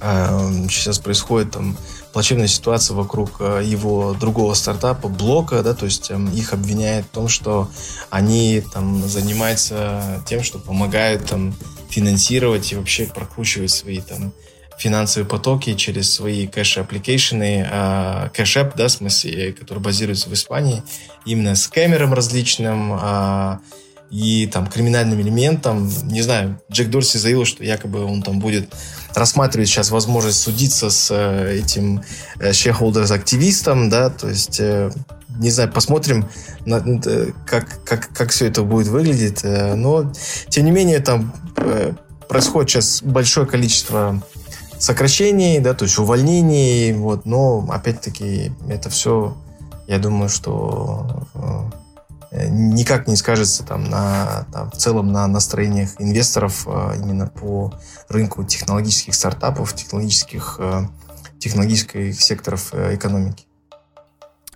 э, 0.00 0.66
сейчас 0.68 0.98
происходит 0.98 1.52
там 1.52 1.76
плачевная 2.12 2.48
ситуация 2.48 2.94
вокруг 2.94 3.36
э, 3.40 3.62
его 3.64 4.14
другого 4.14 4.54
стартапа, 4.54 5.08
Блока, 5.08 5.62
да, 5.62 5.74
то 5.74 5.84
есть 5.84 6.10
эм, 6.10 6.28
их 6.30 6.52
обвиняют 6.52 7.06
в 7.06 7.10
том, 7.10 7.28
что 7.28 7.70
они 8.10 8.62
там 8.72 9.08
занимаются 9.08 10.22
тем, 10.26 10.42
что 10.42 10.58
помогают 10.58 11.26
там 11.26 11.54
финансировать 11.92 12.72
и 12.72 12.76
вообще 12.76 13.04
прокручивать 13.06 13.70
свои 13.70 14.00
там 14.00 14.32
финансовые 14.78 15.28
потоки 15.28 15.74
через 15.74 16.12
свои 16.12 16.46
cash 16.46 16.75
application 16.75 17.54
ы, 17.54 17.68
а, 17.70 18.30
Cash 18.30 18.52
App, 18.52 18.74
да, 18.74 18.88
в 18.88 18.92
смысле, 18.92 19.52
который 19.52 19.78
базируется 19.78 20.28
в 20.28 20.32
Испании, 20.32 20.82
именно 21.26 21.54
скамерам 21.54 22.14
различным, 22.14 22.92
а, 22.94 23.60
и 24.12 24.46
там 24.46 24.66
криминальным 24.66 25.20
элементам. 25.22 25.90
Не 26.08 26.20
знаю, 26.20 26.60
Джек 26.70 26.90
Дорси 26.90 27.16
заявил, 27.16 27.46
что 27.46 27.64
якобы 27.64 28.04
он 28.04 28.22
там 28.22 28.40
будет 28.40 28.70
рассматривать 29.14 29.68
сейчас 29.68 29.90
возможность 29.90 30.40
судиться 30.40 30.90
с 30.90 31.10
э, 31.10 31.60
этим 31.60 32.02
э, 32.38 32.50
shareholders-активистом, 32.50 33.88
да, 33.88 34.10
то 34.10 34.28
есть 34.28 34.60
э, 34.60 34.90
не 35.38 35.50
знаю, 35.50 35.72
посмотрим, 35.72 36.28
как, 37.46 37.84
как, 37.84 38.08
как 38.12 38.30
все 38.30 38.46
это 38.46 38.62
будет 38.62 38.88
выглядеть. 38.88 39.42
Но, 39.44 40.12
тем 40.48 40.64
не 40.64 40.70
менее, 40.70 41.00
там 41.00 41.32
происходит 42.28 42.70
сейчас 42.70 43.02
большое 43.02 43.46
количество 43.46 44.22
сокращений, 44.78 45.60
да, 45.60 45.74
то 45.74 45.84
есть 45.84 45.98
увольнений, 45.98 46.92
вот, 46.92 47.24
но, 47.24 47.66
опять-таки, 47.70 48.52
это 48.68 48.90
все, 48.90 49.36
я 49.86 49.98
думаю, 49.98 50.28
что 50.28 51.26
Э, 52.32 52.48
никак 52.48 53.08
не 53.08 53.16
скажется 53.16 53.62
там, 53.62 53.84
на, 53.84 54.46
там, 54.52 54.70
в 54.70 54.76
целом 54.76 55.12
на 55.12 55.26
настроениях 55.26 55.90
инвесторов 55.98 56.66
именно 56.66 57.26
по 57.26 57.74
рынку 58.08 58.42
технологических 58.42 59.14
стартапов, 59.14 59.74
технологических, 59.74 60.56
э, 60.58 60.86
технологических 61.38 62.20
секторов 62.20 62.70
э, 62.72 62.94
экономики. 62.94 63.44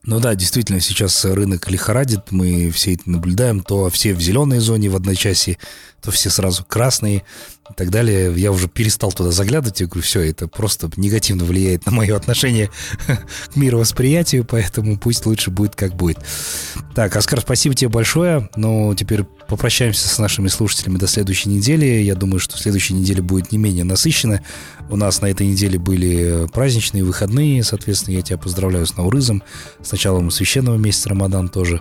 Ну 0.07 0.21
да, 0.21 0.37
действительно, 0.37 0.81
сейчас 0.81 1.25
рынок 1.25 1.69
лихорадит, 1.69 2.31
мы 2.31 2.71
все 2.71 2.95
это 2.95 3.11
наблюдаем, 3.11 3.61
то 3.61 3.91
все 3.91 4.15
в 4.15 4.21
зеленой 4.21 4.61
зоне 4.61 4.89
в 4.89 4.95
одночасье, 4.95 5.59
то 6.01 6.13
все 6.13 6.31
сразу 6.31 6.65
красные 6.65 7.25
и 7.69 7.75
так 7.77 7.91
далее. 7.91 8.33
Я 8.37 8.53
уже 8.53 8.69
перестал 8.69 9.11
туда 9.11 9.33
заглядывать, 9.33 9.81
я 9.81 9.87
говорю, 9.87 10.03
все, 10.03 10.21
это 10.21 10.47
просто 10.47 10.89
негативно 10.97 11.45
влияет 11.45 11.87
на 11.87 11.93
мое 11.93 12.15
отношение 12.15 12.71
к 13.09 13.57
мировосприятию, 13.57 14.45
поэтому 14.45 14.97
пусть 14.97 15.27
лучше 15.27 15.51
будет, 15.51 15.75
как 15.75 15.97
будет. 15.97 16.19
Так, 16.95 17.17
Оскар, 17.17 17.41
спасибо 17.41 17.75
тебе 17.75 17.89
большое, 17.89 18.49
но 18.55 18.95
теперь 18.95 19.25
попрощаемся 19.49 20.09
с 20.09 20.19
нашими 20.19 20.49
слушателями 20.49 20.99
до 20.99 21.07
следующей 21.07 21.49
недели. 21.49 21.85
Я 21.85 22.15
думаю, 22.15 22.41
что 22.41 22.59
следующая 22.59 22.95
неделя 22.95 23.23
будет 23.23 23.53
не 23.53 23.59
менее 23.59 23.85
насыщенная. 23.85 24.45
У 24.89 24.97
нас 24.97 25.21
на 25.21 25.27
этой 25.27 25.47
неделе 25.47 25.79
были 25.79 26.47
праздничные 26.53 27.05
выходные, 27.05 27.63
соответственно, 27.65 28.17
я 28.17 28.23
тебя 28.23 28.39
поздравляю 28.39 28.87
с 28.87 28.97
Наурызом, 28.97 29.43
с 29.83 29.93
началом 29.93 30.31
священного 30.31 30.77
месяца 30.77 31.09
Рамадан 31.09 31.49
тоже. 31.49 31.81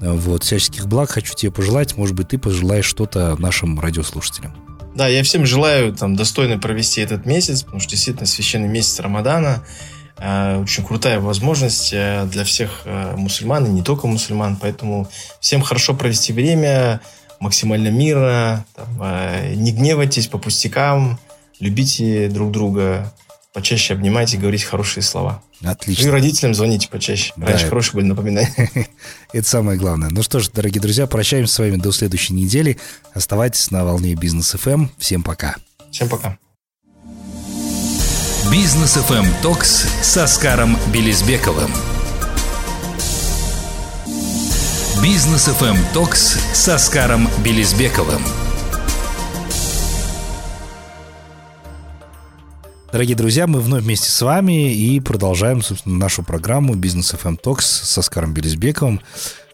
Вот, 0.00 0.44
всяческих 0.44 0.86
благ 0.86 1.10
хочу 1.10 1.34
тебе 1.34 1.52
пожелать. 1.52 1.96
Может 1.96 2.14
быть, 2.14 2.28
ты 2.28 2.38
пожелаешь 2.38 2.86
что-то 2.86 3.36
нашим 3.38 3.78
радиослушателям. 3.78 4.54
Да, 4.94 5.06
я 5.06 5.22
всем 5.22 5.46
желаю 5.46 5.94
там 5.94 6.16
достойно 6.16 6.58
провести 6.58 7.00
этот 7.00 7.24
месяц, 7.24 7.62
потому 7.62 7.80
что 7.80 7.90
действительно 7.90 8.26
священный 8.26 8.68
месяц 8.68 8.98
Рамадана 8.98 9.62
очень 10.20 10.84
крутая 10.84 11.18
возможность 11.20 11.92
э, 11.92 12.26
для 12.26 12.44
всех 12.44 12.82
э, 12.84 13.14
мусульман 13.16 13.66
и 13.66 13.70
не 13.70 13.82
только 13.82 14.06
мусульман, 14.06 14.56
поэтому 14.56 15.08
всем 15.40 15.62
хорошо 15.62 15.94
провести 15.94 16.32
время, 16.32 17.00
максимально 17.40 17.88
мирно, 17.88 18.64
там, 18.76 18.98
не 19.54 19.72
гневайтесь 19.72 20.26
по 20.26 20.38
пустякам, 20.38 21.18
любите 21.58 22.28
друг 22.28 22.50
друга, 22.50 23.14
почаще 23.52 23.94
обнимайте, 23.94 24.36
говорите 24.36 24.66
хорошие 24.66 25.02
слова. 25.02 25.42
Отлично. 25.62 26.04
Ну 26.04 26.08
и 26.10 26.12
родителям 26.12 26.54
звоните 26.54 26.88
почаще. 26.88 27.32
Раньше 27.36 27.64
да. 27.64 27.68
хорошие 27.68 27.94
были 27.94 28.06
напоминания. 28.06 28.70
Это 29.32 29.48
самое 29.48 29.78
главное. 29.78 30.08
Ну 30.10 30.22
что 30.22 30.40
ж, 30.40 30.48
дорогие 30.48 30.80
друзья, 30.80 31.06
прощаемся 31.06 31.54
с 31.54 31.58
вами 31.58 31.76
до 31.76 31.92
следующей 31.92 32.34
недели. 32.34 32.78
Оставайтесь 33.14 33.70
на 33.70 33.84
волне 33.84 34.14
Business 34.14 34.52
FM. 34.52 34.70
Эм. 34.70 34.90
Всем 34.98 35.22
пока. 35.22 35.56
Всем 35.90 36.08
пока. 36.08 36.38
Business 38.50 38.94
FM 38.94 39.26
Talks 39.42 39.86
с 40.02 40.16
Аскаром 40.16 40.76
Билисбековым. 40.92 41.70
Business 45.00 45.44
FM 45.44 45.76
Talks 45.94 46.36
с 46.52 46.68
Аскаром 46.68 47.28
Билисбековым. 47.44 48.20
Дорогие 52.90 53.16
друзья, 53.16 53.46
мы 53.46 53.60
вновь 53.60 53.84
вместе 53.84 54.10
с 54.10 54.20
вами 54.20 54.74
и 54.74 54.98
продолжаем, 54.98 55.62
собственно, 55.62 55.96
нашу 55.96 56.24
программу 56.24 56.74
«Бизнес 56.74 57.14
FM 57.14 57.40
Talks» 57.40 57.60
с 57.60 57.98
Оскаром 57.98 58.34
Белизбековым. 58.34 59.00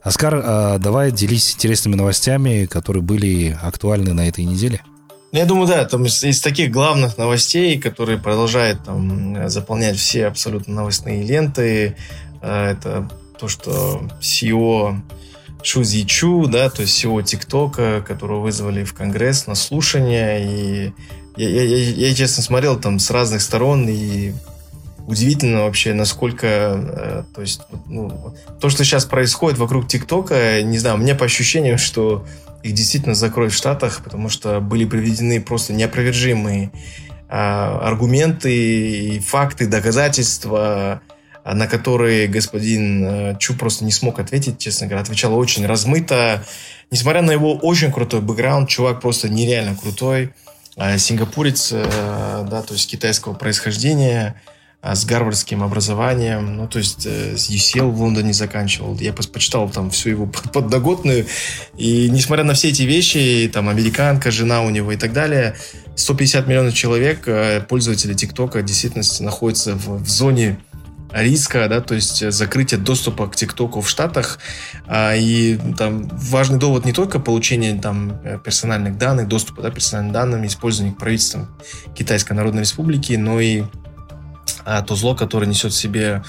Оскар, 0.00 0.40
а, 0.42 0.78
давай 0.78 1.12
делись 1.12 1.52
интересными 1.54 1.96
новостями, 1.96 2.64
которые 2.64 3.02
были 3.02 3.58
актуальны 3.60 4.14
на 4.14 4.26
этой 4.26 4.44
неделе. 4.44 4.80
Ну, 5.36 5.40
я 5.40 5.46
думаю, 5.46 5.68
да, 5.68 5.84
там 5.84 6.06
из, 6.06 6.24
из 6.24 6.40
таких 6.40 6.70
главных 6.70 7.18
новостей, 7.18 7.78
которые 7.78 8.18
продолжают 8.18 8.82
там 8.84 9.50
заполнять 9.50 9.98
все 9.98 10.28
абсолютно 10.28 10.76
новостные 10.76 11.22
ленты, 11.22 11.94
а, 12.40 12.72
это 12.72 13.10
то, 13.38 13.46
что 13.46 14.00
CEO 14.18 14.98
Шу 15.62 15.84
Чу, 16.06 16.46
да, 16.46 16.70
то 16.70 16.80
есть 16.80 17.04
CEO 17.04 17.22
ТикТока, 17.22 18.00
которого 18.00 18.40
вызвали 18.40 18.82
в 18.82 18.94
Конгресс 18.94 19.46
на 19.46 19.54
слушание, 19.54 20.42
и 20.42 20.92
я, 21.36 21.50
я, 21.50 21.62
я, 21.64 22.08
я, 22.08 22.14
честно, 22.14 22.42
смотрел 22.42 22.80
там 22.80 22.98
с 22.98 23.10
разных 23.10 23.42
сторон, 23.42 23.86
и 23.90 24.32
удивительно 25.06 25.64
вообще, 25.64 25.92
насколько, 25.92 26.46
э, 26.46 27.24
то 27.34 27.42
есть, 27.42 27.60
ну, 27.84 28.34
то, 28.58 28.70
что 28.70 28.84
сейчас 28.84 29.04
происходит 29.04 29.58
вокруг 29.58 29.86
ТикТока, 29.86 30.62
не 30.62 30.78
знаю, 30.78 30.96
мне 30.96 31.14
по 31.14 31.26
ощущениям, 31.26 31.76
что 31.76 32.24
их 32.66 32.74
действительно 32.74 33.14
закроют 33.14 33.52
в 33.52 33.56
Штатах, 33.56 34.02
потому 34.02 34.28
что 34.28 34.60
были 34.60 34.84
приведены 34.84 35.40
просто 35.40 35.72
неопровержимые 35.72 36.70
э, 37.28 37.30
аргументы, 37.30 39.20
факты, 39.20 39.66
доказательства, 39.66 41.00
на 41.44 41.66
которые 41.68 42.26
господин 42.26 43.04
э, 43.04 43.36
Чу 43.38 43.54
просто 43.54 43.84
не 43.84 43.92
смог 43.92 44.18
ответить, 44.18 44.58
честно 44.58 44.86
говоря, 44.86 45.02
отвечал 45.02 45.36
очень 45.36 45.64
размыто. 45.66 46.44
Несмотря 46.90 47.22
на 47.22 47.30
его 47.30 47.54
очень 47.54 47.92
крутой 47.92 48.20
бэкграунд, 48.20 48.68
чувак 48.68 49.00
просто 49.00 49.28
нереально 49.28 49.76
крутой. 49.76 50.32
А, 50.76 50.98
сингапурец, 50.98 51.70
э, 51.72 52.46
да, 52.50 52.62
то 52.62 52.74
есть 52.74 52.90
китайского 52.90 53.32
происхождения, 53.32 54.34
а, 54.36 54.55
с 54.94 55.04
гарвардским 55.04 55.62
образованием, 55.62 56.56
ну, 56.56 56.68
то 56.68 56.78
есть 56.78 57.06
э, 57.06 57.36
с 57.36 57.50
UCL 57.50 57.90
в 57.90 58.00
Лондоне 58.00 58.32
заканчивал. 58.32 58.96
Я 59.00 59.12
почитал 59.12 59.68
там 59.68 59.90
всю 59.90 60.10
его 60.10 60.26
подноготную, 60.52 61.26
и 61.76 62.08
несмотря 62.10 62.44
на 62.44 62.54
все 62.54 62.68
эти 62.68 62.82
вещи, 62.82 63.50
там, 63.52 63.68
американка, 63.68 64.30
жена 64.30 64.62
у 64.62 64.70
него 64.70 64.92
и 64.92 64.96
так 64.96 65.12
далее, 65.12 65.56
150 65.96 66.46
миллионов 66.46 66.74
человек, 66.74 67.26
э, 67.26 67.60
пользователи 67.62 68.14
ТикТока, 68.14 68.62
действительно 68.62 69.04
находятся 69.20 69.74
в, 69.74 70.02
в 70.02 70.08
зоне 70.08 70.58
риска, 71.12 71.66
да, 71.68 71.80
то 71.80 71.94
есть 71.94 72.30
закрытие 72.30 72.78
доступа 72.78 73.28
к 73.28 73.36
ТикТоку 73.36 73.80
в 73.80 73.88
Штатах. 73.88 74.38
А, 74.86 75.14
и 75.14 75.58
там 75.78 76.08
важный 76.12 76.58
довод 76.58 76.84
не 76.84 76.92
только 76.92 77.18
получение 77.18 77.80
там 77.80 78.20
персональных 78.44 78.98
данных, 78.98 79.28
доступа 79.28 79.62
да, 79.62 79.70
персональным 79.70 80.12
данным, 80.12 80.46
использования 80.46 80.92
правительством 80.92 81.48
Китайской 81.94 82.34
Народной 82.34 82.62
Республики, 82.62 83.14
но 83.14 83.40
и 83.40 83.62
а, 84.64 84.82
то 84.82 84.94
зло, 84.96 85.14
которое 85.14 85.46
несет 85.46 85.72
в 85.72 85.76
себе, 85.76 86.22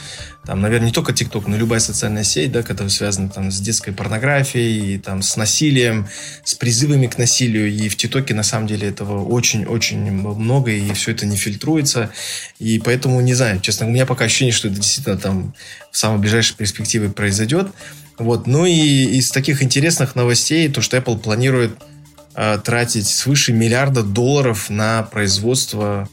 там, 0.45 0.61
наверное, 0.61 0.87
не 0.87 0.93
только 0.93 1.13
ТикТок, 1.13 1.47
но 1.47 1.57
любая 1.57 1.79
социальная 1.79 2.23
сеть, 2.23 2.51
да, 2.51 2.63
которая 2.63 2.89
связана 2.89 3.29
там, 3.29 3.51
с 3.51 3.59
детской 3.59 3.91
порнографией, 3.91 4.95
и, 4.95 4.97
там, 4.97 5.21
с 5.21 5.35
насилием, 5.37 6.07
с 6.43 6.53
призывами 6.53 7.07
к 7.07 7.17
насилию. 7.17 7.69
И 7.69 7.89
в 7.89 7.97
ТикТоке, 7.97 8.33
на 8.33 8.43
самом 8.43 8.67
деле, 8.67 8.87
этого 8.87 9.23
очень-очень 9.25 10.11
много, 10.11 10.71
и 10.71 10.93
все 10.93 11.11
это 11.11 11.25
не 11.25 11.35
фильтруется. 11.35 12.11
И 12.59 12.79
поэтому, 12.79 13.21
не 13.21 13.33
знаю, 13.33 13.59
честно, 13.59 13.87
у 13.87 13.89
меня 13.89 14.05
пока 14.05 14.25
ощущение, 14.25 14.53
что 14.53 14.67
это 14.67 14.77
действительно 14.77 15.17
там 15.17 15.53
в 15.91 15.97
самой 15.97 16.19
ближайшей 16.19 16.55
перспективе 16.55 17.09
произойдет. 17.09 17.71
Вот. 18.17 18.47
Ну 18.47 18.65
и 18.65 18.71
из 19.17 19.31
таких 19.31 19.61
интересных 19.61 20.15
новостей, 20.15 20.69
то, 20.69 20.81
что 20.81 20.97
Apple 20.97 21.19
планирует 21.19 21.71
э, 22.35 22.59
тратить 22.63 23.07
свыше 23.07 23.53
миллиарда 23.53 24.03
долларов 24.03 24.69
на 24.69 25.03
производство 25.03 26.09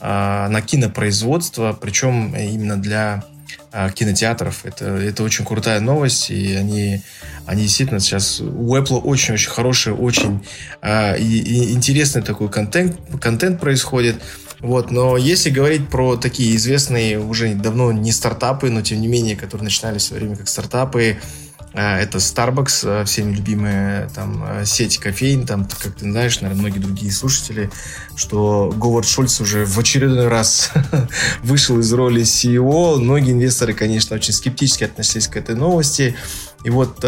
на 0.00 0.62
кинопроизводство, 0.62 1.76
причем 1.80 2.34
именно 2.34 2.76
для 2.76 3.24
а, 3.70 3.90
кинотеатров. 3.90 4.64
Это, 4.64 4.86
это 4.86 5.22
очень 5.22 5.44
крутая 5.44 5.80
новость, 5.80 6.30
и 6.30 6.54
они, 6.54 7.02
они 7.46 7.62
действительно 7.62 8.00
сейчас... 8.00 8.40
У 8.40 8.74
Apple 8.74 9.00
очень-очень 9.00 9.50
хороший, 9.50 9.92
очень 9.92 10.44
а, 10.80 11.14
и, 11.14 11.24
и 11.24 11.72
интересный 11.72 12.22
такой 12.22 12.48
контент, 12.48 12.98
контент 13.20 13.60
происходит. 13.60 14.22
Вот, 14.60 14.90
но 14.90 15.16
если 15.16 15.50
говорить 15.50 15.88
про 15.88 16.16
такие 16.16 16.56
известные 16.56 17.20
уже 17.20 17.54
давно 17.54 17.92
не 17.92 18.10
стартапы, 18.10 18.70
но 18.70 18.80
тем 18.80 19.00
не 19.00 19.06
менее, 19.06 19.36
которые 19.36 19.64
начинали 19.64 19.98
в 19.98 20.02
свое 20.02 20.22
время 20.22 20.36
как 20.36 20.48
стартапы, 20.48 21.18
а, 21.18 21.47
это 21.74 22.18
Starbucks, 22.18 22.82
а, 22.84 23.04
всеми 23.04 23.34
любимая 23.34 24.08
там 24.10 24.42
а, 24.42 24.64
сеть 24.64 24.98
кофеин, 24.98 25.46
там, 25.46 25.66
как 25.66 25.94
ты 25.94 26.04
знаешь, 26.10 26.40
наверное, 26.40 26.62
многие 26.62 26.78
другие 26.78 27.12
слушатели, 27.12 27.70
что 28.16 28.72
Говард 28.74 29.06
Шульц 29.06 29.40
уже 29.40 29.64
в 29.64 29.78
очередной 29.78 30.28
раз 30.28 30.72
вышел 31.42 31.78
из 31.78 31.92
роли 31.92 32.22
CEO. 32.22 32.96
Многие 32.96 33.32
инвесторы, 33.32 33.74
конечно, 33.74 34.16
очень 34.16 34.32
скептически 34.32 34.84
относились 34.84 35.28
к 35.28 35.36
этой 35.36 35.54
новости. 35.54 36.16
И 36.64 36.70
вот 36.70 37.04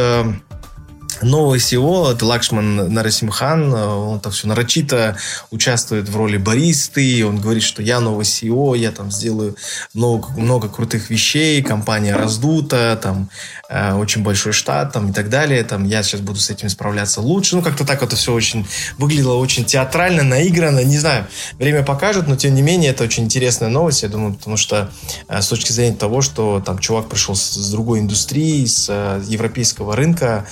новый 1.22 1.58
SEO, 1.58 2.12
это 2.12 2.24
Лакшман 2.26 2.92
Нарасимхан, 2.92 3.72
он 3.72 4.20
там 4.20 4.32
все 4.32 4.46
нарочито 4.48 5.16
участвует 5.50 6.08
в 6.08 6.16
роли 6.16 6.36
баристы, 6.36 7.24
он 7.26 7.40
говорит, 7.40 7.62
что 7.62 7.82
я 7.82 8.00
новый 8.00 8.24
SEO, 8.24 8.76
я 8.76 8.90
там 8.92 9.10
сделаю 9.10 9.56
много, 9.94 10.28
много 10.36 10.68
крутых 10.68 11.10
вещей, 11.10 11.62
компания 11.62 12.16
раздута, 12.16 12.98
там 13.02 13.28
э, 13.68 13.94
очень 13.94 14.22
большой 14.22 14.52
штат 14.52 14.92
там, 14.92 15.10
и 15.10 15.12
так 15.12 15.28
далее, 15.28 15.62
там 15.64 15.84
я 15.84 16.02
сейчас 16.02 16.20
буду 16.20 16.38
с 16.38 16.50
этим 16.50 16.68
справляться 16.68 17.20
лучше. 17.20 17.56
Ну, 17.56 17.62
как-то 17.62 17.84
так 17.84 18.02
это 18.02 18.16
все 18.16 18.32
очень 18.32 18.66
выглядело 18.98 19.34
очень 19.34 19.64
театрально, 19.64 20.22
наигранно, 20.22 20.84
не 20.84 20.98
знаю, 20.98 21.26
время 21.58 21.82
покажет, 21.82 22.28
но 22.28 22.36
тем 22.36 22.54
не 22.54 22.62
менее 22.62 22.90
это 22.90 23.04
очень 23.04 23.24
интересная 23.24 23.68
новость, 23.68 24.02
я 24.02 24.08
думаю, 24.08 24.34
потому 24.34 24.56
что 24.56 24.90
э, 25.28 25.40
с 25.40 25.48
точки 25.48 25.72
зрения 25.72 25.96
того, 25.96 26.22
что 26.22 26.62
там 26.64 26.78
чувак 26.78 27.08
пришел 27.08 27.34
с, 27.34 27.54
с 27.54 27.70
другой 27.70 28.00
индустрии, 28.00 28.64
с 28.64 28.86
э, 28.88 29.22
европейского 29.26 29.96
рынка, 29.96 30.46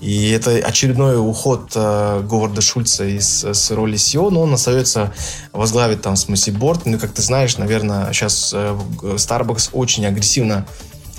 и 0.00 0.13
это 0.30 0.50
очередной 0.52 1.18
уход 1.18 1.72
э, 1.74 2.22
Говарда 2.28 2.60
Шульца 2.60 3.04
из 3.04 3.44
с 3.44 3.70
роли 3.70 3.94
SEO, 3.94 4.30
но 4.30 4.42
он 4.42 4.54
остается 4.54 5.12
возглавить 5.52 6.02
там, 6.02 6.14
борт. 6.58 6.86
Ну, 6.86 6.98
как 6.98 7.12
ты 7.12 7.22
знаешь, 7.22 7.56
наверное, 7.56 8.12
сейчас 8.12 8.52
э, 8.54 8.78
Starbucks 9.02 9.70
очень 9.72 10.06
агрессивно 10.06 10.66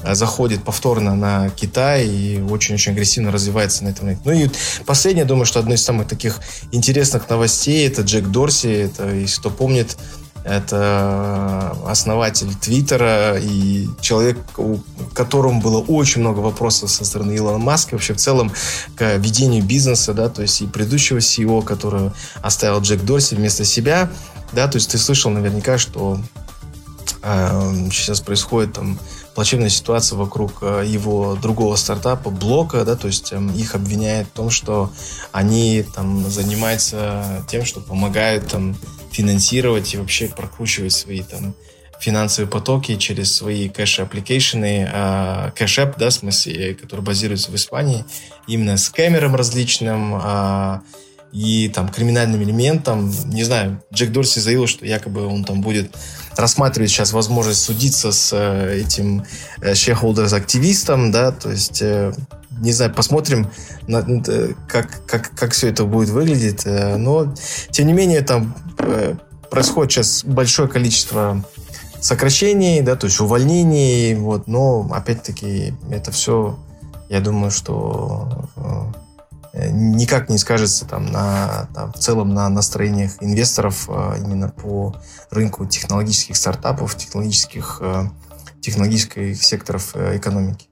э, 0.03 0.13
заходит 0.15 0.63
повторно 0.63 1.15
на 1.15 1.49
Китай 1.49 2.07
и 2.07 2.41
очень-очень 2.41 2.91
агрессивно 2.91 3.31
развивается 3.31 3.83
на 3.83 3.89
этом 3.89 4.07
рынке. 4.07 4.21
Ну 4.25 4.31
и 4.31 4.49
последнее, 4.85 5.25
думаю, 5.25 5.45
что 5.45 5.59
одно 5.59 5.73
из 5.73 5.83
самых 5.83 6.07
таких 6.07 6.39
интересных 6.71 7.29
новостей 7.29 7.87
это 7.87 8.03
Джек 8.03 8.27
Дорси. 8.27 8.67
Это, 8.67 9.09
если 9.09 9.39
кто 9.39 9.49
помнит, 9.49 9.97
это 10.45 11.75
основатель 11.87 12.53
Твиттера 12.53 13.35
и 13.39 13.87
человек, 13.99 14.37
которому 15.16 15.61
было 15.61 15.80
очень 15.80 16.22
много 16.22 16.39
вопросов 16.39 16.91
со 16.91 17.05
стороны 17.05 17.36
Илона 17.36 17.57
Маска, 17.57 17.93
вообще 17.93 18.13
в 18.13 18.18
целом 18.18 18.51
к 18.95 19.16
ведению 19.16 19.63
бизнеса, 19.63 20.13
да, 20.13 20.30
то 20.30 20.41
есть 20.41 20.61
и 20.61 20.68
предыдущего 20.68 21.18
CEO, 21.18 21.63
который 21.63 22.11
оставил 22.43 22.82
Джек 22.82 23.01
Дорси 23.01 23.36
вместо 23.36 23.66
себя, 23.66 24.11
да, 24.51 24.68
то 24.68 24.76
есть 24.76 24.91
ты 24.91 24.97
слышал 24.97 25.32
наверняка, 25.32 25.78
что 25.78 26.20
э, 27.24 27.89
сейчас 27.91 28.20
происходит 28.20 28.74
там 28.74 28.99
плачевная 29.36 29.70
ситуация 29.70 30.18
вокруг 30.18 30.59
э, 30.61 30.84
его 30.86 31.36
другого 31.41 31.78
стартапа, 31.78 32.30
Блока, 32.30 32.84
да, 32.84 32.95
то 32.95 33.07
есть 33.07 33.32
э, 33.32 33.41
их 33.55 33.74
обвиняют 33.74 34.28
в 34.28 34.32
том, 34.32 34.49
что 34.49 34.91
они 35.32 35.86
там 35.95 36.30
занимаются 36.30 37.45
тем, 37.47 37.63
что 37.66 37.80
помогают 37.80 38.47
там 38.47 38.76
финансировать 39.11 39.93
и 39.93 39.97
вообще 39.97 40.28
прокручивать 40.28 40.93
свои 40.93 41.22
там 41.22 41.55
финансовые 41.99 42.49
потоки 42.49 42.95
через 42.95 43.35
свои 43.35 43.69
cash 43.69 43.98
application 43.98 44.75
ы, 44.75 44.89
а, 44.91 45.51
Cash 45.51 45.74
App, 45.74 45.97
да, 45.97 46.09
в 46.09 46.13
смысле, 46.13 46.75
который 46.75 47.01
базируется 47.01 47.51
в 47.51 47.55
Испании, 47.55 48.05
именно 48.47 48.77
скамерам 48.77 49.36
различным, 49.35 50.15
а, 50.15 50.81
и 51.35 51.67
там 51.67 51.89
криминальным 51.89 52.41
элементам. 52.41 53.13
Не 53.25 53.43
знаю, 53.43 53.83
Джек 53.93 54.11
Дорси 54.11 54.39
заявил, 54.39 54.67
что 54.67 54.85
якобы 54.85 55.25
он 55.25 55.43
там 55.43 55.61
будет 55.61 55.93
рассматривать 56.37 56.89
сейчас 56.89 57.11
возможность 57.11 57.61
судиться 57.61 58.13
с 58.13 58.31
э, 58.31 58.79
этим 58.79 59.25
э, 59.61 59.73
shareholders-активистом, 59.73 61.11
да, 61.11 61.31
то 61.31 61.51
есть 61.51 61.81
э, 61.81 62.13
не 62.61 62.71
знаю, 62.71 62.93
посмотрим, 62.93 63.51
как, 64.69 65.05
как, 65.05 65.35
как 65.35 65.51
все 65.51 65.67
это 65.67 65.83
будет 65.83 66.07
выглядеть. 66.07 66.63
Но, 66.65 67.35
тем 67.69 67.87
не 67.87 67.91
менее, 67.91 68.21
там 68.21 68.55
происходит 69.51 69.91
сейчас 69.91 70.23
большое 70.23 70.69
количество 70.69 71.43
сокращений, 72.05 72.81
да, 72.81 72.95
то 72.95 73.07
есть 73.07 73.19
увольнений, 73.19 74.13
вот, 74.13 74.45
но, 74.47 74.87
опять-таки, 74.91 75.73
это 75.89 76.11
все, 76.11 76.55
я 77.09 77.19
думаю, 77.19 77.49
что 77.49 78.47
никак 79.71 80.29
не 80.29 80.37
скажется 80.37 80.85
там, 80.85 81.07
на, 81.07 81.67
там, 81.73 81.91
в 81.93 81.97
целом 81.97 82.33
на 82.35 82.47
настроениях 82.49 83.13
инвесторов 83.21 83.89
именно 83.89 84.49
по 84.49 84.95
рынку 85.31 85.65
технологических 85.65 86.37
стартапов, 86.37 86.95
технологических, 86.95 87.81
технологических 88.61 89.41
секторов 89.41 89.95
экономики. 89.95 90.67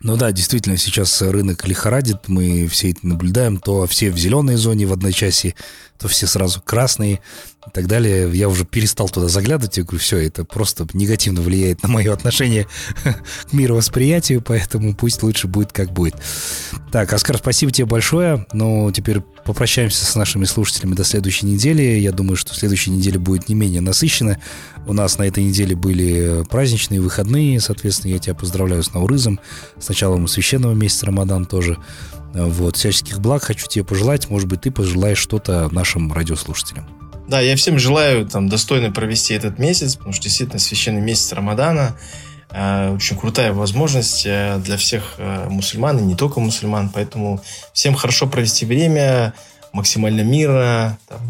Ну 0.00 0.16
да, 0.16 0.32
действительно, 0.32 0.76
сейчас 0.76 1.22
рынок 1.22 1.66
лихорадит, 1.66 2.28
мы 2.28 2.66
все 2.68 2.92
это 2.92 3.06
наблюдаем, 3.06 3.58
то 3.58 3.86
все 3.86 4.10
в 4.10 4.18
зеленой 4.18 4.56
зоне 4.56 4.86
в 4.86 4.92
одночасье, 4.92 5.54
то 5.98 6.08
все 6.08 6.26
сразу 6.26 6.60
красные 6.60 7.20
и 7.66 7.70
так 7.70 7.86
далее. 7.86 8.30
Я 8.32 8.48
уже 8.48 8.64
перестал 8.64 9.08
туда 9.08 9.28
заглядывать, 9.28 9.76
я 9.76 9.84
говорю, 9.84 9.98
все, 9.98 10.18
это 10.18 10.44
просто 10.44 10.86
негативно 10.92 11.40
влияет 11.40 11.82
на 11.82 11.88
мое 11.88 12.12
отношение 12.12 12.66
к 13.04 13.52
мировосприятию, 13.52 14.42
поэтому 14.42 14.94
пусть 14.94 15.22
лучше 15.22 15.48
будет, 15.48 15.72
как 15.72 15.92
будет. 15.92 16.14
Так, 16.92 17.12
Оскар, 17.12 17.38
спасибо 17.38 17.72
тебе 17.72 17.86
большое, 17.86 18.46
но 18.52 18.90
теперь 18.92 19.20
попрощаемся 19.44 20.04
с 20.04 20.14
нашими 20.14 20.44
слушателями 20.44 20.94
до 20.94 21.04
следующей 21.04 21.46
недели. 21.46 21.82
Я 21.82 22.12
думаю, 22.12 22.36
что 22.36 22.54
следующая 22.54 22.90
неделя 22.90 23.18
будет 23.18 23.48
не 23.48 23.54
менее 23.54 23.80
насыщенная. 23.80 24.40
У 24.86 24.92
нас 24.92 25.18
на 25.18 25.24
этой 25.24 25.44
неделе 25.44 25.74
были 25.74 26.44
праздничные 26.50 27.00
выходные, 27.00 27.60
соответственно, 27.60 28.12
я 28.12 28.18
тебя 28.18 28.34
поздравляю 28.34 28.82
с 28.82 28.92
Наурызом, 28.92 29.40
с 29.78 29.88
началом 29.88 30.28
священного 30.28 30.74
месяца 30.74 31.06
Рамадан 31.06 31.46
тоже. 31.46 31.78
Вот, 32.34 32.76
всяческих 32.76 33.20
благ 33.20 33.44
хочу 33.44 33.68
тебе 33.68 33.84
пожелать. 33.84 34.28
Может 34.28 34.48
быть, 34.48 34.62
ты 34.62 34.70
пожелаешь 34.70 35.18
что-то 35.18 35.68
нашим 35.70 36.12
радиослушателям. 36.12 37.03
Да, 37.26 37.40
я 37.40 37.56
всем 37.56 37.78
желаю 37.78 38.26
там 38.26 38.48
достойно 38.48 38.90
провести 38.90 39.32
этот 39.34 39.58
месяц, 39.58 39.96
потому 39.96 40.12
что 40.12 40.24
действительно 40.24 40.58
священный 40.58 41.00
месяц 41.00 41.32
Рамадана 41.32 41.96
э, 42.50 42.90
очень 42.90 43.16
крутая 43.16 43.52
возможность 43.54 44.24
э, 44.26 44.58
для 44.58 44.76
всех 44.76 45.14
э, 45.16 45.48
мусульман 45.48 45.98
и 45.98 46.02
не 46.02 46.16
только 46.16 46.40
мусульман, 46.40 46.90
поэтому 46.90 47.40
всем 47.72 47.94
хорошо 47.94 48.26
провести 48.26 48.66
время, 48.66 49.32
максимально 49.72 50.20
мира, 50.20 50.98
там, 51.08 51.20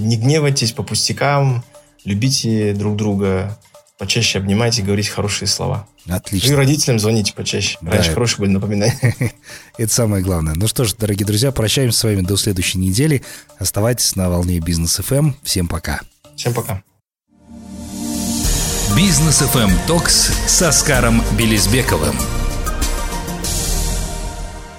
не 0.00 0.16
гневайтесь 0.16 0.72
по 0.72 0.82
пустякам, 0.82 1.62
любите 2.04 2.72
друг 2.72 2.96
друга, 2.96 3.58
почаще 3.98 4.38
обнимайте 4.38 4.82
и 4.82 4.84
говорите 4.84 5.10
хорошие 5.10 5.48
слова. 5.48 5.86
Отлично. 6.08 6.52
И 6.52 6.54
родителям 6.54 6.98
звоните 6.98 7.32
почаще. 7.32 7.78
Да, 7.80 7.92
Раньше 7.92 8.12
хорошие 8.12 8.40
были 8.40 8.50
напоминания. 8.50 9.14
Это 9.78 9.92
самое 9.92 10.22
главное. 10.22 10.54
Ну 10.54 10.68
что 10.68 10.84
ж, 10.84 10.94
дорогие 10.94 11.26
друзья, 11.26 11.52
прощаемся 11.52 11.98
с 11.98 12.04
вами 12.04 12.20
до 12.20 12.36
следующей 12.36 12.78
недели. 12.78 13.22
Оставайтесь 13.58 14.16
на 14.16 14.30
волне 14.30 14.58
Бизнес 14.60 14.98
FM. 15.00 15.16
Эм. 15.16 15.36
Всем 15.42 15.68
пока. 15.68 16.00
Всем 16.36 16.54
пока. 16.54 16.82
Бизнес 18.96 19.42
FM 19.42 19.72
Токс 19.86 20.30
с 20.46 20.62
Оскаром 20.62 21.22
Белизбековым. 21.36 22.16